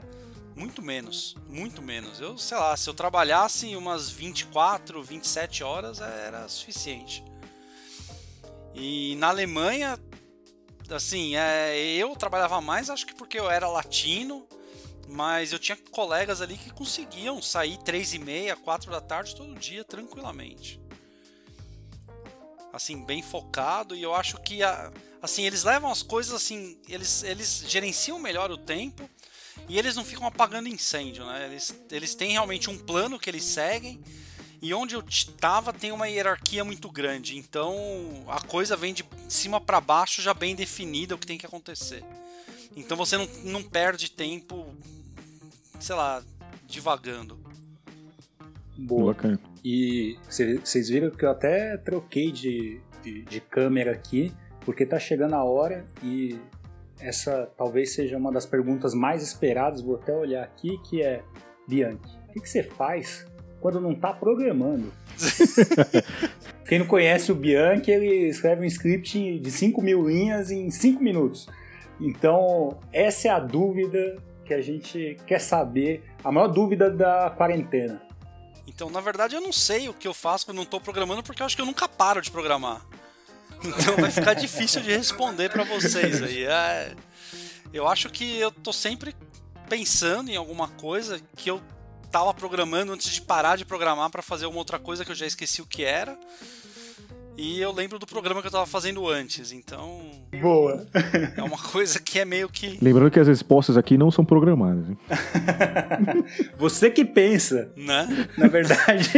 Muito 0.55 0.81
menos, 0.81 1.35
muito 1.47 1.81
menos. 1.81 2.19
Eu, 2.21 2.37
sei 2.37 2.57
lá, 2.57 2.75
se 2.77 2.89
eu 2.89 2.93
trabalhasse 2.93 3.75
umas 3.75 4.09
24, 4.09 5.03
27 5.03 5.63
horas 5.63 5.99
era 5.99 6.47
suficiente. 6.47 7.23
E 8.73 9.15
na 9.17 9.29
Alemanha, 9.29 9.99
assim, 10.89 11.35
é, 11.35 11.77
eu 11.95 12.15
trabalhava 12.15 12.61
mais, 12.61 12.89
acho 12.89 13.05
que 13.05 13.13
porque 13.13 13.39
eu 13.39 13.49
era 13.49 13.67
latino, 13.67 14.47
mas 15.07 15.51
eu 15.51 15.59
tinha 15.59 15.77
colegas 15.91 16.41
ali 16.41 16.57
que 16.57 16.71
conseguiam 16.71 17.41
sair 17.41 17.77
três 17.79 18.13
e 18.13 18.19
meia, 18.19 18.55
quatro 18.55 18.89
da 18.91 19.01
tarde 19.01 19.35
todo 19.35 19.53
dia 19.55 19.83
tranquilamente. 19.83 20.79
Assim, 22.75 23.05
bem 23.05 23.21
focado 23.21 23.95
e 23.95 24.03
eu 24.03 24.13
acho 24.13 24.37
que 24.41 24.61
a, 24.61 24.91
assim 25.21 25.45
eles 25.45 25.63
levam 25.63 25.89
as 25.89 26.03
coisas 26.03 26.33
assim, 26.33 26.77
eles 26.89 27.23
eles 27.23 27.63
gerenciam 27.67 28.19
melhor 28.19 28.51
o 28.51 28.57
tempo 28.57 29.09
e 29.69 29.79
eles 29.79 29.95
não 29.95 30.03
ficam 30.03 30.27
apagando 30.27 30.67
incêndio, 30.67 31.25
né? 31.25 31.45
Eles, 31.45 31.73
eles 31.89 32.13
têm 32.15 32.33
realmente 32.33 32.69
um 32.69 32.77
plano 32.77 33.17
que 33.17 33.29
eles 33.29 33.45
seguem 33.45 34.03
e 34.61 34.73
onde 34.73 34.93
eu 34.93 35.03
estava 35.07 35.71
tem 35.71 35.93
uma 35.93 36.09
hierarquia 36.09 36.65
muito 36.65 36.91
grande. 36.91 37.37
Então 37.37 38.25
a 38.27 38.41
coisa 38.41 38.75
vem 38.75 38.93
de 38.93 39.05
cima 39.29 39.61
para 39.61 39.79
baixo 39.79 40.21
já 40.21 40.33
bem 40.33 40.53
definida 40.53 41.15
o 41.15 41.17
que 41.17 41.27
tem 41.27 41.37
que 41.37 41.45
acontecer. 41.45 42.03
Então 42.75 42.97
você 42.97 43.17
não, 43.17 43.25
não 43.43 43.63
perde 43.63 44.11
tempo, 44.11 44.75
sei 45.79 45.95
lá, 45.95 46.21
divagando. 46.67 47.39
Boa. 48.77 49.13
Bacana. 49.13 49.39
E 49.63 50.17
vocês 50.29 50.89
viram 50.89 51.09
que 51.09 51.25
eu 51.25 51.29
até 51.29 51.77
troquei 51.77 52.31
de, 52.31 52.79
de, 53.01 53.23
de 53.23 53.41
câmera 53.41 53.91
aqui, 53.91 54.31
porque 54.61 54.85
tá 54.85 54.99
chegando 54.99 55.33
a 55.33 55.43
hora 55.43 55.85
e 56.03 56.39
essa 56.99 57.51
talvez 57.57 57.93
seja 57.93 58.17
uma 58.17 58.31
das 58.31 58.45
perguntas 58.45 58.93
mais 58.93 59.21
esperadas, 59.21 59.81
vou 59.81 59.95
até 59.95 60.13
olhar 60.13 60.43
aqui, 60.43 60.77
que 60.89 61.01
é, 61.01 61.21
Bianchi, 61.67 61.97
o 62.29 62.33
que, 62.33 62.41
que 62.41 62.49
você 62.49 62.63
faz 62.63 63.25
quando 63.59 63.81
não 63.81 63.91
está 63.91 64.13
programando? 64.13 64.91
Quem 66.67 66.79
não 66.79 66.87
conhece 66.87 67.31
o 67.31 67.35
Bianchi, 67.35 67.91
ele 67.91 68.27
escreve 68.27 68.61
um 68.61 68.65
script 68.65 69.39
de 69.39 69.51
5 69.51 69.81
mil 69.81 70.07
linhas 70.07 70.51
em 70.51 70.69
5 70.69 71.01
minutos. 71.01 71.47
Então, 71.99 72.79
essa 72.91 73.27
é 73.27 73.31
a 73.31 73.39
dúvida 73.39 74.17
que 74.43 74.53
a 74.53 74.61
gente 74.61 75.17
quer 75.25 75.39
saber, 75.39 76.03
a 76.23 76.31
maior 76.31 76.47
dúvida 76.47 76.89
da 76.89 77.33
quarentena. 77.35 78.01
Então, 78.75 78.89
na 78.89 78.99
verdade, 78.99 79.33
eu 79.33 79.41
não 79.41 79.53
sei 79.53 79.87
o 79.87 79.93
que 79.93 80.05
eu 80.05 80.13
faço 80.13 80.45
quando 80.45 80.57
não 80.57 80.63
estou 80.63 80.81
programando, 80.81 81.23
porque 81.23 81.41
eu 81.41 81.45
acho 81.45 81.55
que 81.55 81.61
eu 81.61 81.65
nunca 81.65 81.87
paro 81.87 82.21
de 82.21 82.29
programar. 82.29 82.85
Então 83.63 83.95
vai 83.95 84.11
ficar 84.11 84.33
difícil 84.35 84.81
de 84.81 84.91
responder 84.91 85.49
para 85.49 85.63
vocês 85.63 86.21
aí. 86.21 86.43
É, 86.43 86.93
eu 87.71 87.87
acho 87.87 88.09
que 88.09 88.37
eu 88.37 88.51
tô 88.51 88.73
sempre 88.73 89.15
pensando 89.69 90.29
em 90.29 90.35
alguma 90.35 90.67
coisa 90.67 91.21
que 91.37 91.49
eu 91.49 91.61
tava 92.11 92.33
programando 92.33 92.91
antes 92.91 93.11
de 93.11 93.21
parar 93.21 93.55
de 93.55 93.63
programar 93.63 94.09
para 94.09 94.21
fazer 94.21 94.45
uma 94.45 94.57
outra 94.57 94.77
coisa 94.77 95.05
que 95.05 95.11
eu 95.11 95.15
já 95.15 95.25
esqueci 95.25 95.61
o 95.61 95.65
que 95.65 95.85
era. 95.85 96.19
E 97.37 97.59
eu 97.59 97.71
lembro 97.71 97.99
do 97.99 98.05
programa 98.07 98.41
que 98.41 98.47
eu 98.47 98.51
tava 98.51 98.65
fazendo 98.65 99.07
antes, 99.07 99.51
então. 99.51 100.01
Boa. 100.41 100.85
É 101.35 101.43
uma 101.43 101.57
coisa 101.57 101.99
que 101.99 102.19
é 102.19 102.25
meio 102.25 102.47
que. 102.49 102.77
Lembrando 102.81 103.11
que 103.11 103.19
as 103.19 103.27
respostas 103.27 103.77
aqui 103.77 103.97
não 103.97 104.09
são 104.09 104.23
programadas. 104.23 104.89
hein? 104.89 104.97
Você 106.57 106.89
que 106.89 107.03
pensa. 107.03 107.71
Né? 107.75 108.27
Na 108.37 108.47
verdade, 108.47 109.09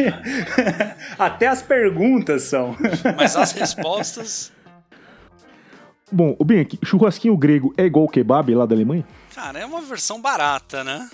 até 1.18 1.48
as 1.48 1.62
perguntas 1.62 2.44
são. 2.44 2.76
Mas 3.16 3.36
as 3.36 3.52
respostas. 3.52 4.52
Bom, 6.12 6.36
o 6.40 6.46
bem 6.46 6.66
churrasquinho 6.84 7.36
grego 7.36 7.74
é 7.78 7.84
igual 7.84 8.06
o 8.06 8.10
kebab 8.10 8.54
lá 8.56 8.66
da 8.66 8.74
Alemanha? 8.74 9.06
Cara, 9.36 9.60
é 9.60 9.66
uma 9.66 9.82
versão 9.82 10.22
barata, 10.22 10.84
né? 10.84 11.10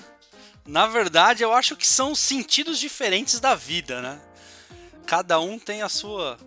Na 0.65 0.87
verdade, 0.87 1.43
eu 1.43 1.51
acho 1.51 1.75
que 1.75 1.85
são 1.85 2.15
sentidos 2.15 2.79
diferentes 2.79 3.39
da 3.39 3.55
vida, 3.55 4.01
né? 4.01 4.19
Cada 5.05 5.39
um 5.39 5.59
tem 5.59 5.81
a 5.81 5.89
sua. 5.89 6.37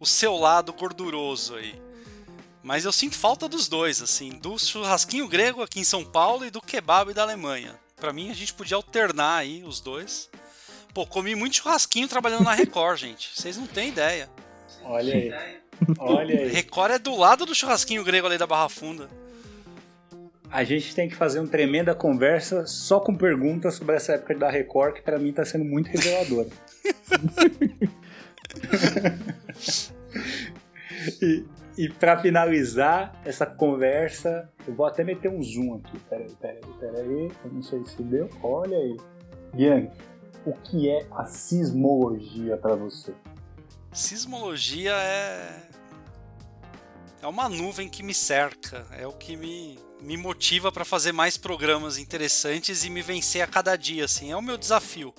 O 0.00 0.06
seu 0.06 0.34
lado 0.34 0.72
gorduroso 0.72 1.54
aí. 1.54 1.80
Mas 2.62 2.84
eu 2.84 2.92
sinto 2.92 3.16
falta 3.16 3.46
dos 3.48 3.68
dois, 3.68 4.02
assim, 4.02 4.30
do 4.30 4.58
churrasquinho 4.58 5.28
grego 5.28 5.62
aqui 5.62 5.80
em 5.80 5.84
São 5.84 6.04
Paulo 6.04 6.44
e 6.44 6.50
do 6.50 6.60
kebab 6.60 7.12
da 7.12 7.22
Alemanha. 7.22 7.78
Pra 7.96 8.12
mim, 8.12 8.30
a 8.30 8.34
gente 8.34 8.54
podia 8.54 8.76
alternar 8.76 9.36
aí 9.36 9.62
os 9.62 9.80
dois. 9.80 10.30
Pô, 10.94 11.06
comi 11.06 11.34
muito 11.34 11.56
churrasquinho 11.56 12.08
trabalhando 12.08 12.44
na 12.44 12.54
Record, 12.54 12.98
gente. 13.00 13.30
Vocês 13.34 13.56
não 13.56 13.66
têm 13.66 13.90
ideia. 13.90 14.28
Olha 14.82 15.14
aí. 15.14 15.60
Olha 15.98 16.40
aí. 16.40 16.48
Record 16.48 16.92
é 16.92 16.98
do 16.98 17.16
lado 17.16 17.44
do 17.44 17.54
churrasquinho 17.54 18.02
grego 18.02 18.26
ali 18.26 18.38
da 18.38 18.46
Barra 18.46 18.68
Funda. 18.68 19.08
A 20.50 20.64
gente 20.64 20.94
tem 20.94 21.08
que 21.08 21.14
fazer 21.14 21.38
uma 21.38 21.48
tremenda 21.48 21.94
conversa 21.94 22.66
só 22.66 22.98
com 22.98 23.14
perguntas 23.14 23.74
sobre 23.74 23.94
essa 23.94 24.14
época 24.14 24.34
da 24.34 24.50
Record, 24.50 24.94
que 24.94 25.02
pra 25.02 25.18
mim 25.18 25.32
tá 25.32 25.44
sendo 25.44 25.64
muito 25.64 25.86
reveladora. 25.88 26.48
e, 31.22 31.44
e 31.76 31.88
para 31.88 32.18
finalizar 32.18 33.14
essa 33.24 33.46
conversa, 33.46 34.50
eu 34.66 34.74
vou 34.74 34.86
até 34.86 35.04
meter 35.04 35.30
um 35.30 35.42
zoom 35.42 35.76
aqui. 35.76 35.98
Peraí, 36.08 36.30
peraí, 36.40 36.60
peraí. 36.78 37.30
Eu 37.44 37.52
não 37.52 37.62
sei 37.62 37.84
se 37.84 38.02
deu. 38.02 38.28
Olha 38.42 38.76
aí. 38.76 38.96
Bianchi, 39.54 39.90
o 40.44 40.52
que 40.52 40.88
é 40.88 41.06
a 41.10 41.24
sismologia 41.24 42.56
para 42.56 42.74
você? 42.74 43.14
Sismologia 43.92 44.92
é. 44.92 45.70
É 47.22 47.26
uma 47.26 47.50
nuvem 47.50 47.88
que 47.88 48.02
me 48.02 48.14
cerca, 48.14 48.86
é 48.92 49.06
o 49.06 49.12
que 49.12 49.36
me, 49.36 49.78
me 50.00 50.16
motiva 50.16 50.72
para 50.72 50.86
fazer 50.86 51.12
mais 51.12 51.36
programas 51.36 51.98
interessantes 51.98 52.82
e 52.82 52.88
me 52.88 53.02
vencer 53.02 53.42
a 53.42 53.46
cada 53.46 53.76
dia, 53.76 54.06
assim. 54.06 54.32
É 54.32 54.36
o 54.36 54.40
meu 54.40 54.56
desafio, 54.56 55.12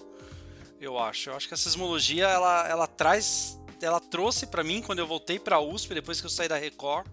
eu 0.81 0.97
acho. 0.97 1.29
Eu 1.29 1.35
acho 1.35 1.47
que 1.47 1.53
a 1.53 1.57
sismologia 1.57 2.27
ela, 2.27 2.67
ela 2.67 2.87
traz, 2.87 3.59
ela 3.81 3.99
trouxe 3.99 4.47
para 4.47 4.63
mim 4.63 4.81
quando 4.81 4.99
eu 4.99 5.07
voltei 5.07 5.39
para 5.39 5.57
a 5.57 5.61
USP 5.61 5.93
depois 5.93 6.19
que 6.19 6.25
eu 6.25 6.29
saí 6.29 6.47
da 6.47 6.57
Record, 6.57 7.07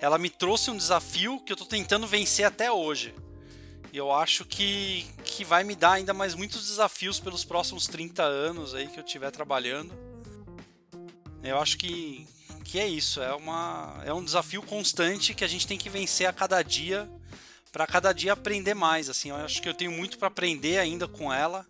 ela 0.00 0.16
me 0.18 0.30
trouxe 0.30 0.70
um 0.70 0.76
desafio 0.76 1.38
que 1.40 1.52
eu 1.52 1.56
tô 1.56 1.66
tentando 1.66 2.06
vencer 2.06 2.46
até 2.46 2.72
hoje. 2.72 3.14
E 3.92 3.96
eu 3.96 4.12
acho 4.12 4.44
que, 4.44 5.06
que 5.24 5.44
vai 5.44 5.64
me 5.64 5.74
dar 5.74 5.92
ainda 5.92 6.14
mais 6.14 6.34
muitos 6.34 6.66
desafios 6.66 7.20
pelos 7.20 7.44
próximos 7.44 7.86
30 7.86 8.22
anos 8.22 8.74
aí 8.74 8.86
que 8.86 8.98
eu 8.98 9.04
estiver 9.04 9.30
trabalhando. 9.30 9.92
Eu 11.42 11.58
acho 11.58 11.76
que, 11.78 12.26
que 12.64 12.78
é 12.78 12.86
isso, 12.86 13.22
é, 13.22 13.34
uma, 13.34 14.02
é 14.04 14.12
um 14.12 14.24
desafio 14.24 14.62
constante 14.62 15.34
que 15.34 15.44
a 15.44 15.48
gente 15.48 15.66
tem 15.66 15.78
que 15.78 15.88
vencer 15.88 16.26
a 16.26 16.32
cada 16.32 16.62
dia 16.62 17.08
para 17.72 17.86
cada 17.86 18.12
dia 18.12 18.32
aprender 18.32 18.74
mais, 18.74 19.08
assim. 19.08 19.30
Eu 19.30 19.36
acho 19.36 19.60
que 19.60 19.68
eu 19.68 19.74
tenho 19.74 19.92
muito 19.92 20.18
para 20.18 20.28
aprender 20.28 20.78
ainda 20.78 21.06
com 21.06 21.32
ela 21.32 21.66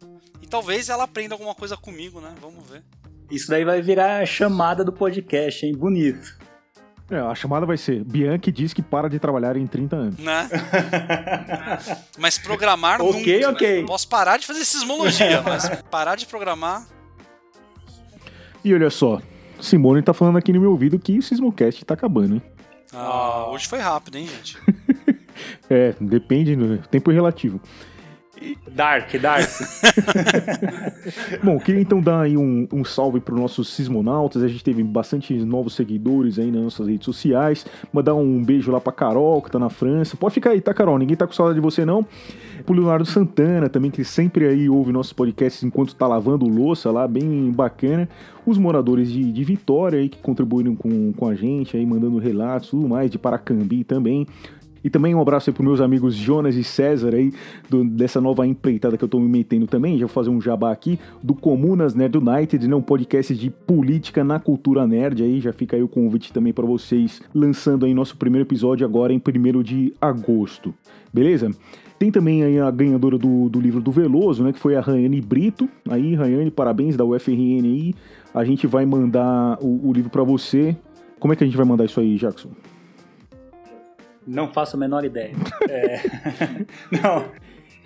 talvez 0.48 0.88
ela 0.88 1.04
aprenda 1.04 1.34
alguma 1.34 1.54
coisa 1.54 1.76
comigo, 1.76 2.20
né? 2.20 2.32
Vamos 2.40 2.68
ver. 2.68 2.82
Isso 3.30 3.48
daí 3.48 3.64
vai 3.64 3.82
virar 3.82 4.20
a 4.22 4.26
chamada 4.26 4.82
do 4.84 4.92
podcast, 4.92 5.64
hein? 5.66 5.76
Bonito. 5.76 6.36
É, 7.10 7.18
a 7.18 7.34
chamada 7.34 7.64
vai 7.64 7.78
ser 7.78 8.04
Bianchi 8.04 8.52
diz 8.52 8.74
que 8.74 8.82
para 8.82 9.08
de 9.08 9.18
trabalhar 9.18 9.56
em 9.56 9.66
30 9.66 9.96
anos. 9.96 10.18
Né? 10.18 10.48
mas 12.18 12.36
programar 12.36 13.00
Ok, 13.00 13.36
nunca. 13.36 13.50
ok. 13.50 13.84
Posso 13.86 14.08
parar 14.08 14.38
de 14.38 14.46
fazer 14.46 14.64
sismologia, 14.64 15.40
mas 15.40 15.68
parar 15.90 16.16
de 16.16 16.26
programar 16.26 16.86
E 18.62 18.74
olha 18.74 18.90
só, 18.90 19.22
Simone 19.58 20.02
tá 20.02 20.12
falando 20.12 20.36
aqui 20.36 20.52
no 20.52 20.60
meu 20.60 20.70
ouvido 20.70 20.98
que 20.98 21.18
o 21.18 21.22
Sismocast 21.22 21.82
tá 21.84 21.94
acabando, 21.94 22.34
hein? 22.34 22.42
Ah, 22.92 23.46
hoje 23.48 23.66
foi 23.66 23.78
rápido, 23.78 24.18
hein, 24.18 24.26
gente? 24.26 24.58
É, 25.70 25.94
depende 26.00 26.56
do 26.56 26.78
tempo 26.88 27.12
é 27.12 27.14
relativo. 27.14 27.60
Dark, 28.70 29.12
dark. 29.20 29.48
Bom, 31.42 31.58
queria 31.58 31.80
então 31.80 32.00
dar 32.00 32.22
aí 32.22 32.36
um, 32.36 32.68
um 32.72 32.84
salve 32.84 33.20
para 33.20 33.34
os 33.34 33.40
nossos 33.40 33.68
sismonautas. 33.68 34.42
A 34.42 34.48
gente 34.48 34.62
teve 34.62 34.82
bastante 34.82 35.34
novos 35.34 35.74
seguidores 35.74 36.38
aí 36.38 36.50
nas 36.50 36.62
nossas 36.62 36.86
redes 36.86 37.04
sociais. 37.04 37.66
Mandar 37.92 38.14
um 38.14 38.42
beijo 38.42 38.70
lá 38.70 38.80
pra 38.80 38.92
Carol, 38.92 39.42
que 39.42 39.50
tá 39.50 39.58
na 39.58 39.68
França. 39.68 40.16
Pode 40.16 40.34
ficar 40.34 40.50
aí, 40.50 40.60
tá, 40.60 40.72
Carol? 40.72 40.98
Ninguém 40.98 41.16
tá 41.16 41.26
com 41.26 41.32
saudade 41.32 41.56
de 41.56 41.62
você, 41.62 41.84
não. 41.84 42.06
Pro 42.64 42.74
Leonardo 42.74 43.06
Santana 43.06 43.68
também, 43.68 43.90
que 43.90 44.04
sempre 44.04 44.46
aí 44.46 44.68
ouve 44.68 44.92
nossos 44.92 45.12
podcasts 45.12 45.62
enquanto 45.62 45.94
tá 45.94 46.06
lavando 46.06 46.46
louça 46.46 46.90
lá, 46.90 47.08
bem 47.08 47.50
bacana. 47.50 48.08
Os 48.46 48.58
moradores 48.58 49.10
de, 49.10 49.32
de 49.32 49.44
Vitória 49.44 49.98
aí 49.98 50.08
que 50.08 50.18
contribuíram 50.18 50.74
com, 50.74 51.12
com 51.12 51.28
a 51.28 51.34
gente 51.34 51.76
aí, 51.76 51.84
mandando 51.84 52.18
relatos, 52.18 52.70
tudo 52.70 52.88
mais, 52.88 53.10
de 53.10 53.18
Paracambi 53.18 53.84
também. 53.84 54.26
E 54.82 54.90
também 54.90 55.14
um 55.14 55.20
abraço 55.20 55.50
aí 55.50 55.54
pros 55.54 55.66
meus 55.66 55.80
amigos 55.80 56.14
Jonas 56.14 56.54
e 56.56 56.62
César 56.64 57.14
aí, 57.14 57.32
do- 57.68 57.84
dessa 57.84 58.20
nova 58.20 58.46
empreitada 58.46 58.96
que 58.96 59.04
eu 59.04 59.08
tô 59.08 59.18
me 59.18 59.28
metendo 59.28 59.66
também. 59.66 59.94
Já 59.98 60.06
vou 60.06 60.12
fazer 60.14 60.30
um 60.30 60.40
jabá 60.40 60.70
aqui 60.72 60.98
do 61.22 61.34
Comunas 61.34 61.94
Nerd 61.94 62.16
United, 62.18 62.68
né? 62.68 62.74
Um 62.76 62.82
podcast 62.82 63.34
de 63.34 63.50
política 63.50 64.22
na 64.22 64.38
cultura 64.38 64.86
nerd 64.86 65.22
aí. 65.22 65.40
Já 65.40 65.52
fica 65.52 65.76
aí 65.76 65.82
o 65.82 65.88
convite 65.88 66.32
também 66.32 66.52
para 66.52 66.66
vocês, 66.66 67.20
lançando 67.34 67.86
aí 67.86 67.92
nosso 67.94 68.16
primeiro 68.16 68.46
episódio 68.46 68.84
agora 68.86 69.12
em 69.12 69.18
1 69.20 69.62
de 69.62 69.92
agosto. 70.00 70.74
Beleza? 71.12 71.50
Tem 71.98 72.12
também 72.12 72.44
aí 72.44 72.60
a 72.60 72.70
ganhadora 72.70 73.18
do, 73.18 73.48
do 73.48 73.60
livro 73.60 73.80
do 73.80 73.90
Veloso, 73.90 74.44
né? 74.44 74.52
Que 74.52 74.58
foi 74.60 74.76
a 74.76 74.80
Rayane 74.80 75.20
Brito. 75.20 75.68
Aí, 75.88 76.14
Rayane, 76.14 76.50
parabéns 76.50 76.96
da 76.96 77.04
UFRN 77.04 77.64
aí. 77.64 77.94
A 78.32 78.44
gente 78.44 78.66
vai 78.68 78.86
mandar 78.86 79.58
o, 79.60 79.88
o 79.88 79.92
livro 79.92 80.08
para 80.08 80.22
você. 80.22 80.76
Como 81.18 81.32
é 81.32 81.36
que 81.36 81.42
a 81.42 81.46
gente 81.46 81.56
vai 81.56 81.66
mandar 81.66 81.86
isso 81.86 81.98
aí, 81.98 82.14
Jackson? 82.16 82.50
Não 84.28 84.52
faço 84.52 84.76
a 84.76 84.78
menor 84.78 85.06
ideia. 85.06 85.32
É... 85.70 86.00
Não, 86.92 87.32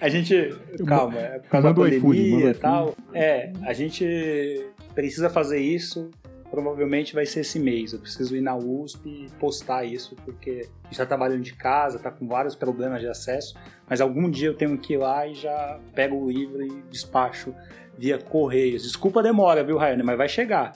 a 0.00 0.08
gente. 0.08 0.52
Calma, 0.84 1.20
é 1.20 1.38
por 1.38 1.48
causa 1.48 1.68
Manda 1.68 1.80
da 1.80 2.00
pandemia 2.00 2.50
e 2.50 2.54
tal. 2.54 2.96
É, 3.14 3.52
a 3.62 3.72
gente 3.72 4.66
precisa 4.92 5.30
fazer 5.30 5.60
isso. 5.60 6.10
Provavelmente 6.50 7.14
vai 7.14 7.24
ser 7.24 7.40
esse 7.40 7.58
mês. 7.58 7.92
Eu 7.92 8.00
preciso 8.00 8.36
ir 8.36 8.40
na 8.40 8.56
USP 8.56 9.08
e 9.08 9.26
postar 9.38 9.84
isso, 9.84 10.16
porque 10.24 10.50
a 10.50 10.84
gente 10.84 10.92
está 10.92 11.06
trabalhando 11.06 11.40
de 11.40 11.54
casa, 11.54 11.98
tá 11.98 12.10
com 12.10 12.26
vários 12.26 12.56
problemas 12.56 13.00
de 13.00 13.06
acesso. 13.06 13.54
Mas 13.88 14.00
algum 14.00 14.28
dia 14.28 14.48
eu 14.48 14.54
tenho 14.54 14.76
que 14.76 14.94
ir 14.94 14.98
lá 14.98 15.26
e 15.26 15.34
já 15.34 15.78
pego 15.94 16.16
o 16.16 16.30
livro 16.30 16.62
e 16.62 16.82
despacho 16.90 17.54
via 17.96 18.18
Correios. 18.18 18.82
Desculpa 18.82 19.20
a 19.20 19.22
demora, 19.22 19.62
viu, 19.62 19.78
Rayane? 19.78 20.02
Mas 20.02 20.18
vai 20.18 20.28
chegar. 20.28 20.72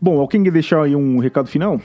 Bom, 0.00 0.18
alguém 0.18 0.42
quer 0.42 0.50
deixar 0.50 0.82
aí 0.82 0.96
um 0.96 1.18
recado 1.18 1.48
final? 1.48 1.80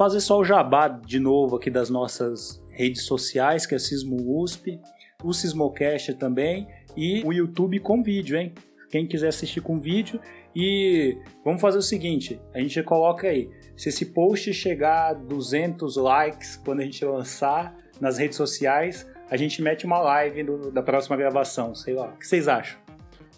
Fazer 0.00 0.20
só 0.22 0.38
o 0.40 0.44
jabá 0.44 0.88
de 0.88 1.20
novo 1.20 1.56
aqui 1.56 1.68
das 1.68 1.90
nossas 1.90 2.64
redes 2.72 3.02
sociais, 3.02 3.66
que 3.66 3.74
é 3.74 3.78
Sismo 3.78 4.16
USP, 4.40 4.80
o 5.22 5.30
Sismocast 5.30 6.14
também 6.14 6.66
e 6.96 7.22
o 7.22 7.34
YouTube 7.34 7.78
com 7.80 8.02
vídeo, 8.02 8.38
hein? 8.38 8.54
Quem 8.88 9.06
quiser 9.06 9.28
assistir 9.28 9.60
com 9.60 9.78
vídeo 9.78 10.18
e 10.56 11.18
vamos 11.44 11.60
fazer 11.60 11.76
o 11.76 11.82
seguinte, 11.82 12.40
a 12.54 12.60
gente 12.60 12.82
coloca 12.82 13.28
aí, 13.28 13.50
se 13.76 13.90
esse 13.90 14.06
post 14.06 14.54
chegar 14.54 15.10
a 15.10 15.12
200 15.12 15.96
likes 15.98 16.56
quando 16.56 16.80
a 16.80 16.84
gente 16.84 17.04
lançar 17.04 17.76
nas 18.00 18.16
redes 18.16 18.38
sociais, 18.38 19.06
a 19.30 19.36
gente 19.36 19.60
mete 19.60 19.84
uma 19.84 19.98
live 19.98 20.42
do- 20.44 20.70
da 20.72 20.82
próxima 20.82 21.14
gravação, 21.14 21.74
sei 21.74 21.92
lá. 21.92 22.06
O 22.06 22.16
que 22.16 22.26
vocês 22.26 22.48
acham? 22.48 22.78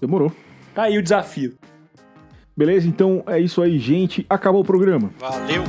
Demorou. 0.00 0.30
Tá 0.72 0.84
aí 0.84 0.96
o 0.96 1.02
desafio. 1.02 1.58
Beleza? 2.56 2.86
Então 2.86 3.24
é 3.26 3.40
isso 3.40 3.60
aí, 3.60 3.80
gente. 3.80 4.24
Acabou 4.30 4.60
o 4.60 4.64
programa. 4.64 5.12
Valeu! 5.18 5.64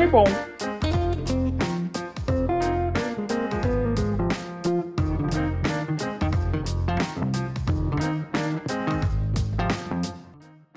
Foi 0.00 0.06
bom. 0.06 0.49